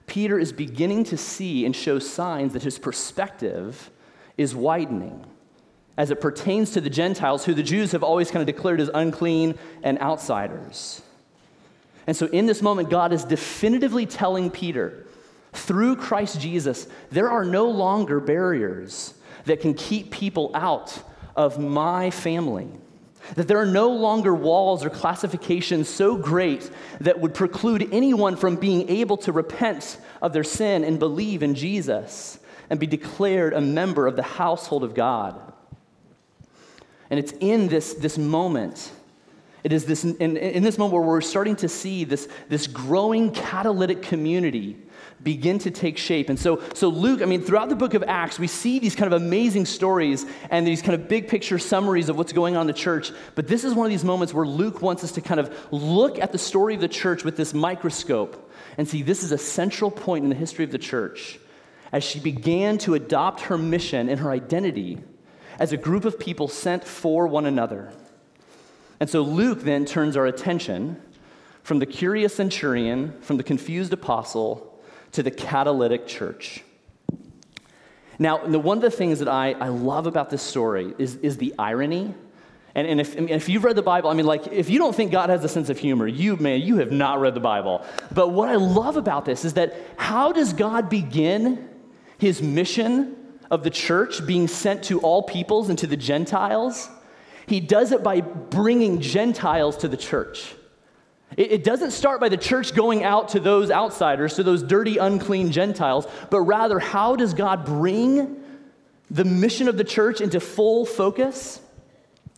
Peter 0.08 0.38
is 0.38 0.52
beginning 0.52 1.06
to 1.06 1.17
see 1.17 1.65
and 1.65 1.74
show 1.74 1.97
signs 1.97 2.52
that 2.54 2.63
his 2.63 2.78
perspective 2.78 3.89
is 4.38 4.56
widening 4.56 5.26
as 5.98 6.10
it 6.10 6.22
pertains 6.22 6.72
to 6.72 6.82
the 6.82 6.89
Gentiles, 6.89 7.46
who 7.46 7.54
the 7.54 7.63
Jews 7.63 7.91
have 7.91 8.04
always 8.04 8.32
kind 8.32 8.41
of 8.41 8.54
declared 8.54 8.80
as 8.80 8.89
unclean 8.94 9.58
and 9.84 10.00
outsiders. 10.00 11.02
And 12.08 12.15
so, 12.15 12.26
in 12.28 12.46
this 12.46 12.62
moment, 12.62 12.89
God 12.89 13.13
is 13.13 13.24
definitively 13.24 14.06
telling 14.06 14.50
Peter, 14.50 15.06
through 15.54 15.98
Christ 15.98 16.39
Jesus, 16.39 16.88
there 17.12 17.30
are 17.30 17.46
no 17.46 17.70
longer 17.70 18.20
barriers 18.20 19.13
that 19.46 19.62
can 19.62 19.74
keep 19.74 20.12
people 20.12 20.52
out 20.54 20.98
of 21.36 21.60
my 21.60 22.10
family. 22.10 22.67
That 23.36 23.48
there 23.48 23.60
are 23.60 23.67
no 23.67 23.89
longer 23.89 24.34
walls 24.34 24.84
or 24.84 24.89
classifications 24.89 25.88
so 25.88 26.17
great 26.17 26.70
that 27.02 27.20
would 27.20 27.34
preclude 27.34 27.89
anyone 27.91 28.36
from 28.36 28.56
being 28.56 28.89
able 28.89 29.17
to 29.17 29.32
repent 29.32 30.00
of 30.22 30.34
their 30.34 30.44
sin 30.44 30.84
and 30.84 30.98
believe 30.98 31.44
in 31.44 31.54
Jesus 31.54 32.39
and 32.72 32.80
be 32.80 32.88
declared 32.88 33.54
a 33.54 33.60
member 33.60 34.08
of 34.08 34.16
the 34.16 34.24
household 34.24 34.86
of 34.86 34.96
God. 34.96 35.40
And 37.10 37.20
it's 37.20 37.34
in 37.42 37.68
this, 37.68 37.94
this 37.96 38.18
moment, 38.18 38.94
it 39.66 39.74
is 39.74 39.84
this, 39.84 40.06
in, 40.06 40.38
in 40.38 40.64
this 40.64 40.78
moment 40.78 40.94
where 40.94 41.06
we're 41.06 41.20
starting 41.20 41.58
to 41.58 41.68
see 41.68 42.06
this, 42.06 42.30
this 42.48 42.68
growing 42.68 43.32
catalytic 43.32 44.02
community 44.02 44.78
begin 45.22 45.60
to 45.60 45.70
take 45.70 45.98
shape. 45.98 46.30
And 46.30 46.40
so, 46.40 46.64
so 46.74 46.88
Luke, 46.88 47.22
I 47.22 47.26
mean, 47.26 47.42
throughout 47.42 47.68
the 47.68 47.76
book 47.76 47.94
of 47.94 48.06
Acts, 48.08 48.40
we 48.40 48.48
see 48.48 48.80
these 48.80 48.96
kind 48.96 49.14
of 49.14 49.22
amazing 49.22 49.66
stories 49.66 50.26
and 50.50 50.66
these 50.66 50.82
kind 50.82 50.94
of 50.94 51.10
big 51.10 51.28
picture 51.28 51.60
summaries 51.60 52.08
of 52.08 52.18
what's 52.18 52.32
going 52.32 52.56
on 52.56 52.62
in 52.62 52.68
the 52.68 52.74
church. 52.74 53.12
But 53.36 53.50
this 53.50 53.66
is 53.66 53.74
one 53.74 53.86
of 53.86 53.92
these 53.92 54.06
moments 54.06 54.34
where 54.34 54.48
Luke 54.48 54.82
wants 54.82 55.04
us 55.04 55.12
to 55.12 55.22
kind 55.22 55.42
of 55.42 55.54
look 55.74 56.20
at 56.20 56.32
the 56.32 56.38
story 56.38 56.76
of 56.76 56.80
the 56.80 56.88
church 56.88 57.26
with 57.26 57.36
this 57.36 57.54
microscope 57.54 58.50
and 58.78 58.88
see 58.88 59.02
this 59.02 59.24
is 59.24 59.34
a 59.34 59.38
central 59.38 59.92
point 59.92 60.24
in 60.24 60.30
the 60.30 60.38
history 60.38 60.64
of 60.64 60.72
the 60.72 60.78
church 60.78 61.38
as 61.92 62.04
she 62.04 62.20
began 62.20 62.78
to 62.80 62.94
adopt 62.94 63.42
her 63.42 63.58
mission 63.58 64.10
and 64.10 64.20
her 64.20 64.32
identity 64.32 64.98
as 65.60 65.72
a 65.72 65.78
group 65.78 66.06
of 66.06 66.20
people 66.20 66.48
sent 66.48 66.84
for 66.84 67.28
one 67.28 67.46
another. 67.46 67.92
And 69.00 69.10
so 69.10 69.22
Luke 69.22 69.62
then 69.62 69.86
turns 69.86 70.16
our 70.16 70.26
attention 70.26 71.02
from 71.64 71.80
the 71.80 71.86
curious 71.86 72.36
centurion, 72.36 73.20
from 73.22 73.38
the 73.38 73.44
confused 73.44 73.94
apostle, 73.94 74.80
to 75.12 75.22
the 75.22 75.32
catalytic 75.32 76.08
church. 76.08 76.64
Now, 78.18 78.46
one 78.46 78.78
of 78.78 78.82
the 78.82 78.92
things 78.92 79.20
that 79.20 79.28
I, 79.28 79.54
I 79.54 79.70
love 79.70 80.06
about 80.08 80.30
this 80.30 80.42
story 80.42 80.94
is, 80.98 81.16
is 81.18 81.38
the 81.38 81.54
irony. 81.58 82.14
And, 82.76 82.88
and 82.88 83.02
if, 83.02 83.16
if 83.18 83.50
you've 83.50 83.64
read 83.64 83.76
the 83.76 83.82
Bible, 83.82 84.10
I 84.10 84.14
mean, 84.14 84.28
like, 84.28 84.48
if 84.48 84.70
you 84.70 84.78
don't 84.78 84.96
think 84.96 85.12
God 85.12 85.30
has 85.30 85.44
a 85.44 85.50
sense 85.50 85.70
of 85.70 85.78
humor, 85.78 86.08
you, 86.08 86.38
man, 86.38 86.62
you 86.62 86.78
have 86.78 86.92
not 86.92 87.20
read 87.20 87.34
the 87.34 87.40
Bible. 87.40 87.84
But 88.14 88.30
what 88.30 88.48
I 88.50 88.56
love 88.56 88.96
about 88.96 89.26
this 89.26 89.44
is 89.44 89.56
that 89.56 89.76
how 89.98 90.32
does 90.32 90.54
God 90.54 90.90
begin 90.90 91.68
his 92.22 92.40
mission 92.40 93.16
of 93.50 93.64
the 93.64 93.72
church 93.72 94.24
being 94.28 94.48
sent 94.48 94.84
to 94.84 95.00
all 95.00 95.24
peoples 95.24 95.70
and 95.70 95.80
to 95.80 95.88
the 95.88 95.98
Gentiles? 95.98 96.88
He 97.48 97.60
does 97.60 97.92
it 97.92 98.04
by 98.04 98.22
bringing 98.22 99.02
Gentiles 99.02 99.76
to 99.78 99.88
the 99.88 99.98
church. 99.98 100.54
It, 101.36 101.52
it 101.52 101.64
doesn't 101.64 101.90
start 101.90 102.22
by 102.22 102.30
the 102.30 102.38
church 102.38 102.76
going 102.76 103.04
out 103.04 103.30
to 103.30 103.40
those 103.40 103.72
outsiders, 103.72 104.36
to 104.36 104.44
those 104.44 104.62
dirty, 104.62 105.00
unclean 105.00 105.52
Gentiles, 105.52 106.06
but 106.30 106.42
rather, 106.42 106.78
how 106.78 107.16
does 107.16 107.34
God 107.34 107.66
bring 107.66 108.44
the 109.10 109.26
mission 109.26 109.68
of 109.68 109.76
the 109.76 109.84
church 109.84 110.22
into 110.22 110.40
full 110.40 110.86
focus? 110.86 111.60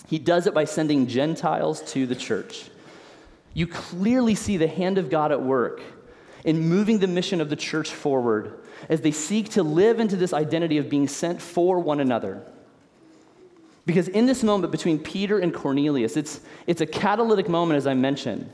He 0.08 0.17
does 0.17 0.48
it 0.48 0.54
by 0.54 0.63
sending 0.63 1.08
Gentiles 1.08 1.82
to 1.91 2.08
the 2.08 2.15
church. 2.15 2.69
You 3.54 3.67
clearly 3.67 4.36
see 4.36 4.56
the 4.56 4.67
hand 4.67 4.98
of 4.98 5.10
God 5.10 5.34
at 5.34 5.41
work 5.41 5.82
in 6.46 6.69
moving 6.69 7.00
the 7.00 7.08
mission 7.08 7.41
of 7.41 7.50
the 7.50 7.58
church 7.58 7.91
forward 7.91 8.62
as 8.89 9.02
they 9.02 9.12
seek 9.12 9.50
to 9.50 9.63
live 9.63 10.00
into 10.00 10.15
this 10.15 10.34
identity 10.34 10.78
of 10.78 10.89
being 10.89 11.08
sent 11.08 11.41
for 11.41 11.80
one 11.80 12.00
another. 12.00 12.43
Because 13.86 14.08
in 14.08 14.26
this 14.26 14.43
moment 14.43 14.72
between 14.72 15.00
Peter 15.00 15.39
and 15.39 15.54
Cornelius, 15.54 16.15
it's, 16.15 16.41
it's 16.67 16.82
a 16.82 16.86
catalytic 16.86 17.50
moment, 17.50 17.78
as 17.78 17.88
I 17.88 17.93
mentioned. 17.93 18.50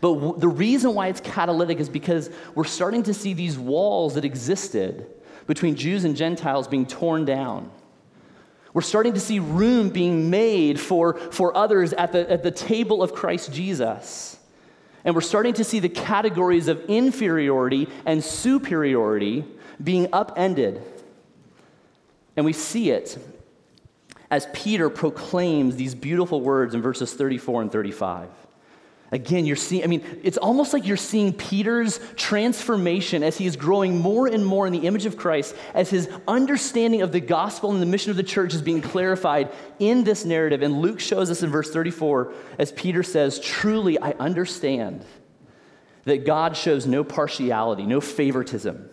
But 0.00 0.14
w- 0.14 0.38
the 0.38 0.48
reason 0.48 0.94
why 0.94 1.08
it's 1.08 1.20
catalytic 1.20 1.80
is 1.80 1.88
because 1.88 2.30
we're 2.54 2.64
starting 2.64 3.02
to 3.04 3.14
see 3.14 3.34
these 3.34 3.58
walls 3.58 4.14
that 4.14 4.24
existed 4.24 5.06
between 5.46 5.74
Jews 5.74 6.04
and 6.04 6.16
Gentiles 6.16 6.68
being 6.68 6.86
torn 6.86 7.24
down. 7.24 7.70
We're 8.72 8.82
starting 8.82 9.14
to 9.14 9.20
see 9.20 9.40
room 9.40 9.88
being 9.88 10.30
made 10.30 10.78
for, 10.78 11.14
for 11.14 11.56
others 11.56 11.92
at 11.92 12.12
the, 12.12 12.30
at 12.30 12.44
the 12.44 12.52
table 12.52 13.02
of 13.02 13.12
Christ 13.12 13.52
Jesus. 13.52 14.38
And 15.04 15.14
we're 15.14 15.20
starting 15.22 15.54
to 15.54 15.64
see 15.64 15.78
the 15.78 15.88
categories 15.88 16.68
of 16.68 16.84
inferiority 16.86 17.88
and 18.04 18.22
superiority 18.22 19.44
being 19.82 20.08
upended. 20.12 20.82
And 22.36 22.44
we 22.44 22.52
see 22.52 22.90
it 22.90 23.18
as 24.30 24.46
Peter 24.52 24.88
proclaims 24.88 25.76
these 25.76 25.94
beautiful 25.94 26.40
words 26.40 26.74
in 26.74 26.82
verses 26.82 27.12
34 27.12 27.62
and 27.62 27.72
35. 27.72 28.28
Again, 29.12 29.44
you're 29.44 29.56
seeing, 29.56 29.82
I 29.82 29.88
mean, 29.88 30.04
it's 30.22 30.38
almost 30.38 30.72
like 30.72 30.86
you're 30.86 30.96
seeing 30.96 31.32
Peter's 31.32 31.98
transformation 32.14 33.24
as 33.24 33.36
he 33.36 33.44
is 33.44 33.56
growing 33.56 33.98
more 33.98 34.28
and 34.28 34.46
more 34.46 34.68
in 34.68 34.72
the 34.72 34.86
image 34.86 35.04
of 35.04 35.16
Christ, 35.16 35.56
as 35.74 35.90
his 35.90 36.08
understanding 36.28 37.02
of 37.02 37.10
the 37.10 37.20
gospel 37.20 37.72
and 37.72 37.82
the 37.82 37.86
mission 37.86 38.12
of 38.12 38.16
the 38.16 38.22
church 38.22 38.54
is 38.54 38.62
being 38.62 38.80
clarified 38.80 39.50
in 39.80 40.04
this 40.04 40.24
narrative. 40.24 40.62
And 40.62 40.80
Luke 40.80 41.00
shows 41.00 41.28
us 41.28 41.42
in 41.42 41.50
verse 41.50 41.72
34, 41.72 42.32
as 42.58 42.70
Peter 42.70 43.02
says, 43.02 43.40
Truly, 43.40 43.98
I 43.98 44.12
understand 44.12 45.04
that 46.04 46.24
God 46.24 46.56
shows 46.56 46.86
no 46.86 47.02
partiality, 47.02 47.86
no 47.86 48.00
favoritism. 48.00 48.88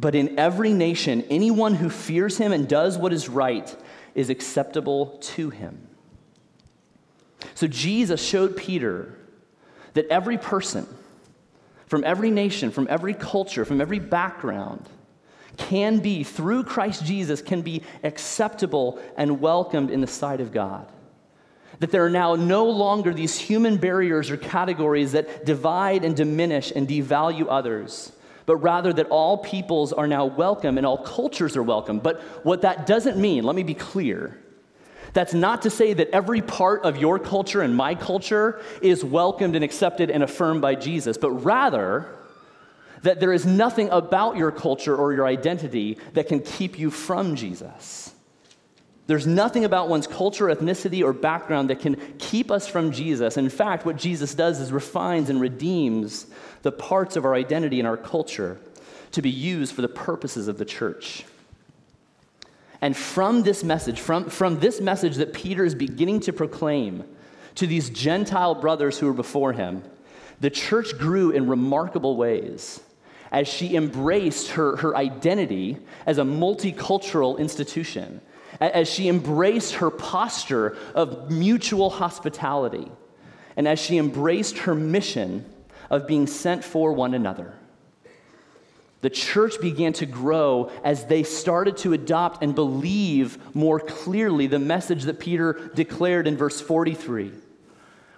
But 0.00 0.14
in 0.14 0.38
every 0.38 0.72
nation, 0.72 1.24
anyone 1.28 1.74
who 1.74 1.90
fears 1.90 2.38
him 2.38 2.52
and 2.52 2.66
does 2.66 2.96
what 2.96 3.12
is 3.12 3.28
right 3.28 3.74
is 4.14 4.30
acceptable 4.30 5.18
to 5.20 5.50
him. 5.50 5.88
So 7.54 7.66
Jesus 7.66 8.24
showed 8.24 8.56
Peter 8.56 9.18
that 9.94 10.06
every 10.08 10.38
person 10.38 10.86
from 11.86 12.04
every 12.04 12.30
nation, 12.30 12.70
from 12.70 12.88
every 12.90 13.14
culture, 13.14 13.64
from 13.64 13.80
every 13.80 13.98
background 13.98 14.88
can 15.56 15.98
be, 16.00 16.24
through 16.24 16.64
Christ 16.64 17.04
Jesus, 17.04 17.40
can 17.40 17.62
be 17.62 17.82
acceptable 18.02 19.00
and 19.16 19.40
welcomed 19.40 19.90
in 19.90 20.00
the 20.00 20.06
sight 20.08 20.40
of 20.40 20.50
God. 20.50 20.90
That 21.78 21.92
there 21.92 22.04
are 22.04 22.10
now 22.10 22.34
no 22.34 22.66
longer 22.66 23.14
these 23.14 23.38
human 23.38 23.76
barriers 23.76 24.30
or 24.30 24.36
categories 24.36 25.12
that 25.12 25.46
divide 25.46 26.04
and 26.04 26.16
diminish 26.16 26.72
and 26.74 26.88
devalue 26.88 27.46
others, 27.48 28.10
but 28.46 28.56
rather 28.56 28.92
that 28.92 29.08
all 29.10 29.38
peoples 29.38 29.92
are 29.92 30.08
now 30.08 30.24
welcome 30.24 30.78
and 30.78 30.86
all 30.86 30.98
cultures 30.98 31.56
are 31.56 31.62
welcome. 31.62 32.00
But 32.00 32.20
what 32.42 32.62
that 32.62 32.86
doesn't 32.86 33.18
mean, 33.18 33.44
let 33.44 33.54
me 33.54 33.62
be 33.62 33.74
clear, 33.74 34.36
that's 35.14 35.32
not 35.32 35.62
to 35.62 35.70
say 35.70 35.94
that 35.94 36.10
every 36.10 36.42
part 36.42 36.84
of 36.84 36.98
your 36.98 37.18
culture 37.18 37.62
and 37.62 37.74
my 37.74 37.94
culture 37.94 38.60
is 38.82 39.04
welcomed 39.04 39.54
and 39.54 39.64
accepted 39.64 40.10
and 40.10 40.22
affirmed 40.22 40.60
by 40.60 40.74
Jesus, 40.74 41.16
but 41.16 41.30
rather 41.30 42.06
that 43.02 43.20
there 43.20 43.32
is 43.32 43.46
nothing 43.46 43.88
about 43.90 44.36
your 44.36 44.50
culture 44.50 44.94
or 44.94 45.12
your 45.12 45.26
identity 45.26 45.98
that 46.14 46.26
can 46.26 46.40
keep 46.40 46.78
you 46.78 46.90
from 46.90 47.36
Jesus. 47.36 48.12
There's 49.06 49.26
nothing 49.26 49.64
about 49.64 49.88
one's 49.88 50.06
culture, 50.06 50.46
ethnicity, 50.46 51.04
or 51.04 51.12
background 51.12 51.70
that 51.70 51.80
can 51.80 51.96
keep 52.18 52.50
us 52.50 52.66
from 52.66 52.90
Jesus. 52.90 53.36
In 53.36 53.50
fact, 53.50 53.84
what 53.84 53.96
Jesus 53.96 54.34
does 54.34 54.60
is 54.60 54.72
refines 54.72 55.28
and 55.28 55.40
redeems 55.40 56.26
the 56.62 56.72
parts 56.72 57.14
of 57.14 57.24
our 57.26 57.34
identity 57.34 57.78
and 57.78 57.86
our 57.86 57.98
culture 57.98 58.58
to 59.12 59.22
be 59.22 59.30
used 59.30 59.74
for 59.74 59.82
the 59.82 59.88
purposes 59.88 60.48
of 60.48 60.58
the 60.58 60.64
church. 60.64 61.24
And 62.84 62.94
from 62.94 63.44
this 63.44 63.64
message, 63.64 63.98
from, 63.98 64.28
from 64.28 64.60
this 64.60 64.78
message 64.78 65.16
that 65.16 65.32
Peter 65.32 65.64
is 65.64 65.74
beginning 65.74 66.20
to 66.20 66.34
proclaim 66.34 67.04
to 67.54 67.66
these 67.66 67.88
Gentile 67.88 68.54
brothers 68.54 68.98
who 68.98 69.06
were 69.06 69.14
before 69.14 69.54
him, 69.54 69.82
the 70.40 70.50
church 70.50 70.98
grew 70.98 71.30
in 71.30 71.48
remarkable 71.48 72.14
ways 72.14 72.82
as 73.32 73.48
she 73.48 73.74
embraced 73.74 74.50
her, 74.50 74.76
her 74.76 74.94
identity 74.94 75.78
as 76.04 76.18
a 76.18 76.24
multicultural 76.24 77.38
institution, 77.38 78.20
as 78.60 78.86
she 78.86 79.08
embraced 79.08 79.76
her 79.76 79.88
posture 79.88 80.76
of 80.94 81.30
mutual 81.30 81.88
hospitality, 81.88 82.92
and 83.56 83.66
as 83.66 83.78
she 83.78 83.96
embraced 83.96 84.58
her 84.58 84.74
mission 84.74 85.50
of 85.88 86.06
being 86.06 86.26
sent 86.26 86.62
for 86.62 86.92
one 86.92 87.14
another 87.14 87.54
the 89.04 89.10
church 89.10 89.60
began 89.60 89.92
to 89.92 90.06
grow 90.06 90.70
as 90.82 91.04
they 91.04 91.24
started 91.24 91.76
to 91.76 91.92
adopt 91.92 92.42
and 92.42 92.54
believe 92.54 93.36
more 93.54 93.78
clearly 93.78 94.46
the 94.46 94.58
message 94.58 95.02
that 95.02 95.20
Peter 95.20 95.70
declared 95.74 96.26
in 96.26 96.38
verse 96.38 96.58
43, 96.58 97.30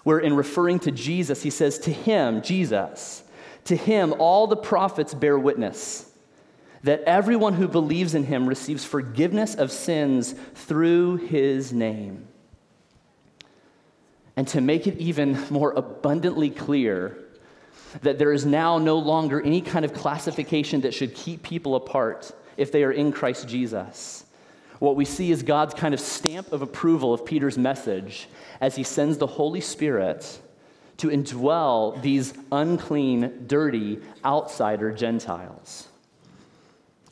where 0.05 0.20
in 0.20 0.37
referring 0.37 0.79
to 0.79 0.92
Jesus, 0.92 1.42
he 1.42 1.51
says, 1.51 1.81
To 1.81 1.92
him, 1.92 2.40
Jesus, 2.40 3.25
to 3.64 3.75
him 3.75 4.14
all 4.20 4.46
the 4.46 4.57
prophets 4.57 5.12
bear 5.12 5.37
witness 5.37 6.09
that 6.85 7.03
everyone 7.03 7.55
who 7.55 7.66
believes 7.66 8.14
in 8.14 8.22
him 8.22 8.49
receives 8.49 8.85
forgiveness 8.85 9.57
of 9.57 9.72
sins 9.72 10.37
through 10.55 11.16
his 11.16 11.72
name. 11.72 12.29
And 14.37 14.46
to 14.46 14.61
make 14.61 14.87
it 14.87 14.99
even 14.99 15.37
more 15.51 15.72
abundantly 15.72 16.51
clear, 16.51 17.26
that 18.03 18.18
there 18.18 18.33
is 18.33 18.44
now 18.44 18.79
no 18.79 18.99
longer 18.99 19.40
any 19.40 19.61
kind 19.61 19.85
of 19.85 19.94
classification 19.94 20.83
that 20.83 20.94
should 20.94 21.14
keep 21.14 21.42
people 21.42 21.75
apart 21.75 22.33
if 22.57 22.72
they 22.72 22.85
are 22.85 22.92
in 22.92 23.12
Christ 23.12 23.49
Jesus. 23.49 24.25
What 24.79 24.96
we 24.96 25.05
see 25.05 25.31
is 25.31 25.42
God's 25.42 25.75
kind 25.75 25.94
of 25.94 26.01
stamp 26.01 26.53
of 26.53 26.62
approval 26.62 27.14
of 27.14 27.25
Peter's 27.25 27.57
message 27.57 28.29
as 28.61 28.77
he 28.77 28.83
sends 28.83 29.18
the 29.18 29.27
Holy 29.27 29.61
Spirit 29.61 30.40
to 30.99 31.09
indwell 31.09 32.01
these 32.03 32.35
unclean, 32.53 33.44
dirty, 33.46 34.01
outsider 34.25 34.92
Gentiles. 34.92 35.88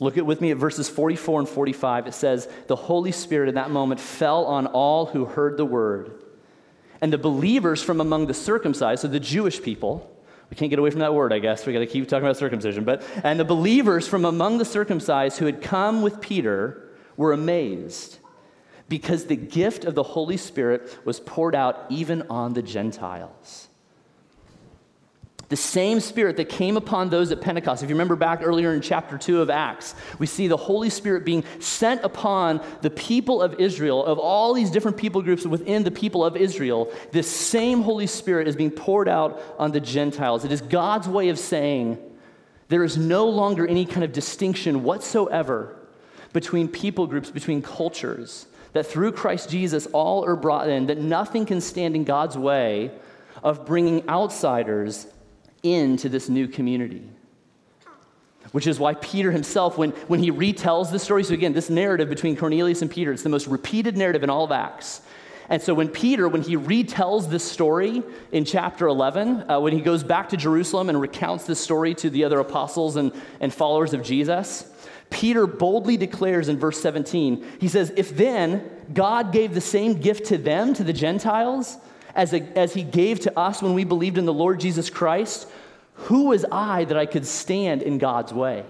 Look 0.00 0.18
at 0.18 0.26
with 0.26 0.40
me 0.40 0.50
at 0.50 0.56
verses 0.56 0.88
44 0.88 1.40
and 1.40 1.48
45. 1.48 2.08
It 2.08 2.14
says, 2.14 2.48
The 2.66 2.76
Holy 2.76 3.12
Spirit 3.12 3.48
in 3.48 3.54
that 3.54 3.70
moment 3.70 4.00
fell 4.00 4.44
on 4.46 4.66
all 4.66 5.06
who 5.06 5.24
heard 5.24 5.56
the 5.56 5.64
word. 5.64 6.22
And 7.00 7.12
the 7.12 7.18
believers 7.18 7.82
from 7.82 8.00
among 8.00 8.26
the 8.26 8.34
circumcised, 8.34 9.02
so 9.02 9.08
the 9.08 9.20
Jewish 9.20 9.62
people, 9.62 10.10
we 10.50 10.56
can't 10.56 10.70
get 10.70 10.78
away 10.78 10.90
from 10.90 11.00
that 11.00 11.14
word, 11.14 11.32
I 11.32 11.38
guess. 11.38 11.66
We 11.66 11.72
got 11.72 11.80
to 11.80 11.86
keep 11.86 12.08
talking 12.08 12.24
about 12.24 12.36
circumcision. 12.36 12.84
But 12.84 13.02
and 13.22 13.40
the 13.40 13.44
believers 13.44 14.06
from 14.06 14.24
among 14.24 14.58
the 14.58 14.64
circumcised 14.64 15.38
who 15.38 15.46
had 15.46 15.62
come 15.62 16.02
with 16.02 16.20
Peter 16.20 16.90
were 17.16 17.32
amazed 17.32 18.18
because 18.88 19.26
the 19.26 19.36
gift 19.36 19.84
of 19.84 19.94
the 19.94 20.02
Holy 20.02 20.36
Spirit 20.36 20.98
was 21.04 21.20
poured 21.20 21.54
out 21.54 21.86
even 21.88 22.22
on 22.28 22.52
the 22.52 22.62
Gentiles. 22.62 23.68
The 25.48 25.56
same 25.56 26.00
Spirit 26.00 26.36
that 26.38 26.48
came 26.48 26.76
upon 26.76 27.10
those 27.10 27.30
at 27.30 27.40
Pentecost. 27.40 27.82
If 27.82 27.88
you 27.88 27.94
remember 27.94 28.16
back 28.16 28.40
earlier 28.42 28.72
in 28.72 28.80
chapter 28.80 29.18
2 29.18 29.42
of 29.42 29.50
Acts, 29.50 29.94
we 30.18 30.26
see 30.26 30.48
the 30.48 30.56
Holy 30.56 30.90
Spirit 30.90 31.24
being 31.24 31.44
sent 31.60 32.02
upon 32.02 32.62
the 32.80 32.90
people 32.90 33.42
of 33.42 33.60
Israel, 33.60 34.04
of 34.04 34.18
all 34.18 34.54
these 34.54 34.70
different 34.70 34.96
people 34.96 35.22
groups 35.22 35.46
within 35.46 35.84
the 35.84 35.90
people 35.90 36.24
of 36.24 36.36
Israel. 36.36 36.90
This 37.12 37.30
same 37.30 37.82
Holy 37.82 38.06
Spirit 38.06 38.48
is 38.48 38.56
being 38.56 38.70
poured 38.70 39.08
out 39.08 39.40
on 39.58 39.72
the 39.72 39.80
Gentiles. 39.80 40.44
It 40.44 40.52
is 40.52 40.60
God's 40.60 41.08
way 41.08 41.28
of 41.28 41.38
saying 41.38 41.98
there 42.68 42.84
is 42.84 42.96
no 42.96 43.28
longer 43.28 43.66
any 43.66 43.84
kind 43.84 44.04
of 44.04 44.12
distinction 44.12 44.82
whatsoever 44.82 45.76
between 46.32 46.68
people 46.68 47.06
groups, 47.06 47.30
between 47.30 47.62
cultures. 47.62 48.46
That 48.72 48.86
through 48.86 49.12
Christ 49.12 49.50
Jesus, 49.50 49.86
all 49.92 50.24
are 50.24 50.34
brought 50.34 50.68
in, 50.68 50.86
that 50.86 50.98
nothing 50.98 51.46
can 51.46 51.60
stand 51.60 51.94
in 51.94 52.02
God's 52.02 52.36
way 52.36 52.90
of 53.42 53.66
bringing 53.66 54.08
outsiders 54.08 55.06
into 55.64 56.08
this 56.08 56.28
new 56.28 56.46
community. 56.46 57.02
Which 58.52 58.68
is 58.68 58.78
why 58.78 58.94
Peter 58.94 59.32
himself, 59.32 59.76
when, 59.76 59.90
when 60.06 60.20
he 60.20 60.30
retells 60.30 60.92
the 60.92 60.98
story, 61.00 61.24
so 61.24 61.34
again, 61.34 61.54
this 61.54 61.70
narrative 61.70 62.08
between 62.08 62.36
Cornelius 62.36 62.82
and 62.82 62.90
Peter, 62.90 63.10
it's 63.10 63.22
the 63.24 63.28
most 63.28 63.48
repeated 63.48 63.96
narrative 63.96 64.22
in 64.22 64.30
all 64.30 64.44
of 64.44 64.52
Acts. 64.52 65.00
And 65.48 65.60
so 65.60 65.74
when 65.74 65.88
Peter, 65.88 66.28
when 66.28 66.42
he 66.42 66.56
retells 66.56 67.28
this 67.28 67.44
story 67.44 68.02
in 68.32 68.44
chapter 68.44 68.86
11, 68.86 69.50
uh, 69.50 69.60
when 69.60 69.72
he 69.72 69.80
goes 69.80 70.04
back 70.04 70.28
to 70.30 70.36
Jerusalem 70.36 70.88
and 70.88 71.00
recounts 71.00 71.44
this 71.44 71.60
story 71.60 71.94
to 71.96 72.10
the 72.10 72.24
other 72.24 72.38
apostles 72.38 72.96
and, 72.96 73.12
and 73.40 73.52
followers 73.52 73.92
of 73.92 74.02
Jesus, 74.02 74.70
Peter 75.10 75.46
boldly 75.46 75.96
declares 75.96 76.48
in 76.48 76.58
verse 76.58 76.80
17, 76.80 77.44
he 77.60 77.68
says, 77.68 77.92
If 77.96 78.16
then 78.16 78.68
God 78.92 79.32
gave 79.32 79.54
the 79.54 79.60
same 79.60 79.94
gift 79.94 80.26
to 80.26 80.38
them, 80.38 80.74
to 80.74 80.84
the 80.84 80.92
Gentiles, 80.92 81.76
as, 82.14 82.32
a, 82.32 82.40
as 82.58 82.74
he 82.74 82.82
gave 82.82 83.20
to 83.20 83.38
us 83.38 83.62
when 83.62 83.74
we 83.74 83.84
believed 83.84 84.18
in 84.18 84.24
the 84.24 84.32
Lord 84.32 84.60
Jesus 84.60 84.90
Christ, 84.90 85.48
who 85.94 86.24
was 86.26 86.44
I 86.50 86.84
that 86.84 86.96
I 86.96 87.06
could 87.06 87.26
stand 87.26 87.82
in 87.82 87.98
God's 87.98 88.32
way? 88.32 88.64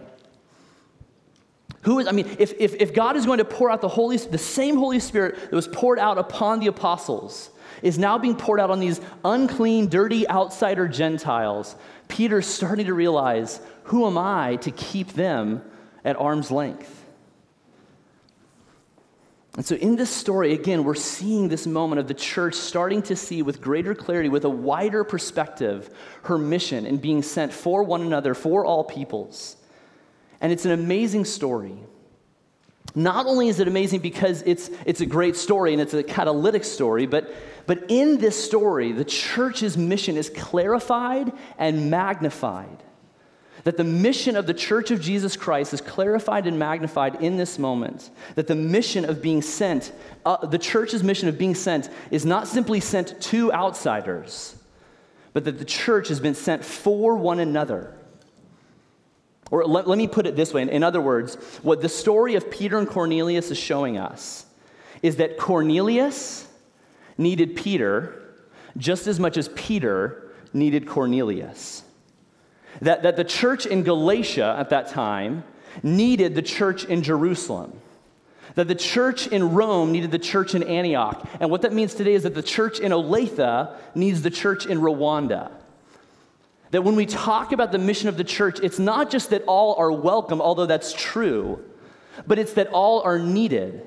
Who 1.83 1.99
is, 1.99 2.07
I 2.07 2.13
mean, 2.13 2.27
if, 2.39 2.55
if, 2.59 2.75
if 2.81 2.95
God 2.95 3.17
is 3.17 3.27
going 3.27 3.39
to 3.39 3.45
pour 3.45 3.71
out 3.71 3.83
the 3.83 3.89
Holy, 3.89 4.17
the 4.17 4.39
same 4.39 4.77
Holy 4.77 5.01
Spirit 5.01 5.39
that 5.51 5.53
was 5.53 5.69
poured 5.69 5.99
out 5.99 6.17
upon 6.17 6.61
the 6.61 6.69
apostles, 6.69 7.51
is 7.83 7.99
now 7.99 8.17
being 8.17 8.37
poured 8.37 8.61
out 8.61 8.71
on 8.71 8.81
these 8.81 9.01
unclean, 9.25 9.89
dirty 9.89 10.27
outsider 10.29 10.89
Gentiles, 10.89 11.77
Peter's 12.09 12.47
starting 12.47 12.87
to 12.87 12.95
realize 12.95 13.61
who 13.85 14.07
am 14.07 14.17
I 14.17 14.57
to 14.57 14.71
keep 14.71 15.13
them 15.13 15.63
at 16.05 16.17
arm's 16.17 16.51
length? 16.51 17.04
And 19.57 19.65
so, 19.65 19.77
in 19.77 19.95
this 19.95 20.11
story, 20.11 20.53
again, 20.53 20.83
we're 20.83 20.97
seeing 20.97 21.49
this 21.49 21.67
moment 21.67 22.01
of 22.01 22.09
the 22.09 22.15
church 22.15 22.55
starting 22.55 23.03
to 23.03 23.15
see 23.15 23.43
with 23.43 23.61
greater 23.61 23.95
clarity, 23.95 24.29
with 24.29 24.45
a 24.45 24.51
wider 24.51 25.05
perspective, 25.05 25.95
her 26.25 26.39
mission 26.39 26.87
in 26.87 26.97
being 26.97 27.23
sent 27.23 27.53
for 27.53 27.85
one 27.85 28.03
another, 28.03 28.35
for 28.35 28.65
all 28.65 28.83
peoples. 28.83 29.57
And 30.41 30.53
it's 30.53 30.65
an 30.65 30.73
amazing 30.73 31.25
story. 31.25 31.79
Not 32.95 33.27
only 33.27 33.49
is 33.49 33.59
it 33.61 33.67
amazing 33.67 34.01
because 34.01 34.43
it's, 34.43 34.71
it's 34.87 35.01
a 35.01 35.07
great 35.07 35.37
story 35.37 35.73
and 35.73 35.83
it's 35.83 35.95
a 35.95 36.03
catalytic 36.03 36.65
story, 36.65 37.07
but, 37.07 37.33
but 37.67 37.85
in 37.89 38.19
this 38.19 38.43
story, 38.43 38.93
the 38.93 39.05
church's 39.05 39.77
mission 39.77 40.17
is 40.17 40.31
clarified 40.31 41.33
and 41.59 41.91
magnified. 41.91 42.84
That 43.65 43.79
the 43.79 43.85
mission 43.85 44.37
of 44.37 44.47
the 44.47 44.55
Church 44.55 44.91
of 44.91 45.01
Jesus 45.01 45.37
Christ 45.37 45.73
is 45.73 45.81
clarified 45.81 46.47
and 46.47 46.59
magnified 46.59 47.17
in 47.23 47.39
this 47.39 47.59
moment. 47.59 48.11
That 48.35 48.47
the 48.47 48.55
mission 48.55 49.07
of 49.07 49.23
being 49.23 49.41
sent, 49.41 49.91
uh, 50.27 50.47
the 50.47 50.59
church's 50.59 51.03
mission 51.03 51.29
of 51.29 51.39
being 51.39 51.55
sent, 51.55 51.89
is 52.11 52.27
not 52.27 52.47
simply 52.47 52.81
sent 52.81 53.21
to 53.23 53.53
outsiders, 53.53 54.55
but 55.33 55.45
that 55.45 55.59
the 55.59 55.65
church 55.65 56.09
has 56.09 56.21
been 56.21 56.35
sent 56.35 56.63
for 56.63 57.17
one 57.17 57.41
another. 57.41 57.95
Or 59.51 59.65
let, 59.65 59.89
let 59.89 59.97
me 59.97 60.09
put 60.09 60.27
it 60.27 60.37
this 60.37 60.53
way 60.53 60.63
in 60.63 60.83
other 60.83 61.01
words, 61.01 61.37
what 61.63 61.81
the 61.81 61.89
story 61.89 62.35
of 62.35 62.51
Peter 62.51 62.79
and 62.79 62.89
Cornelius 62.89 63.51
is 63.51 63.59
showing 63.59 63.97
us 63.97 64.45
is 65.01 65.17
that 65.17 65.39
Cornelius 65.39 66.47
needed 67.17 67.57
Peter 67.57 68.21
just 68.77 69.07
as 69.07 69.19
much 69.19 69.39
as 69.39 69.49
Peter 69.51 70.33
needed 70.53 70.87
Cornelius 70.87 71.84
that, 72.81 73.03
that 73.03 73.17
the 73.17 73.25
church 73.25 73.67
in 73.67 73.83
Galatia 73.83 74.57
at 74.59 74.71
that 74.71 74.89
time 74.89 75.45
needed 75.83 76.35
the 76.35 76.43
church 76.43 76.85
in 76.85 77.03
Jerusalem. 77.03 77.81
That 78.55 78.69
the 78.69 78.75
church 78.75 79.27
in 79.27 79.55
Rome 79.55 79.91
needed 79.93 80.11
the 80.11 80.19
church 80.19 80.55
in 80.55 80.63
Antioch. 80.63 81.29
And 81.41 81.51
what 81.51 81.63
that 81.63 81.73
means 81.73 81.95
today 81.95 82.15
is 82.15 82.23
that 82.23 82.35
the 82.35 82.43
church 82.43 82.79
in 82.79 82.93
Olathe 82.93 83.77
needs 83.95 84.23
the 84.23 84.31
church 84.31 84.67
in 84.67 84.79
Rwanda. 84.79 85.51
That 86.71 86.83
when 86.83 86.97
we 86.97 87.07
talk 87.07 87.53
about 87.53 87.73
the 87.73 87.79
mission 87.79 88.09
of 88.09 88.17
the 88.17 88.25
church, 88.25 88.61
it's 88.61 88.79
not 88.79 89.11
just 89.11 89.31
that 89.31 89.43
all 89.47 89.75
are 89.77 89.93
welcome, 89.93 90.41
although 90.41 90.67
that's 90.67 90.93
true, 90.93 91.65
but 92.27 92.39
it's 92.39 92.53
that 92.55 92.69
all 92.69 93.01
are 93.03 93.19
needed. 93.19 93.85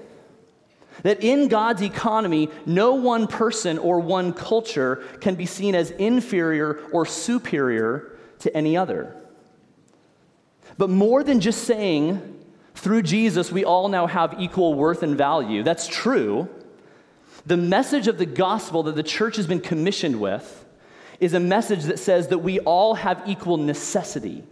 That 1.03 1.23
in 1.23 1.47
God's 1.47 1.81
economy, 1.81 2.49
no 2.65 2.95
one 2.95 3.27
person 3.27 3.77
or 3.77 3.99
one 3.99 4.33
culture 4.33 5.03
can 5.21 5.35
be 5.35 5.45
seen 5.45 5.75
as 5.75 5.91
inferior 5.91 6.81
or 6.91 7.05
superior 7.05 8.16
to 8.39 8.55
any 8.55 8.77
other. 8.77 9.15
But 10.77 10.89
more 10.89 11.23
than 11.23 11.39
just 11.39 11.63
saying, 11.63 12.43
through 12.75 13.01
Jesus, 13.03 13.51
we 13.51 13.65
all 13.65 13.89
now 13.89 14.07
have 14.07 14.35
equal 14.39 14.73
worth 14.75 15.01
and 15.03 15.17
value, 15.17 15.63
that's 15.63 15.87
true. 15.87 16.47
The 17.45 17.57
message 17.57 18.07
of 18.07 18.17
the 18.17 18.25
gospel 18.25 18.83
that 18.83 18.95
the 18.95 19.03
church 19.03 19.37
has 19.37 19.47
been 19.47 19.61
commissioned 19.61 20.19
with 20.19 20.65
is 21.19 21.33
a 21.33 21.39
message 21.39 21.85
that 21.85 21.97
says 21.97 22.27
that 22.27 22.39
we 22.39 22.59
all 22.59 22.93
have 22.95 23.23
equal 23.25 23.57
necessity. 23.57 24.43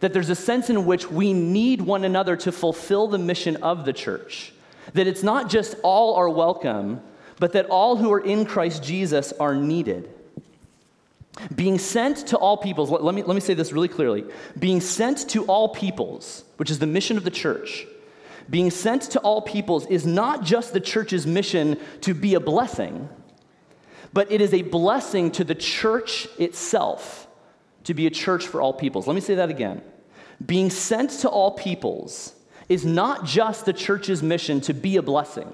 That 0.00 0.12
there's 0.12 0.30
a 0.30 0.34
sense 0.34 0.68
in 0.68 0.84
which 0.84 1.10
we 1.10 1.32
need 1.32 1.80
one 1.80 2.04
another 2.04 2.36
to 2.36 2.52
fulfill 2.52 3.08
the 3.08 3.18
mission 3.18 3.56
of 3.56 3.84
the 3.84 3.92
church. 3.92 4.52
That 4.94 5.06
it's 5.06 5.22
not 5.22 5.48
just 5.48 5.76
all 5.82 6.16
are 6.16 6.28
welcome, 6.28 7.00
but 7.38 7.52
that 7.52 7.66
all 7.66 7.96
who 7.96 8.12
are 8.12 8.20
in 8.20 8.44
Christ 8.44 8.82
Jesus 8.82 9.32
are 9.32 9.54
needed. 9.54 10.12
Being 11.54 11.78
sent 11.78 12.28
to 12.28 12.36
all 12.36 12.56
peoples, 12.56 12.90
let, 12.90 13.02
let, 13.02 13.14
me, 13.14 13.22
let 13.22 13.34
me 13.34 13.40
say 13.40 13.54
this 13.54 13.72
really 13.72 13.88
clearly. 13.88 14.24
Being 14.58 14.80
sent 14.80 15.28
to 15.30 15.44
all 15.44 15.70
peoples, 15.70 16.44
which 16.56 16.70
is 16.70 16.78
the 16.78 16.86
mission 16.86 17.16
of 17.16 17.24
the 17.24 17.30
church, 17.30 17.86
being 18.50 18.70
sent 18.70 19.02
to 19.12 19.20
all 19.20 19.40
peoples 19.40 19.86
is 19.86 20.04
not 20.04 20.42
just 20.42 20.72
the 20.72 20.80
church's 20.80 21.26
mission 21.26 21.78
to 22.02 22.12
be 22.12 22.34
a 22.34 22.40
blessing, 22.40 23.08
but 24.12 24.30
it 24.30 24.40
is 24.40 24.52
a 24.52 24.62
blessing 24.62 25.30
to 25.32 25.44
the 25.44 25.54
church 25.54 26.28
itself 26.38 27.26
to 27.84 27.94
be 27.94 28.06
a 28.06 28.10
church 28.10 28.46
for 28.46 28.60
all 28.60 28.72
peoples. 28.72 29.06
Let 29.06 29.14
me 29.14 29.20
say 29.20 29.36
that 29.36 29.48
again. 29.48 29.82
Being 30.44 30.70
sent 30.70 31.10
to 31.20 31.28
all 31.28 31.52
peoples 31.52 32.34
is 32.68 32.84
not 32.84 33.24
just 33.24 33.64
the 33.64 33.72
church's 33.72 34.22
mission 34.22 34.60
to 34.62 34.74
be 34.74 34.96
a 34.96 35.02
blessing, 35.02 35.52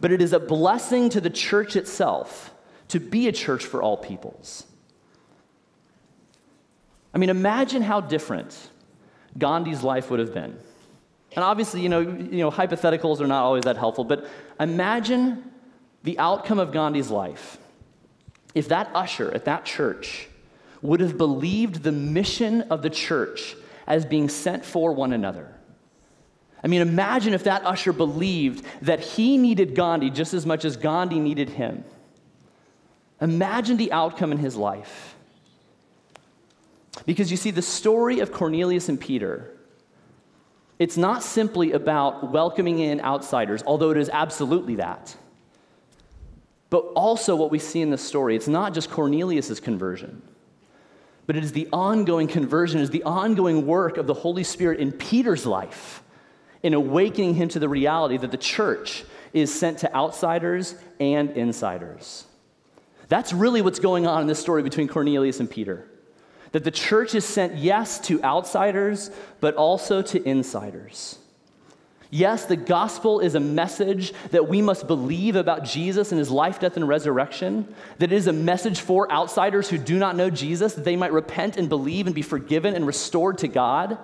but 0.00 0.12
it 0.12 0.20
is 0.20 0.32
a 0.32 0.40
blessing 0.40 1.08
to 1.10 1.20
the 1.20 1.30
church 1.30 1.76
itself 1.76 2.52
to 2.90 3.00
be 3.00 3.28
a 3.28 3.32
church 3.32 3.64
for 3.64 3.82
all 3.82 3.96
peoples. 3.96 4.66
I 7.12 7.18
mean, 7.18 7.30
imagine 7.30 7.82
how 7.82 8.00
different 8.00 8.56
Gandhi's 9.36 9.82
life 9.82 10.10
would 10.10 10.20
have 10.20 10.32
been. 10.32 10.56
And 11.34 11.44
obviously, 11.44 11.80
you 11.80 11.88
know, 11.88 12.00
you 12.00 12.38
know, 12.38 12.50
hypotheticals 12.50 13.20
are 13.20 13.26
not 13.26 13.44
always 13.44 13.64
that 13.64 13.76
helpful, 13.76 14.04
but 14.04 14.26
imagine 14.58 15.50
the 16.02 16.18
outcome 16.18 16.58
of 16.58 16.72
Gandhi's 16.72 17.10
life 17.10 17.58
if 18.54 18.68
that 18.68 18.90
usher 18.94 19.32
at 19.32 19.44
that 19.44 19.64
church 19.64 20.28
would 20.82 21.00
have 21.00 21.16
believed 21.16 21.82
the 21.82 21.92
mission 21.92 22.62
of 22.62 22.82
the 22.82 22.90
church 22.90 23.54
as 23.86 24.04
being 24.04 24.28
sent 24.28 24.64
for 24.64 24.92
one 24.92 25.12
another. 25.12 25.54
I 26.62 26.68
mean, 26.68 26.80
imagine 26.80 27.32
if 27.32 27.44
that 27.44 27.64
usher 27.64 27.92
believed 27.92 28.64
that 28.82 29.00
he 29.00 29.38
needed 29.38 29.74
Gandhi 29.74 30.10
just 30.10 30.34
as 30.34 30.44
much 30.44 30.64
as 30.64 30.76
Gandhi 30.76 31.18
needed 31.18 31.50
him. 31.50 31.84
Imagine 33.20 33.76
the 33.76 33.92
outcome 33.92 34.32
in 34.32 34.38
his 34.38 34.56
life. 34.56 35.14
Because 37.06 37.30
you 37.30 37.36
see, 37.36 37.50
the 37.50 37.62
story 37.62 38.20
of 38.20 38.32
Cornelius 38.32 38.88
and 38.88 39.00
Peter, 39.00 39.50
it's 40.78 40.96
not 40.96 41.22
simply 41.22 41.72
about 41.72 42.32
welcoming 42.32 42.78
in 42.78 43.00
outsiders, 43.00 43.62
although 43.66 43.90
it 43.90 43.96
is 43.96 44.08
absolutely 44.10 44.76
that. 44.76 45.14
But 46.70 46.80
also, 46.94 47.36
what 47.36 47.50
we 47.50 47.58
see 47.58 47.80
in 47.80 47.90
the 47.90 47.98
story, 47.98 48.36
it's 48.36 48.48
not 48.48 48.74
just 48.74 48.90
Cornelius' 48.90 49.60
conversion, 49.60 50.22
but 51.26 51.36
it 51.36 51.44
is 51.44 51.52
the 51.52 51.68
ongoing 51.72 52.28
conversion, 52.28 52.80
is 52.80 52.90
the 52.90 53.02
ongoing 53.02 53.66
work 53.66 53.98
of 53.98 54.06
the 54.06 54.14
Holy 54.14 54.44
Spirit 54.44 54.80
in 54.80 54.92
Peter's 54.92 55.44
life 55.46 56.02
in 56.62 56.74
awakening 56.74 57.34
him 57.34 57.48
to 57.48 57.58
the 57.58 57.68
reality 57.68 58.16
that 58.16 58.30
the 58.30 58.36
church 58.36 59.04
is 59.32 59.52
sent 59.52 59.78
to 59.78 59.94
outsiders 59.94 60.74
and 60.98 61.30
insiders. 61.30 62.24
That's 63.10 63.32
really 63.32 63.60
what's 63.60 63.80
going 63.80 64.06
on 64.06 64.22
in 64.22 64.28
this 64.28 64.38
story 64.38 64.62
between 64.62 64.86
Cornelius 64.86 65.40
and 65.40 65.50
Peter. 65.50 65.84
That 66.52 66.62
the 66.62 66.70
church 66.70 67.16
is 67.16 67.24
sent, 67.24 67.56
yes, 67.56 67.98
to 68.02 68.22
outsiders, 68.22 69.10
but 69.40 69.56
also 69.56 70.00
to 70.00 70.22
insiders. 70.26 71.18
Yes, 72.08 72.44
the 72.44 72.56
gospel 72.56 73.18
is 73.18 73.34
a 73.34 73.40
message 73.40 74.12
that 74.30 74.48
we 74.48 74.62
must 74.62 74.86
believe 74.86 75.34
about 75.34 75.64
Jesus 75.64 76.12
and 76.12 76.20
his 76.20 76.30
life, 76.30 76.60
death, 76.60 76.76
and 76.76 76.86
resurrection. 76.86 77.74
That 77.98 78.12
it 78.12 78.16
is 78.16 78.28
a 78.28 78.32
message 78.32 78.80
for 78.80 79.10
outsiders 79.10 79.68
who 79.68 79.78
do 79.78 79.98
not 79.98 80.14
know 80.14 80.30
Jesus, 80.30 80.74
that 80.74 80.84
they 80.84 80.96
might 80.96 81.12
repent 81.12 81.56
and 81.56 81.68
believe 81.68 82.06
and 82.06 82.14
be 82.14 82.22
forgiven 82.22 82.76
and 82.76 82.86
restored 82.86 83.38
to 83.38 83.48
God. 83.48 83.98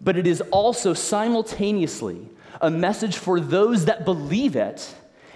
But 0.00 0.16
it 0.16 0.28
is 0.28 0.40
also 0.52 0.94
simultaneously 0.94 2.28
a 2.60 2.70
message 2.70 3.16
for 3.16 3.40
those 3.40 3.86
that 3.86 4.04
believe 4.04 4.54
it 4.54 4.94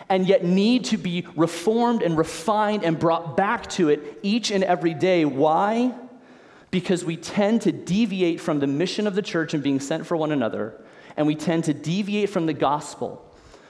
and 0.08 0.26
yet 0.26 0.44
need 0.44 0.84
to 0.86 0.96
be 0.96 1.26
reformed 1.36 2.02
and 2.02 2.16
refined 2.16 2.84
and 2.84 2.98
brought 2.98 3.36
back 3.36 3.68
to 3.70 3.88
it 3.88 4.18
each 4.22 4.50
and 4.50 4.62
every 4.64 4.94
day. 4.94 5.24
Why? 5.24 5.94
Because 6.70 7.04
we 7.04 7.16
tend 7.16 7.62
to 7.62 7.72
deviate 7.72 8.40
from 8.40 8.60
the 8.60 8.66
mission 8.66 9.06
of 9.06 9.14
the 9.14 9.22
church 9.22 9.54
and 9.54 9.62
being 9.62 9.80
sent 9.80 10.06
for 10.06 10.16
one 10.16 10.32
another, 10.32 10.82
and 11.16 11.26
we 11.26 11.34
tend 11.34 11.64
to 11.64 11.74
deviate 11.74 12.30
from 12.30 12.46
the 12.46 12.52
gospel 12.52 13.24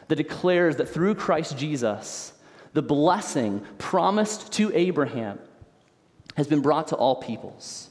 that 0.08 0.16
declares 0.16 0.76
that 0.76 0.88
through 0.88 1.14
Christ 1.14 1.56
Jesus, 1.56 2.32
the 2.72 2.82
blessing 2.82 3.64
promised 3.78 4.52
to 4.54 4.72
Abraham 4.74 5.38
has 6.36 6.48
been 6.48 6.60
brought 6.60 6.88
to 6.88 6.96
all 6.96 7.16
peoples. 7.16 7.90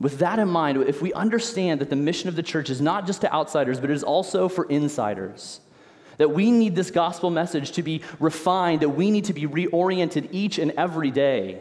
With 0.00 0.18
that 0.20 0.38
in 0.38 0.48
mind, 0.48 0.82
if 0.82 1.02
we 1.02 1.12
understand 1.12 1.80
that 1.80 1.90
the 1.90 1.96
mission 1.96 2.30
of 2.30 2.36
the 2.36 2.42
church 2.42 2.70
is 2.70 2.80
not 2.80 3.06
just 3.06 3.20
to 3.20 3.32
outsiders, 3.32 3.78
but 3.78 3.90
it 3.90 3.94
is 3.94 4.02
also 4.02 4.48
for 4.48 4.64
insiders, 4.64 5.60
that 6.16 6.30
we 6.30 6.50
need 6.50 6.74
this 6.74 6.90
gospel 6.90 7.30
message 7.30 7.72
to 7.72 7.82
be 7.82 8.00
refined, 8.18 8.80
that 8.80 8.88
we 8.88 9.10
need 9.10 9.26
to 9.26 9.34
be 9.34 9.46
reoriented 9.46 10.28
each 10.32 10.58
and 10.58 10.72
every 10.72 11.10
day, 11.10 11.60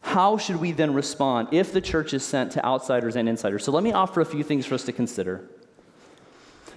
how 0.00 0.38
should 0.38 0.56
we 0.56 0.72
then 0.72 0.92
respond 0.92 1.48
if 1.52 1.72
the 1.72 1.80
church 1.80 2.14
is 2.14 2.24
sent 2.24 2.52
to 2.52 2.64
outsiders 2.64 3.14
and 3.14 3.28
insiders? 3.28 3.64
So 3.64 3.70
let 3.72 3.84
me 3.84 3.92
offer 3.92 4.20
a 4.20 4.26
few 4.26 4.42
things 4.42 4.66
for 4.66 4.74
us 4.74 4.84
to 4.84 4.92
consider. 4.92 5.48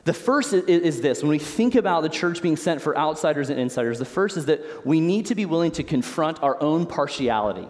The 0.04 0.14
first 0.14 0.54
is 0.54 1.02
this 1.02 1.22
when 1.22 1.30
we 1.30 1.40
think 1.40 1.76
about 1.76 2.02
the 2.02 2.10
church 2.10 2.42
being 2.42 2.58
sent 2.58 2.82
for 2.82 2.98
outsiders 2.98 3.50
and 3.50 3.60
insiders, 3.60 4.00
the 4.00 4.06
first 4.06 4.38
is 4.38 4.46
that 4.48 4.86
we 4.86 5.00
need 5.00 5.28
to 5.28 5.36
be 5.36 5.46
willing 5.46 5.72
to 5.72 5.84
confront 5.84 6.42
our 6.44 6.62
own 6.62 6.86
partiality. 6.86 7.68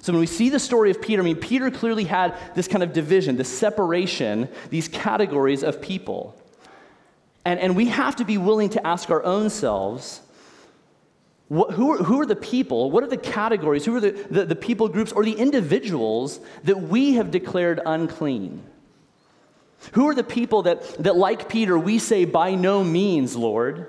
So 0.00 0.12
when 0.12 0.20
we 0.20 0.26
see 0.26 0.48
the 0.48 0.60
story 0.60 0.90
of 0.90 1.02
Peter, 1.02 1.22
I 1.22 1.24
mean, 1.24 1.36
Peter 1.36 1.70
clearly 1.70 2.04
had 2.04 2.36
this 2.54 2.68
kind 2.68 2.82
of 2.82 2.92
division, 2.92 3.36
this 3.36 3.48
separation, 3.48 4.48
these 4.70 4.88
categories 4.88 5.62
of 5.62 5.82
people. 5.82 6.40
And, 7.44 7.58
and 7.58 7.76
we 7.76 7.86
have 7.86 8.16
to 8.16 8.24
be 8.24 8.38
willing 8.38 8.70
to 8.70 8.86
ask 8.86 9.10
our 9.10 9.22
own 9.24 9.50
selves 9.50 10.20
What, 11.48 11.72
who, 11.72 11.92
are, 11.92 11.98
who 11.98 12.20
are 12.20 12.26
the 12.26 12.36
people? 12.36 12.90
What 12.90 13.02
are 13.02 13.08
the 13.08 13.16
categories? 13.16 13.84
Who 13.84 13.96
are 13.96 14.00
the, 14.00 14.12
the, 14.30 14.44
the 14.44 14.56
people 14.56 14.88
groups 14.88 15.12
or 15.12 15.24
the 15.24 15.32
individuals 15.32 16.40
that 16.64 16.80
we 16.80 17.14
have 17.14 17.30
declared 17.30 17.80
unclean? 17.84 18.62
Who 19.92 20.08
are 20.08 20.14
the 20.14 20.24
people 20.24 20.62
that, 20.62 20.82
that, 21.02 21.16
like 21.16 21.48
Peter, 21.48 21.78
we 21.78 21.98
say, 21.98 22.24
by 22.24 22.54
no 22.54 22.84
means, 22.84 23.34
Lord? 23.34 23.86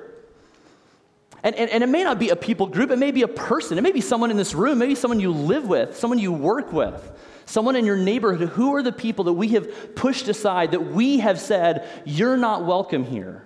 And, 1.44 1.56
and, 1.56 1.70
and, 1.70 1.84
it 1.84 1.88
may 1.88 2.04
not 2.04 2.20
be 2.20 2.30
a 2.30 2.36
people 2.36 2.68
group, 2.68 2.92
it 2.92 2.98
may 2.98 3.12
be 3.12 3.22
a 3.22 3.28
person, 3.28 3.78
it 3.78 3.82
may 3.82 3.94
be 3.94 4.02
someone 4.02 4.30
in 4.30 4.36
this 4.36 4.54
room, 4.54 4.78
maybe 4.80 4.96
someone 4.96 5.22
you 5.22 5.32
live 5.32 5.68
with, 5.68 5.96
someone 5.96 6.20
you 6.20 6.34
work 6.34 6.74
with, 6.74 7.12
someone 7.46 7.78
in 7.78 7.86
your 7.86 7.96
neighborhood. 7.96 8.50
Who 8.50 8.76
are 8.76 8.84
the 8.84 8.92
people 8.92 9.24
that 9.26 9.34
we 9.34 9.50
have 9.50 9.96
pushed 9.96 10.28
aside, 10.28 10.72
that 10.72 10.88
we 10.88 11.20
have 11.20 11.40
said, 11.40 11.88
you're 12.06 12.36
not 12.36 12.66
welcome 12.66 13.06
here? 13.06 13.46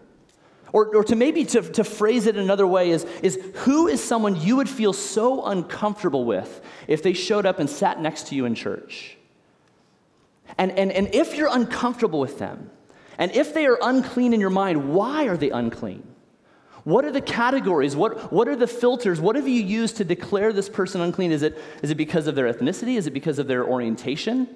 Or, 0.72 0.96
or 0.96 1.04
to 1.04 1.16
maybe 1.16 1.46
to, 1.46 1.62
to 1.62 1.84
phrase 1.84 2.26
it 2.26 2.36
another 2.36 2.66
way 2.66 2.90
is, 2.90 3.04
is 3.22 3.40
who 3.58 3.88
is 3.88 4.04
someone 4.04 4.42
you 4.42 4.56
would 4.56 4.68
feel 4.68 4.92
so 4.92 5.46
uncomfortable 5.46 6.26
with 6.26 6.62
if 6.88 7.04
they 7.04 7.14
showed 7.14 7.46
up 7.46 7.60
and 7.60 7.70
sat 7.70 8.02
next 8.02 8.28
to 8.30 8.36
you 8.36 8.46
in 8.46 8.56
church? 8.56 9.18
And, 10.58 10.72
and, 10.72 10.92
and 10.92 11.14
if 11.14 11.36
you're 11.36 11.50
uncomfortable 11.52 12.20
with 12.20 12.40
them, 12.40 12.72
and 13.20 13.32
if 13.32 13.54
they 13.54 13.68
are 13.68 13.78
unclean 13.82 14.34
in 14.34 14.42
your 14.42 14.50
mind, 14.50 14.94
why 14.94 15.28
are 15.28 15.38
they 15.38 15.52
unclean? 15.52 16.04
What 16.84 17.06
are 17.06 17.12
the 17.12 17.22
categories? 17.22 17.96
What, 17.96 18.34
what 18.34 18.48
are 18.48 18.56
the 18.56 18.68
filters? 18.68 19.22
What 19.22 19.36
have 19.36 19.48
you 19.48 19.62
used 19.62 19.98
to 19.98 20.04
declare 20.04 20.52
this 20.52 20.68
person 20.68 21.00
unclean? 21.00 21.32
Is 21.32 21.42
it, 21.42 21.58
is 21.82 21.92
it 21.92 21.96
because 21.96 22.28
of 22.28 22.36
their 22.36 22.52
ethnicity? 22.52 22.98
Is 22.98 23.08
it 23.08 23.12
because 23.12 23.40
of 23.40 23.48
their 23.48 23.66
orientation? 23.66 24.48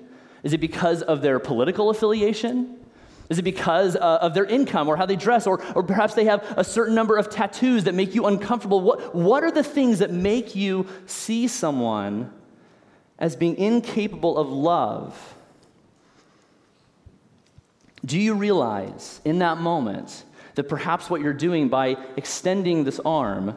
Is 0.43 0.53
it 0.53 0.59
because 0.59 1.01
of 1.01 1.21
their 1.21 1.39
political 1.39 1.89
affiliation? 1.89 2.77
Is 3.29 3.39
it 3.39 3.43
because 3.43 3.95
uh, 3.95 4.19
of 4.21 4.33
their 4.33 4.45
income 4.45 4.89
or 4.89 4.97
how 4.97 5.05
they 5.05 5.15
dress? 5.15 5.47
Or, 5.47 5.63
or 5.73 5.83
perhaps 5.83 6.15
they 6.15 6.25
have 6.25 6.43
a 6.57 6.63
certain 6.63 6.95
number 6.95 7.17
of 7.17 7.29
tattoos 7.29 7.85
that 7.85 7.93
make 7.93 8.13
you 8.13 8.25
uncomfortable? 8.25 8.81
What, 8.81 9.15
what 9.15 9.43
are 9.43 9.51
the 9.51 9.63
things 9.63 9.99
that 9.99 10.11
make 10.11 10.55
you 10.55 10.87
see 11.05 11.47
someone 11.47 12.31
as 13.19 13.35
being 13.37 13.55
incapable 13.57 14.37
of 14.37 14.49
love? 14.49 15.35
Do 18.05 18.19
you 18.19 18.35
realize 18.35 19.21
in 19.25 19.39
that 19.39 19.57
moment 19.57 20.23
that 20.57 20.67
perhaps 20.67 21.07
what 21.07 21.21
you're 21.21 21.33
doing 21.33 21.69
by 21.69 21.95
extending 22.17 22.83
this 22.83 22.99
arm 22.99 23.55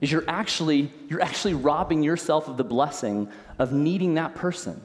is 0.00 0.10
you're 0.10 0.28
actually, 0.28 0.92
you're 1.08 1.22
actually 1.22 1.54
robbing 1.54 2.02
yourself 2.02 2.48
of 2.48 2.56
the 2.56 2.64
blessing 2.64 3.28
of 3.58 3.72
needing 3.72 4.14
that 4.14 4.34
person? 4.34 4.82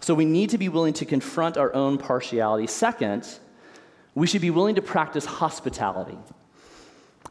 So 0.00 0.14
we 0.14 0.24
need 0.24 0.50
to 0.50 0.58
be 0.58 0.68
willing 0.68 0.92
to 0.94 1.04
confront 1.04 1.56
our 1.56 1.74
own 1.74 1.98
partiality. 1.98 2.68
Second, 2.68 3.26
we 4.14 4.28
should 4.28 4.42
be 4.42 4.50
willing 4.50 4.76
to 4.76 4.82
practice 4.82 5.24
hospitality. 5.24 6.18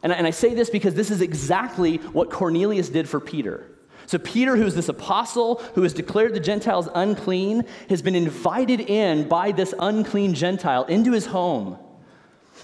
And 0.02 0.12
I, 0.12 0.16
and 0.16 0.26
I 0.26 0.30
say 0.30 0.52
this 0.52 0.68
because 0.68 0.92
this 0.92 1.10
is 1.10 1.22
exactly 1.22 1.96
what 1.96 2.30
Cornelius 2.30 2.90
did 2.90 3.08
for 3.08 3.20
Peter. 3.20 3.66
So, 4.04 4.18
Peter, 4.18 4.54
who's 4.54 4.74
this 4.74 4.90
apostle 4.90 5.62
who 5.74 5.82
has 5.82 5.94
declared 5.94 6.34
the 6.34 6.40
Gentiles 6.40 6.90
unclean, 6.94 7.64
has 7.88 8.02
been 8.02 8.14
invited 8.14 8.80
in 8.80 9.28
by 9.28 9.50
this 9.50 9.72
unclean 9.78 10.34
Gentile 10.34 10.84
into 10.84 11.12
his 11.12 11.24
home. 11.24 11.78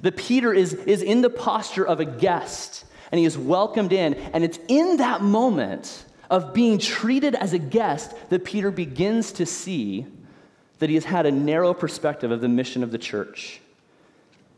That 0.02 0.16
Peter 0.16 0.52
is, 0.52 0.74
is 0.74 1.02
in 1.02 1.22
the 1.22 1.30
posture 1.30 1.86
of 1.86 2.00
a 2.00 2.04
guest 2.04 2.84
and 3.12 3.18
he 3.18 3.24
is 3.24 3.36
welcomed 3.36 3.92
in. 3.92 4.14
And 4.14 4.44
it's 4.44 4.58
in 4.68 4.98
that 4.98 5.20
moment 5.22 6.04
of 6.30 6.54
being 6.54 6.78
treated 6.78 7.34
as 7.34 7.52
a 7.52 7.58
guest 7.58 8.14
that 8.28 8.44
Peter 8.44 8.70
begins 8.70 9.32
to 9.32 9.46
see 9.46 10.06
that 10.78 10.88
he 10.88 10.94
has 10.94 11.04
had 11.04 11.26
a 11.26 11.32
narrow 11.32 11.74
perspective 11.74 12.30
of 12.30 12.40
the 12.40 12.48
mission 12.48 12.82
of 12.82 12.92
the 12.92 12.98
church. 12.98 13.60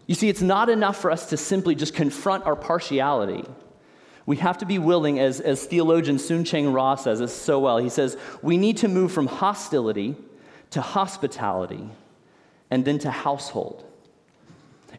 You 0.07 0.15
see, 0.15 0.29
it's 0.29 0.43
not 0.43 0.69
enough 0.69 1.01
for 1.01 1.11
us 1.11 1.31
to 1.31 1.37
simply 1.37 1.75
just 1.75 1.95
confront 1.95 2.45
our 2.45 2.57
partiality. 2.57 3.45
We 4.27 4.37
have 4.37 4.59
to 4.59 4.67
be 4.67 4.79
willing, 4.79 5.19
as, 5.19 5.41
as 5.41 5.65
theologian 5.65 6.17
Soong-Chan 6.17 6.73
Rah 6.73 6.95
says 6.97 7.19
this 7.19 7.35
so 7.35 7.59
well, 7.59 7.79
he 7.79 7.89
says, 7.89 8.17
we 8.41 8.57
need 8.57 8.77
to 8.79 8.89
move 8.89 9.11
from 9.11 9.27
hostility 9.27 10.15
to 10.71 10.81
hospitality 10.81 11.89
and 12.71 12.85
then 12.85 12.99
to 13.01 13.11
household. 13.11 13.85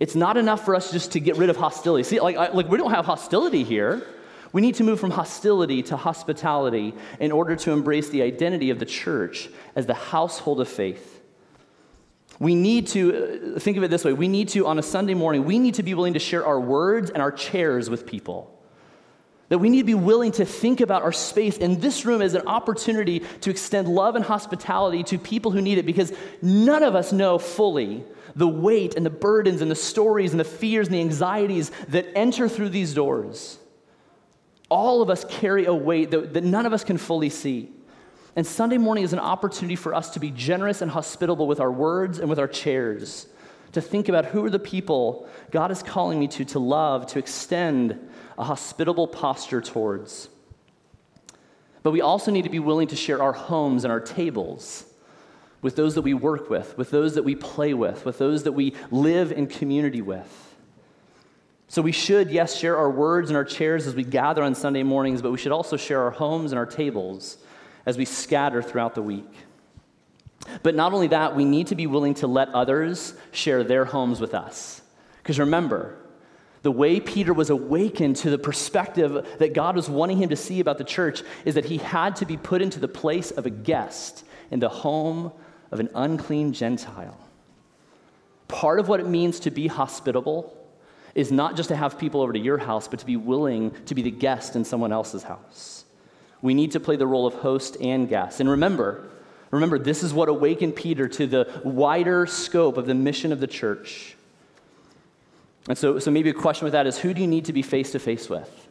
It's 0.04 0.16
not 0.16 0.36
enough 0.36 0.66
for 0.66 0.76
us 0.76 0.92
just 0.92 1.14
to 1.14 1.22
get 1.22 1.38
rid 1.38 1.50
of 1.50 1.56
hostility. 1.56 2.04
See, 2.04 2.20
like, 2.20 2.36
like 2.36 2.68
we 2.68 2.78
don't 2.78 2.92
have 2.92 3.06
hostility 3.06 3.64
here. 3.64 4.06
We 4.52 4.60
need 4.60 4.76
to 4.76 4.84
move 4.84 5.00
from 5.00 5.12
hostility 5.12 5.82
to 5.84 5.96
hospitality 5.96 6.94
in 7.22 7.32
order 7.32 7.56
to 7.56 7.72
embrace 7.72 8.10
the 8.10 8.22
identity 8.22 8.70
of 8.70 8.80
the 8.80 8.86
church 8.86 9.50
as 9.78 9.86
the 9.86 9.94
household 9.94 10.60
of 10.60 10.68
faith. 10.68 11.22
We 12.38 12.54
need 12.54 12.88
to, 12.88 13.56
uh, 13.56 13.60
think 13.60 13.78
of 13.78 13.84
it 13.84 13.92
this 13.92 14.04
way 14.04 14.12
we 14.12 14.28
need 14.28 14.50
to, 14.50 14.68
on 14.68 14.78
a 14.78 14.84
Sunday 14.84 15.14
morning, 15.14 15.46
we 15.46 15.58
need 15.58 15.76
to 15.76 15.84
be 15.84 15.94
willing 15.94 16.16
to 16.16 16.20
share 16.20 16.46
our 16.46 16.60
words 16.60 17.10
and 17.10 17.22
our 17.22 17.32
chairs 17.32 17.90
with 17.90 18.06
people. 18.06 18.54
That 19.48 19.60
we 19.60 19.70
need 19.70 19.84
to 19.84 19.86
be 19.86 19.94
willing 19.94 20.34
to 20.34 20.44
think 20.44 20.82
about 20.82 21.04
our 21.04 21.14
space 21.14 21.56
in 21.56 21.80
this 21.80 22.06
room 22.06 22.22
as 22.22 22.34
an 22.34 22.46
opportunity 22.46 23.22
to 23.40 23.50
extend 23.50 23.88
love 23.88 24.18
and 24.18 24.26
hospitality 24.26 25.04
to 25.04 25.18
people 25.18 25.52
who 25.52 25.62
need 25.62 25.78
it 25.78 25.86
because 25.86 26.12
none 26.42 26.84
of 26.84 26.94
us 26.94 27.14
know 27.14 27.38
fully 27.38 28.04
the 28.36 28.48
weight 28.48 28.96
and 28.96 29.06
the 29.06 29.12
burdens 29.12 29.62
and 29.62 29.70
the 29.70 29.76
stories 29.76 30.32
and 30.32 30.40
the 30.40 30.46
fears 30.46 30.88
and 30.88 30.96
the 30.96 31.02
anxieties 31.02 31.72
that 31.90 32.08
enter 32.16 32.50
through 32.50 32.70
these 32.70 32.94
doors 32.94 33.60
all 34.74 35.04
of 35.04 35.10
us 35.12 35.24
carry 35.26 35.66
a 35.66 35.74
weight 35.74 36.10
that, 36.10 36.34
that 36.34 36.44
none 36.44 36.66
of 36.66 36.74
us 36.74 36.84
can 36.84 36.98
fully 36.98 37.30
see. 37.30 37.70
And 38.36 38.46
Sunday 38.46 38.80
morning 38.80 39.04
is 39.04 39.14
an 39.14 39.20
opportunity 39.20 39.76
for 39.76 39.94
us 39.94 40.10
to 40.12 40.20
be 40.20 40.32
generous 40.32 40.82
and 40.82 40.90
hospitable 40.90 41.46
with 41.46 41.60
our 41.60 41.72
words 41.72 42.18
and 42.18 42.28
with 42.28 42.40
our 42.40 42.48
chairs, 42.48 43.28
to 43.74 43.82
think 43.82 44.10
about 44.10 44.26
who 44.26 44.44
are 44.44 44.50
the 44.50 44.58
people 44.58 45.30
God 45.52 45.70
is 45.70 45.84
calling 45.84 46.20
me 46.20 46.28
to, 46.30 46.46
to 46.46 46.60
love, 46.60 47.06
to 47.08 47.20
extend 47.20 48.10
a 48.36 48.44
hospitable 48.44 49.08
posture 49.08 49.62
towards. 49.62 50.28
But 51.84 51.92
we 51.92 52.02
also 52.02 52.32
need 52.32 52.44
to 52.44 52.50
be 52.50 52.58
willing 52.60 52.88
to 52.88 52.96
share 52.96 53.22
our 53.22 53.34
homes 53.34 53.84
and 53.84 53.92
our 53.92 54.00
tables 54.00 54.86
with 55.64 55.76
those 55.76 55.96
that 55.96 56.04
we 56.04 56.14
work 56.14 56.52
with, 56.52 56.78
with 56.78 56.92
those 56.92 57.16
that 57.16 57.24
we 57.24 57.34
play 57.34 57.74
with, 57.74 58.06
with 58.06 58.20
those 58.20 58.44
that 58.44 58.52
we 58.52 58.76
live 58.92 59.32
in 59.32 59.48
community 59.48 60.02
with. 60.02 60.56
So 61.68 61.82
we 61.82 61.92
should, 61.92 62.30
yes, 62.30 62.56
share 62.56 62.78
our 62.78 62.92
words 62.92 63.32
and 63.32 63.38
our 63.38 63.46
chairs 63.46 63.88
as 63.88 63.96
we 63.96 64.04
gather 64.04 64.44
on 64.44 64.54
Sunday 64.54 64.84
mornings, 64.84 65.24
but 65.24 65.32
we 65.32 65.40
should 65.40 65.52
also 65.52 65.76
share 65.76 66.04
our 66.04 66.12
homes 66.12 66.52
and 66.52 66.60
our 66.60 66.68
tables 66.68 67.38
as 67.88 67.98
we 67.98 68.06
scatter 68.06 68.62
throughout 68.62 68.94
the 68.94 69.02
week. 69.02 69.34
But 70.62 70.76
not 70.76 70.94
only 70.94 71.08
that, 71.08 71.36
we 71.36 71.46
need 71.46 71.68
to 71.68 71.76
be 71.76 71.88
willing 71.88 72.14
to 72.16 72.28
let 72.28 72.50
others 72.50 73.16
share 73.32 73.64
their 73.64 73.86
homes 73.86 74.20
with 74.20 74.34
us. 74.34 74.82
Because 75.18 75.40
remember, 75.40 75.98
the 76.62 76.72
way 76.72 77.00
Peter 77.00 77.34
was 77.34 77.50
awakened 77.50 78.18
to 78.18 78.30
the 78.30 78.38
perspective 78.38 79.26
that 79.40 79.54
God 79.54 79.76
was 79.76 79.90
wanting 79.90 80.18
him 80.18 80.30
to 80.30 80.36
see 80.36 80.60
about 80.60 80.78
the 80.78 80.84
church 80.84 81.24
is 81.46 81.56
that 81.56 81.66
he 81.66 81.78
had 81.78 82.18
to 82.18 82.26
be 82.26 82.38
put 82.38 82.62
into 82.62 82.80
the 82.80 82.88
place 82.88 83.32
of 83.32 83.46
a 83.46 83.50
guest 83.50 84.26
in 84.52 84.60
the 84.60 84.70
home 84.70 85.32
of 85.74 85.80
an 85.80 85.90
unclean 85.96 86.54
Gentile. 86.54 87.18
Part 88.48 88.80
of 88.80 88.88
what 88.88 89.00
it 89.00 89.08
means 89.08 89.40
to 89.42 89.52
be 89.52 89.68
hospitable 89.68 90.56
is 91.16 91.32
not 91.32 91.56
just 91.56 91.70
to 91.70 91.76
have 91.76 91.98
people 91.98 92.22
over 92.22 92.32
to 92.32 92.40
your 92.40 92.60
house, 92.60 92.88
but 92.88 93.00
to 93.00 93.06
be 93.06 93.18
willing 93.18 93.72
to 93.86 93.96
be 93.96 94.04
the 94.04 94.12
guest 94.12 94.56
in 94.56 94.64
someone 94.64 94.92
else's 94.92 95.24
house. 95.24 95.86
We 96.42 96.54
need 96.54 96.72
to 96.72 96.80
play 96.80 96.96
the 96.96 97.08
role 97.08 97.26
of 97.26 97.34
host 97.34 97.78
and 97.82 98.08
guest. 98.08 98.40
And 98.40 98.50
remember, 98.50 99.10
remember, 99.50 99.80
this 99.80 100.04
is 100.04 100.14
what 100.14 100.30
awakened 100.30 100.76
Peter 100.76 101.08
to 101.08 101.26
the 101.26 101.62
wider 101.64 102.28
scope 102.28 102.78
of 102.78 102.86
the 102.86 102.94
mission 102.94 103.32
of 103.32 103.40
the 103.40 103.48
church. 103.48 104.16
And 105.68 105.78
so, 105.78 105.98
so 105.98 106.12
maybe 106.12 106.30
a 106.30 106.34
question 106.34 106.66
with 106.66 106.74
that 106.74 106.86
is 106.86 106.98
who 107.00 107.14
do 107.14 107.22
you 107.22 107.28
need 107.28 107.46
to 107.46 107.54
be 107.54 107.64
face 107.64 107.92
to 107.94 108.00
face 108.00 108.30
with? 108.30 108.63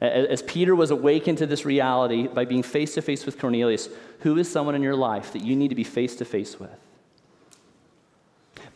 As 0.00 0.42
Peter 0.42 0.74
was 0.74 0.90
awakened 0.90 1.38
to 1.38 1.46
this 1.46 1.64
reality 1.64 2.26
by 2.26 2.44
being 2.44 2.62
face 2.62 2.94
to 2.94 3.02
face 3.02 3.24
with 3.24 3.38
Cornelius, 3.38 3.88
who 4.20 4.36
is 4.36 4.50
someone 4.50 4.74
in 4.74 4.82
your 4.82 4.96
life 4.96 5.32
that 5.32 5.42
you 5.42 5.56
need 5.56 5.68
to 5.68 5.74
be 5.74 5.84
face 5.84 6.16
to 6.16 6.24
face 6.24 6.60
with? 6.60 6.78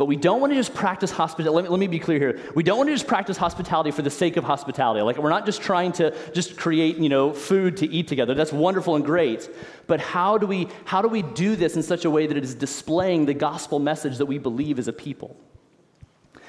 But 0.01 0.07
we 0.07 0.17
don't 0.17 0.41
want 0.41 0.51
to 0.51 0.57
just 0.57 0.73
practice 0.73 1.11
hospitality. 1.11 1.55
Let 1.55 1.65
me, 1.65 1.69
let 1.69 1.79
me 1.79 1.87
be 1.87 1.99
clear 1.99 2.19
here. 2.19 2.41
We 2.55 2.63
don't 2.63 2.79
want 2.79 2.89
to 2.89 2.95
just 2.95 3.07
practice 3.07 3.37
hospitality 3.37 3.91
for 3.91 4.01
the 4.01 4.09
sake 4.09 4.39
of 4.39 4.45
hospitality. 4.45 5.03
Like, 5.03 5.19
we're 5.19 5.29
not 5.29 5.45
just 5.45 5.61
trying 5.61 5.93
to 5.93 6.17
just 6.33 6.57
create, 6.57 6.97
you 6.97 7.11
know, 7.11 7.35
food 7.35 7.77
to 7.79 7.87
eat 7.87 8.09
together. 8.09 8.33
That's 8.33 8.51
wonderful 8.51 8.97
and 8.97 9.05
great. 9.05 9.51
But 9.87 10.01
how 10.01 10.39
do 10.39 10.47
we, 10.47 10.69
how 10.87 11.03
do, 11.03 11.09
we 11.09 11.21
do 11.21 11.55
this 11.55 11.77
in 11.77 11.83
such 11.83 12.07
a 12.07 12.11
way 12.11 12.27
that 12.27 12.35
it 12.35 12.45
is 12.45 12.55
displaying 12.55 13.27
the 13.27 13.35
gospel 13.35 13.79
message 13.79 14.17
that 14.17 14.25
we 14.25 14.39
believe 14.39 14.79
as 14.79 14.89
a 14.89 14.93
people? 14.95 15.37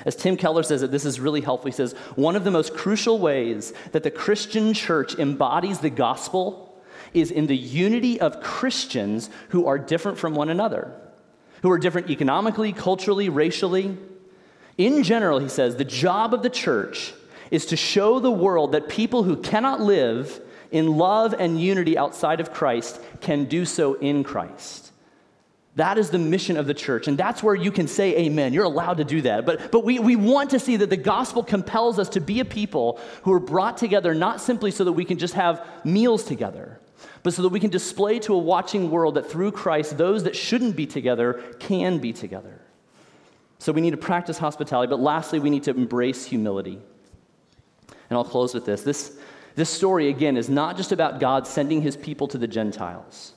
As 0.06 0.16
Tim 0.16 0.38
Keller 0.38 0.64
says 0.64 0.84
it, 0.84 0.92
this 0.92 1.06
is 1.06 1.20
really 1.20 1.42
helpful. 1.42 1.70
He 1.70 1.76
says, 1.76 1.94
one 2.16 2.36
of 2.36 2.44
the 2.44 2.52
most 2.52 2.76
crucial 2.76 3.20
ways 3.20 3.74
that 3.92 4.04
the 4.04 4.12
Christian 4.12 4.74
church 4.74 5.16
embodies 5.16 5.80
the 5.80 5.90
gospel 5.90 6.82
is 7.14 7.32
in 7.32 7.48
the 7.48 7.58
unity 7.58 8.20
of 8.20 8.42
Christians 8.42 9.30
who 9.50 9.68
are 9.68 9.78
different 9.78 10.18
from 10.18 10.34
one 10.34 10.50
another 10.50 10.94
who 11.62 11.72
are 11.72 11.78
different 11.78 12.10
economically, 12.10 12.74
culturally, 12.74 13.30
racially. 13.30 13.98
In 14.78 15.04
general, 15.04 15.40
he 15.40 15.50
says, 15.50 15.76
the 15.76 15.86
job 15.86 16.34
of 16.34 16.44
the 16.44 16.50
church 16.50 17.14
is 17.50 17.68
to 17.68 17.76
show 17.76 18.20
the 18.20 18.32
world 18.32 18.72
that 18.72 18.90
people 18.90 19.24
who 19.24 19.38
cannot 19.38 19.82
live 19.82 20.42
in 20.72 20.98
love 20.98 21.36
and 21.38 21.60
unity 21.60 21.98
outside 21.98 22.40
of 22.40 22.54
Christ 22.54 23.00
can 23.20 23.46
do 23.46 23.66
so 23.66 23.96
in 23.96 24.24
Christ. 24.24 24.91
That 25.76 25.98
is 25.98 26.10
the 26.10 26.20
mission 26.20 26.58
of 26.58 26.68
the 26.68 26.74
church. 26.74 27.08
And 27.08 27.18
that's 27.18 27.42
where 27.42 27.56
you 27.56 27.72
can 27.72 27.88
say 27.88 28.18
amen. 28.18 28.52
You're 28.52 28.66
allowed 28.66 28.98
to 28.98 29.06
do 29.06 29.22
that. 29.22 29.46
But, 29.46 29.72
but 29.72 29.86
we, 29.86 30.00
we 30.00 30.18
want 30.18 30.50
to 30.50 30.60
see 30.60 30.76
that 30.78 30.90
the 30.90 30.98
gospel 30.98 31.44
compels 31.44 31.98
us 31.98 32.10
to 32.10 32.20
be 32.20 32.42
a 32.42 32.46
people 32.46 33.00
who 33.24 33.32
are 33.32 33.40
brought 33.40 33.78
together 33.78 34.14
not 34.14 34.42
simply 34.42 34.72
so 34.72 34.84
that 34.84 34.92
we 34.92 35.06
can 35.06 35.18
just 35.18 35.34
have 35.36 35.66
meals 35.86 36.26
together, 36.26 36.82
but 37.24 37.34
so 37.34 37.42
that 37.44 37.50
we 37.50 37.60
can 37.60 37.70
display 37.70 38.20
to 38.20 38.34
a 38.34 38.38
watching 38.38 38.92
world 38.92 39.16
that 39.16 39.32
through 39.32 39.54
Christ, 39.54 39.98
those 39.98 40.26
that 40.26 40.36
shouldn't 40.36 40.76
be 40.76 40.86
together 40.86 41.42
can 41.60 42.00
be 42.00 42.12
together. 42.12 42.60
So 43.60 43.72
we 43.72 43.80
need 43.80 43.92
to 43.92 43.98
practice 43.98 44.38
hospitality. 44.38 44.90
But 44.90 45.00
lastly, 45.00 45.40
we 45.40 45.50
need 45.50 45.64
to 45.64 45.72
embrace 45.72 46.26
humility. 46.26 46.82
And 48.10 48.18
I'll 48.18 48.26
close 48.26 48.54
with 48.54 48.66
this. 48.66 48.82
This, 48.82 49.18
this 49.56 49.70
story, 49.70 50.10
again, 50.10 50.36
is 50.36 50.50
not 50.50 50.76
just 50.76 50.92
about 50.92 51.22
God 51.22 51.48
sending 51.48 51.82
his 51.82 51.96
people 51.96 52.28
to 52.30 52.38
the 52.38 52.48
Gentiles 52.48 53.36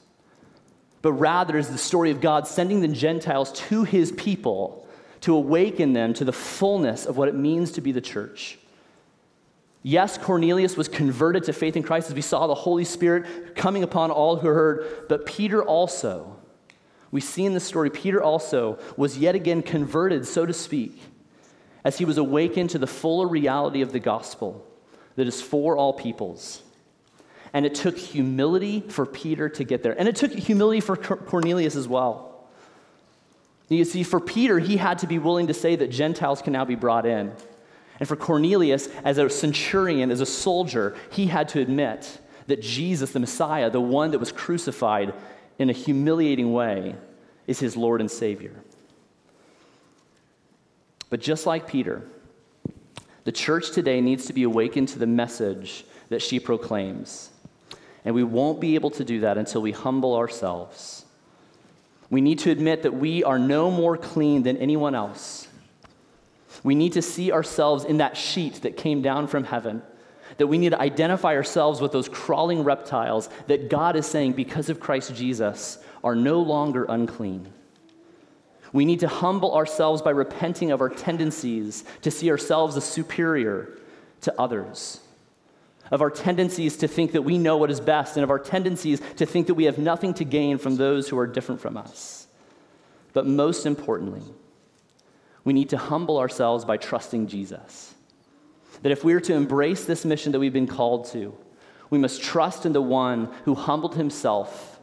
but 1.05 1.13
rather 1.13 1.59
is 1.59 1.69
the 1.69 1.77
story 1.77 2.11
of 2.11 2.23
God 2.23 2.49
sending 2.49 2.81
the 2.81 2.89
Gentiles 2.89 3.53
to 3.69 3.85
his 3.85 4.11
people 4.13 4.89
to 5.21 5.35
awaken 5.35 5.93
them 5.93 6.15
to 6.15 6.25
the 6.25 6.33
fullness 6.33 7.05
of 7.05 7.19
what 7.19 7.29
it 7.29 7.35
means 7.35 7.73
to 7.73 7.83
be 7.83 7.93
the 7.93 8.01
church. 8.01 8.57
Yes, 9.83 10.17
Cornelius 10.17 10.79
was 10.79 10.89
converted 10.89 11.45
to 11.45 11.53
faith 11.53 11.77
in 11.77 11.83
Christ 11.83 12.09
as 12.09 12.15
we 12.15 12.23
saw 12.23 12.47
the 12.47 12.55
Holy 12.55 12.85
Spirit 12.85 13.55
coming 13.55 13.83
upon 13.83 14.11
all 14.11 14.37
who 14.37 14.49
heard, 14.49 15.05
but 15.11 15.27
Peter 15.27 15.63
also, 15.63 16.39
we 17.11 17.21
see 17.21 17.45
in 17.45 17.53
the 17.53 17.61
story, 17.61 17.91
Peter 17.91 18.23
also 18.23 18.79
was 18.97 19.19
yet 19.19 19.35
again 19.35 19.61
converted, 19.61 20.27
so 20.27 20.47
to 20.47 20.55
speak, 20.55 20.99
as 21.85 21.99
he 21.99 22.07
was 22.07 22.17
awakened 22.17 22.71
to 22.71 22.79
the 22.79 22.87
fuller 22.87 23.29
reality 23.29 23.83
of 23.83 23.93
the 23.93 24.01
gospel 24.01 24.67
that 25.17 25.27
is 25.27 25.43
for 25.43 25.77
all 25.77 25.93
peoples. 25.93 26.63
And 27.55 27.65
it 27.65 27.75
took 27.75 27.97
humility 27.97 28.81
for 28.81 29.07
Peter 29.07 29.49
to 29.49 29.65
get 29.65 29.83
there. 29.83 29.99
And 29.99 30.09
it 30.09 30.17
took 30.17 30.33
humility 30.33 30.81
for 30.81 30.97
Cornelius 30.97 31.77
as 31.77 31.89
well. 31.89 32.47
You 33.69 33.85
see, 33.85 34.03
for 34.03 34.21
Peter, 34.21 34.59
he 34.59 34.77
had 34.77 34.99
to 34.99 35.07
be 35.07 35.19
willing 35.19 35.47
to 35.47 35.55
say 35.55 35.77
that 35.77 35.91
Gentiles 35.91 36.43
can 36.43 36.53
now 36.53 36.65
be 36.65 36.75
brought 36.75 37.07
in. 37.07 37.33
And 38.01 38.09
for 38.09 38.17
Cornelius, 38.17 38.89
as 39.05 39.19
a 39.19 39.31
centurion, 39.31 40.11
as 40.11 40.21
a 40.21 40.27
soldier, 40.27 40.97
he 41.11 41.27
had 41.27 41.49
to 41.51 41.61
admit 41.61 42.19
that 42.49 42.61
Jesus, 42.61 43.13
the 43.13 43.21
Messiah, 43.21 43.71
the 43.71 43.81
one 43.81 44.11
that 44.11 44.19
was 44.19 44.33
crucified 44.33 45.15
in 45.59 45.71
a 45.71 45.73
humiliating 45.73 46.53
way, 46.53 46.97
is 47.47 47.61
his 47.61 47.77
Lord 47.77 48.01
and 48.01 48.11
Savior. 48.11 48.53
But 51.09 51.21
just 51.21 51.47
like 51.47 51.69
Peter, 51.69 52.03
the 53.23 53.33
church 53.33 53.71
today 53.71 54.01
needs 54.01 54.27
to 54.27 54.33
be 54.33 54.43
awakened 54.43 54.89
to 54.89 54.99
the 54.99 55.07
message 55.07 55.85
that 56.09 56.21
she 56.21 56.41
proclaims. 56.41 57.31
And 58.05 58.15
we 58.15 58.23
won't 58.23 58.61
be 58.61 58.75
able 58.75 58.91
to 58.91 59.05
do 59.05 59.21
that 59.21 59.39
until 59.39 59.63
we 59.63 59.73
humble 59.73 60.15
ourselves. 60.15 61.05
We 62.11 62.21
need 62.21 62.39
to 62.41 62.51
admit 62.51 62.83
that 62.83 62.95
we 62.95 63.25
are 63.25 63.39
no 63.39 63.71
more 63.71 63.97
clean 63.97 64.43
than 64.43 64.59
anyone 64.59 64.95
else. 64.95 65.49
We 66.63 66.75
need 66.75 66.93
to 66.93 67.03
see 67.03 67.33
ourselves 67.33 67.85
in 67.85 67.97
that 67.99 68.17
sheet 68.17 68.63
that 68.63 68.77
came 68.77 69.01
down 69.01 69.27
from 69.27 69.45
heaven. 69.45 69.83
That 70.37 70.47
we 70.47 70.59
need 70.59 70.71
to 70.71 70.81
identify 70.81 71.35
ourselves 71.35 71.81
with 71.81 71.93
those 71.93 72.09
crawling 72.09 72.63
reptiles 72.63 73.29
that 73.47 73.71
God 73.71 73.97
is 73.97 74.07
saying, 74.07 74.33
because 74.35 74.69
of 74.69 74.81
Christ 74.81 75.15
Jesus, 75.15 75.79
are 76.03 76.15
no 76.15 76.41
longer 76.41 76.85
unclean. 76.89 77.51
We 78.73 78.85
need 78.85 79.01
to 79.01 79.09
humble 79.09 79.55
ourselves 79.55 80.03
by 80.03 80.11
repenting 80.11 80.73
of 80.73 80.81
our 80.81 80.89
tendencies 80.89 81.85
to 82.03 82.11
see 82.11 82.31
ourselves 82.31 82.77
as 82.77 82.85
superior 82.85 83.79
to 84.23 84.35
others 84.39 85.01
of 85.91 86.01
our 86.01 86.11
tendencies 86.11 86.77
to 86.79 86.89
think 86.89 87.13
that 87.13 87.23
we 87.23 87.39
know 87.39 87.57
what 87.57 87.71
is 87.71 87.81
best, 87.81 88.17
and 88.17 88.25
of 88.25 88.31
our 88.31 88.39
tendencies 88.39 89.01
to 89.17 89.27
think 89.27 89.47
that 89.49 89.55
we 89.55 89.65
have 89.65 89.79
nothing 89.79 90.15
to 90.15 90.25
gain 90.25 90.59
from 90.59 90.77
those 90.77 91.09
who 91.09 91.19
are 91.19 91.27
different 91.27 91.61
from 91.61 91.77
us. 91.77 92.27
But 93.13 93.27
most 93.27 93.67
importantly, 93.67 94.23
we 95.45 95.53
need 95.53 95.71
to 95.71 95.77
humble 95.77 96.19
ourselves 96.19 96.65
by 96.65 96.77
trusting 96.77 97.27
Jesus. 97.27 97.95
That 98.83 98.93
if 98.93 99.05
we 99.05 99.13
are 99.15 99.21
to 99.21 99.35
embrace 99.35 99.85
this 99.85 100.05
mission 100.05 100.33
that 100.33 100.41
we've 100.41 100.53
been 100.53 100.67
called 100.67 101.07
to, 101.13 101.37
we 101.91 101.99
must 101.99 102.23
trust 102.23 102.67
in 102.67 102.73
the 102.73 102.83
one 102.83 103.31
who 103.45 103.55
humbled 103.55 103.95
himself 103.95 104.81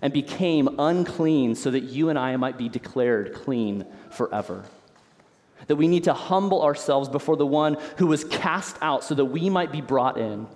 and 0.00 0.12
became 0.12 0.78
unclean 0.78 1.54
so 1.54 1.70
that 1.70 1.82
you 1.82 2.08
and 2.08 2.18
I 2.18 2.36
might 2.36 2.56
be 2.56 2.68
declared 2.68 3.34
clean 3.34 3.84
forever 4.10 4.64
that 5.66 5.76
we 5.76 5.88
need 5.88 6.04
to 6.04 6.14
humble 6.14 6.62
ourselves 6.62 7.08
before 7.08 7.36
the 7.36 7.46
one 7.46 7.76
who 7.96 8.06
was 8.06 8.24
cast 8.24 8.76
out 8.82 9.04
so 9.04 9.14
that 9.14 9.24
we 9.26 9.50
might 9.50 9.72
be 9.72 9.80
brought 9.80 10.18
in. 10.18 10.46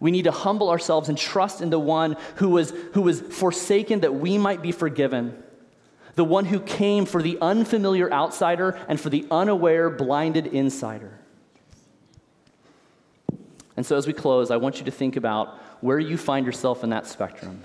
We 0.00 0.10
need 0.10 0.24
to 0.24 0.30
humble 0.30 0.70
ourselves 0.70 1.08
and 1.08 1.16
trust 1.16 1.60
in 1.60 1.70
the 1.70 1.78
one 1.78 2.16
who 2.36 2.48
was, 2.48 2.70
who 2.94 3.02
was 3.02 3.20
forsaken 3.20 4.00
that 4.00 4.14
we 4.14 4.38
might 4.38 4.62
be 4.62 4.72
forgiven. 4.72 5.40
The 6.14 6.24
one 6.24 6.46
who 6.46 6.58
came 6.58 7.04
for 7.06 7.22
the 7.22 7.38
unfamiliar 7.40 8.12
outsider 8.12 8.78
and 8.88 8.98
for 8.98 9.10
the 9.10 9.26
unaware, 9.30 9.90
blinded 9.90 10.48
insider. 10.48 11.18
And 13.76 13.86
so, 13.86 13.96
as 13.96 14.06
we 14.06 14.12
close, 14.12 14.50
I 14.50 14.56
want 14.56 14.78
you 14.78 14.84
to 14.86 14.90
think 14.90 15.16
about 15.16 15.58
where 15.80 15.98
you 15.98 16.18
find 16.18 16.44
yourself 16.44 16.82
in 16.84 16.90
that 16.90 17.06
spectrum. 17.06 17.62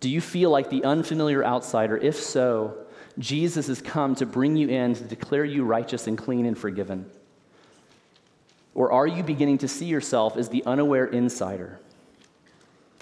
Do 0.00 0.08
you 0.08 0.20
feel 0.20 0.50
like 0.50 0.70
the 0.70 0.84
unfamiliar 0.84 1.44
outsider? 1.44 1.96
If 1.96 2.16
so, 2.16 2.76
Jesus 3.18 3.66
has 3.66 3.80
come 3.80 4.14
to 4.16 4.26
bring 4.26 4.56
you 4.56 4.68
in, 4.68 4.94
to 4.94 5.04
declare 5.04 5.44
you 5.44 5.64
righteous 5.64 6.06
and 6.06 6.16
clean 6.16 6.46
and 6.46 6.56
forgiven? 6.56 7.10
Or 8.74 8.90
are 8.90 9.06
you 9.06 9.22
beginning 9.22 9.58
to 9.58 9.68
see 9.68 9.84
yourself 9.84 10.36
as 10.36 10.48
the 10.48 10.64
unaware 10.64 11.04
insider? 11.04 11.78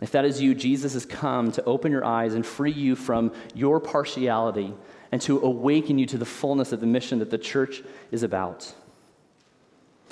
If 0.02 0.12
that 0.12 0.24
is 0.24 0.40
you, 0.40 0.54
Jesus 0.54 0.94
has 0.94 1.04
come 1.04 1.52
to 1.52 1.64
open 1.64 1.92
your 1.92 2.04
eyes 2.04 2.34
and 2.34 2.44
free 2.44 2.72
you 2.72 2.96
from 2.96 3.32
your 3.54 3.78
partiality 3.80 4.74
and 5.12 5.20
to 5.22 5.40
awaken 5.40 5.98
you 5.98 6.06
to 6.06 6.18
the 6.18 6.24
fullness 6.24 6.72
of 6.72 6.80
the 6.80 6.86
mission 6.86 7.18
that 7.18 7.30
the 7.30 7.38
church 7.38 7.82
is 8.10 8.22
about. 8.22 8.72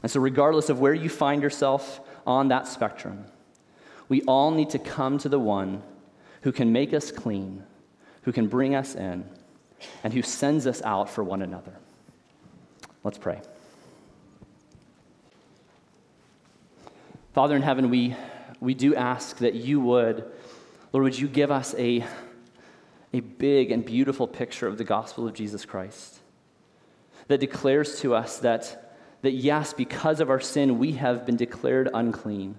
And 0.02 0.10
so, 0.10 0.20
regardless 0.20 0.68
of 0.68 0.78
where 0.78 0.94
you 0.94 1.08
find 1.08 1.42
yourself 1.42 2.00
on 2.26 2.48
that 2.48 2.68
spectrum, 2.68 3.24
we 4.08 4.22
all 4.22 4.50
need 4.50 4.70
to 4.70 4.78
come 4.78 5.18
to 5.18 5.28
the 5.28 5.38
one 5.38 5.82
who 6.42 6.52
can 6.52 6.72
make 6.72 6.92
us 6.92 7.10
clean, 7.10 7.64
who 8.22 8.32
can 8.32 8.46
bring 8.46 8.74
us 8.74 8.94
in, 8.94 9.24
and 10.02 10.12
who 10.12 10.22
sends 10.22 10.66
us 10.66 10.82
out 10.82 11.08
for 11.10 11.22
one 11.22 11.42
another. 11.42 11.72
Let's 13.04 13.18
pray. 13.18 13.40
Father 17.32 17.56
in 17.56 17.62
heaven, 17.62 17.90
we, 17.90 18.16
we 18.60 18.74
do 18.74 18.94
ask 18.94 19.38
that 19.38 19.54
you 19.54 19.80
would, 19.80 20.24
Lord, 20.92 21.04
would 21.04 21.18
you 21.18 21.28
give 21.28 21.50
us 21.50 21.74
a, 21.78 22.04
a 23.12 23.20
big 23.20 23.70
and 23.70 23.84
beautiful 23.84 24.26
picture 24.26 24.66
of 24.66 24.78
the 24.78 24.84
gospel 24.84 25.26
of 25.26 25.34
Jesus 25.34 25.64
Christ 25.64 26.18
that 27.28 27.38
declares 27.38 28.00
to 28.00 28.14
us 28.14 28.38
that, 28.38 28.96
that 29.22 29.32
yes, 29.32 29.72
because 29.72 30.20
of 30.20 30.30
our 30.30 30.40
sin, 30.40 30.78
we 30.78 30.92
have 30.92 31.24
been 31.24 31.36
declared 31.36 31.88
unclean 31.94 32.56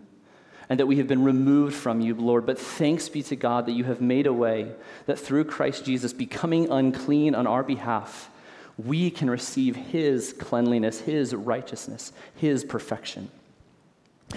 and 0.69 0.79
that 0.79 0.85
we 0.85 0.97
have 0.97 1.07
been 1.07 1.23
removed 1.23 1.75
from 1.75 1.99
you, 1.99 2.13
Lord. 2.13 2.45
But 2.45 2.59
thanks 2.59 3.09
be 3.09 3.23
to 3.23 3.35
God 3.35 3.65
that 3.65 3.73
you 3.73 3.83
have 3.85 4.01
made 4.01 4.27
a 4.27 4.33
way 4.33 4.71
that 5.07 5.19
through 5.19 5.45
Christ 5.45 5.83
Jesus, 5.83 6.13
becoming 6.13 6.71
unclean 6.71 7.33
on 7.33 7.47
our 7.47 7.63
behalf, 7.63 8.29
we 8.77 9.09
can 9.09 9.29
receive 9.29 9.75
his 9.75 10.33
cleanliness, 10.33 11.01
his 11.01 11.35
righteousness, 11.35 12.13
his 12.35 12.63
perfection. 12.63 13.29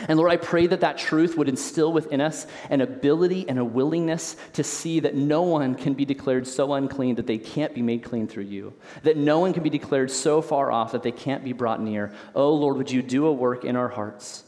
And 0.09 0.19
Lord, 0.19 0.33
I 0.33 0.39
pray 0.39 0.67
that 0.69 0.81
that 0.81 0.97
truth 0.97 1.37
would 1.37 1.51
instill 1.51 1.93
within 1.93 2.23
us 2.23 2.47
an 2.71 2.81
ability 2.81 3.47
and 3.47 3.59
a 3.59 3.65
willingness 3.65 4.37
to 4.55 4.65
see 4.65 5.01
that 5.01 5.15
no 5.15 5.43
one 5.43 5.75
can 5.75 5.93
be 5.93 6.07
declared 6.07 6.47
so 6.47 6.73
unclean 6.73 7.17
that 7.17 7.27
they 7.27 7.37
can't 7.37 7.75
be 7.75 7.83
made 7.83 8.03
clean 8.03 8.27
through 8.27 8.45
you, 8.45 8.73
that 9.03 9.19
no 9.19 9.39
one 9.39 9.53
can 9.53 9.63
be 9.63 9.71
declared 9.71 10.11
so 10.11 10.41
far 10.41 10.73
off 10.73 10.93
that 10.93 11.03
they 11.03 11.13
can't 11.13 11.45
be 11.45 11.53
brought 11.53 11.81
near. 11.81 12.11
Oh, 12.35 12.55
Lord, 12.55 12.79
would 12.79 12.91
you 12.91 13.03
do 13.03 13.27
a 13.27 13.33
work 13.33 13.65
in 13.67 13.77
our 13.77 13.89
hearts? 13.89 14.45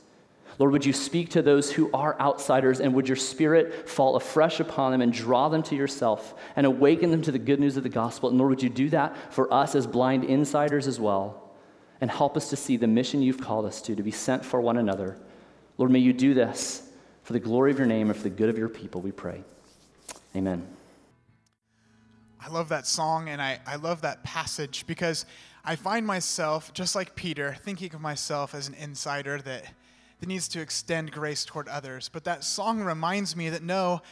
Lord, 0.59 0.72
would 0.72 0.86
you 0.86 0.92
speak 0.92 1.30
to 1.30 1.42
those 1.42 1.72
who 1.72 1.90
are 1.92 2.18
outsiders 2.20 2.80
and 2.80 2.94
would 2.94 3.09
your 3.09 3.16
spirit 3.16 3.88
fall 3.88 4.16
afresh 4.16 4.61
upon 4.61 4.92
them 4.92 5.00
and 5.00 5.12
draw 5.12 5.48
them 5.48 5.62
to 5.64 5.74
yourself 5.74 6.34
and 6.55 6.66
awaken 6.66 7.11
them 7.11 7.22
to 7.22 7.32
the 7.32 7.38
good 7.38 7.59
news 7.59 7.76
of 7.76 7.82
the 7.82 7.88
gospel? 7.88 8.28
And 8.28 8.38
Lord, 8.38 8.50
would 8.50 8.62
you 8.62 8.68
do 8.68 8.90
that 8.90 9.32
for 9.32 9.52
us 9.52 9.74
as 9.74 9.86
blind 9.86 10.24
insiders 10.24 10.86
as 10.86 11.00
well 11.00 11.52
and 12.00 12.11
help 12.11 12.36
us 12.36 12.50
to 12.50 12.57
see 12.57 12.76
the 12.76 12.86
mission 12.86 13.22
you've 13.22 13.40
called 13.40 13.66
us 13.66 13.82
to, 13.82 13.96
to 13.96 14.02
be 14.02 14.11
sent 14.11 14.44
for 14.44 14.61
one 14.61 14.76
another? 14.76 15.18
Lord, 15.76 15.90
may 15.90 15.98
you 15.98 16.12
do 16.12 16.34
this 16.34 16.88
for 17.22 17.32
the 17.32 17.40
glory 17.40 17.72
of 17.72 17.78
your 17.78 17.86
name 17.86 18.11
and 18.11 18.16
for 18.16 18.22
the 18.22 18.30
good 18.30 18.48
of 18.48 18.59
your 18.59 18.68
people, 18.68 19.00
we 19.00 19.11
pray. 19.11 19.42
Amen. 20.36 20.66
I 22.40 22.48
love 22.48 22.68
that 22.68 22.86
song 22.86 23.28
and 23.28 23.40
I, 23.40 23.59
I 23.66 23.76
love 23.76 24.02
that 24.02 24.22
passage 24.22 24.86
because 24.86 25.24
I 25.64 25.76
find 25.76 26.07
myself, 26.07 26.74
just 26.74 26.94
like 26.94 27.14
Peter, 27.16 27.57
thinking 27.62 27.94
of 27.94 28.02
myself 28.02 28.55
as 28.55 28.68
an 28.68 28.74
insider 28.74 29.38
that 29.38 29.64
that 30.20 30.28
needs 30.28 30.48
to 30.48 30.60
extend 30.60 31.12
grace 31.12 31.44
toward 31.44 31.68
others. 31.68 32.08
But 32.08 32.24
that 32.24 32.44
song 32.44 32.80
reminds 32.80 33.36
me 33.36 33.50
that 33.50 33.62
no, 33.62 34.02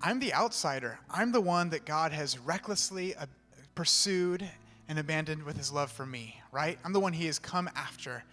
I'm 0.00 0.20
the 0.20 0.32
outsider. 0.34 0.98
I'm 1.10 1.32
the 1.32 1.40
one 1.40 1.70
that 1.70 1.84
God 1.84 2.12
has 2.12 2.38
recklessly 2.38 3.14
uh, 3.16 3.26
pursued 3.74 4.48
and 4.88 4.98
abandoned 4.98 5.42
with 5.42 5.56
his 5.56 5.72
love 5.72 5.90
for 5.90 6.06
me, 6.06 6.40
right? 6.52 6.78
I'm 6.84 6.92
the 6.92 7.00
one 7.00 7.12
he 7.12 7.26
has 7.26 7.38
come 7.38 7.68
after. 7.74 8.24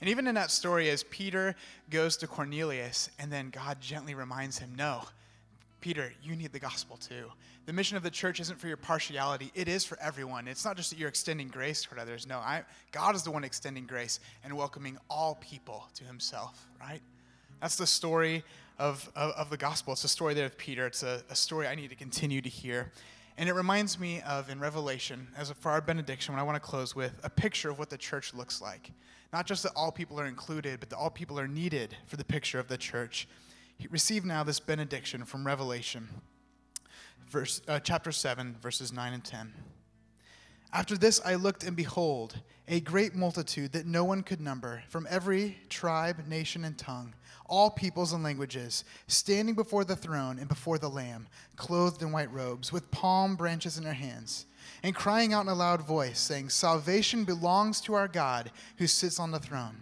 And 0.00 0.10
even 0.10 0.26
in 0.26 0.34
that 0.34 0.50
story, 0.50 0.90
as 0.90 1.04
Peter 1.04 1.54
goes 1.88 2.16
to 2.18 2.26
Cornelius, 2.26 3.08
and 3.18 3.32
then 3.32 3.50
God 3.50 3.80
gently 3.80 4.14
reminds 4.14 4.58
him, 4.58 4.74
no, 4.76 5.04
Peter, 5.82 6.12
you 6.22 6.34
need 6.34 6.52
the 6.52 6.58
gospel 6.58 6.96
too. 6.96 7.26
The 7.66 7.72
mission 7.72 7.96
of 7.96 8.02
the 8.02 8.10
church 8.10 8.40
isn't 8.40 8.58
for 8.58 8.68
your 8.68 8.78
partiality, 8.78 9.50
it 9.54 9.68
is 9.68 9.84
for 9.84 9.98
everyone. 10.00 10.48
It's 10.48 10.64
not 10.64 10.76
just 10.76 10.90
that 10.90 10.98
you're 10.98 11.08
extending 11.08 11.48
grace 11.48 11.82
toward 11.82 12.00
others. 12.00 12.26
No, 12.26 12.38
I, 12.38 12.62
God 12.92 13.14
is 13.14 13.22
the 13.22 13.30
one 13.30 13.44
extending 13.44 13.84
grace 13.84 14.20
and 14.44 14.56
welcoming 14.56 14.96
all 15.10 15.34
people 15.42 15.84
to 15.96 16.04
himself, 16.04 16.70
right? 16.80 17.02
That's 17.60 17.76
the 17.76 17.86
story 17.86 18.44
of, 18.78 19.10
of, 19.14 19.32
of 19.32 19.50
the 19.50 19.56
gospel. 19.56 19.92
It's 19.92 20.04
a 20.04 20.08
story 20.08 20.34
there 20.34 20.46
of 20.46 20.56
Peter. 20.56 20.86
It's 20.86 21.02
a, 21.02 21.22
a 21.28 21.36
story 21.36 21.66
I 21.66 21.74
need 21.74 21.90
to 21.90 21.96
continue 21.96 22.40
to 22.40 22.48
hear. 22.48 22.92
And 23.36 23.48
it 23.48 23.54
reminds 23.54 23.98
me 23.98 24.20
of 24.22 24.50
in 24.50 24.60
Revelation, 24.60 25.26
as 25.36 25.50
a, 25.50 25.54
for 25.54 25.70
our 25.70 25.80
benediction, 25.80 26.34
what 26.34 26.40
I 26.40 26.44
want 26.44 26.56
to 26.56 26.60
close 26.60 26.94
with, 26.94 27.18
a 27.22 27.30
picture 27.30 27.70
of 27.70 27.78
what 27.78 27.90
the 27.90 27.98
church 27.98 28.34
looks 28.34 28.60
like. 28.60 28.92
Not 29.32 29.46
just 29.46 29.62
that 29.64 29.72
all 29.74 29.90
people 29.90 30.20
are 30.20 30.26
included, 30.26 30.80
but 30.80 30.90
that 30.90 30.96
all 30.96 31.10
people 31.10 31.40
are 31.40 31.48
needed 31.48 31.96
for 32.06 32.16
the 32.16 32.24
picture 32.24 32.58
of 32.58 32.68
the 32.68 32.76
church. 32.76 33.26
Receive 33.90 34.24
now 34.24 34.42
this 34.42 34.60
benediction 34.60 35.24
from 35.24 35.46
Revelation, 35.46 36.08
verse, 37.28 37.60
uh, 37.68 37.80
chapter 37.80 38.12
7, 38.12 38.56
verses 38.60 38.92
9 38.92 39.12
and 39.12 39.24
10. 39.24 39.52
After 40.72 40.96
this 40.96 41.20
I 41.24 41.34
looked, 41.34 41.64
and 41.64 41.76
behold, 41.76 42.40
a 42.66 42.80
great 42.80 43.14
multitude 43.14 43.72
that 43.72 43.86
no 43.86 44.04
one 44.04 44.22
could 44.22 44.40
number, 44.40 44.82
from 44.88 45.06
every 45.10 45.58
tribe, 45.68 46.26
nation, 46.26 46.64
and 46.64 46.78
tongue, 46.78 47.14
all 47.46 47.70
peoples 47.70 48.14
and 48.14 48.22
languages, 48.22 48.84
standing 49.06 49.54
before 49.54 49.84
the 49.84 49.96
throne 49.96 50.38
and 50.38 50.48
before 50.48 50.78
the 50.78 50.88
Lamb, 50.88 51.26
clothed 51.56 52.00
in 52.00 52.12
white 52.12 52.32
robes, 52.32 52.72
with 52.72 52.90
palm 52.90 53.36
branches 53.36 53.76
in 53.76 53.84
their 53.84 53.92
hands, 53.92 54.46
and 54.82 54.94
crying 54.94 55.34
out 55.34 55.42
in 55.42 55.48
a 55.48 55.54
loud 55.54 55.82
voice, 55.82 56.18
saying, 56.18 56.48
Salvation 56.48 57.24
belongs 57.24 57.80
to 57.82 57.94
our 57.94 58.08
God 58.08 58.50
who 58.78 58.86
sits 58.86 59.20
on 59.20 59.30
the 59.30 59.38
throne 59.38 59.76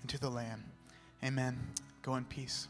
and 0.00 0.08
to 0.10 0.20
the 0.20 0.30
Lamb. 0.30 0.62
Amen. 1.24 1.58
Go 2.02 2.14
in 2.14 2.24
peace. 2.24 2.68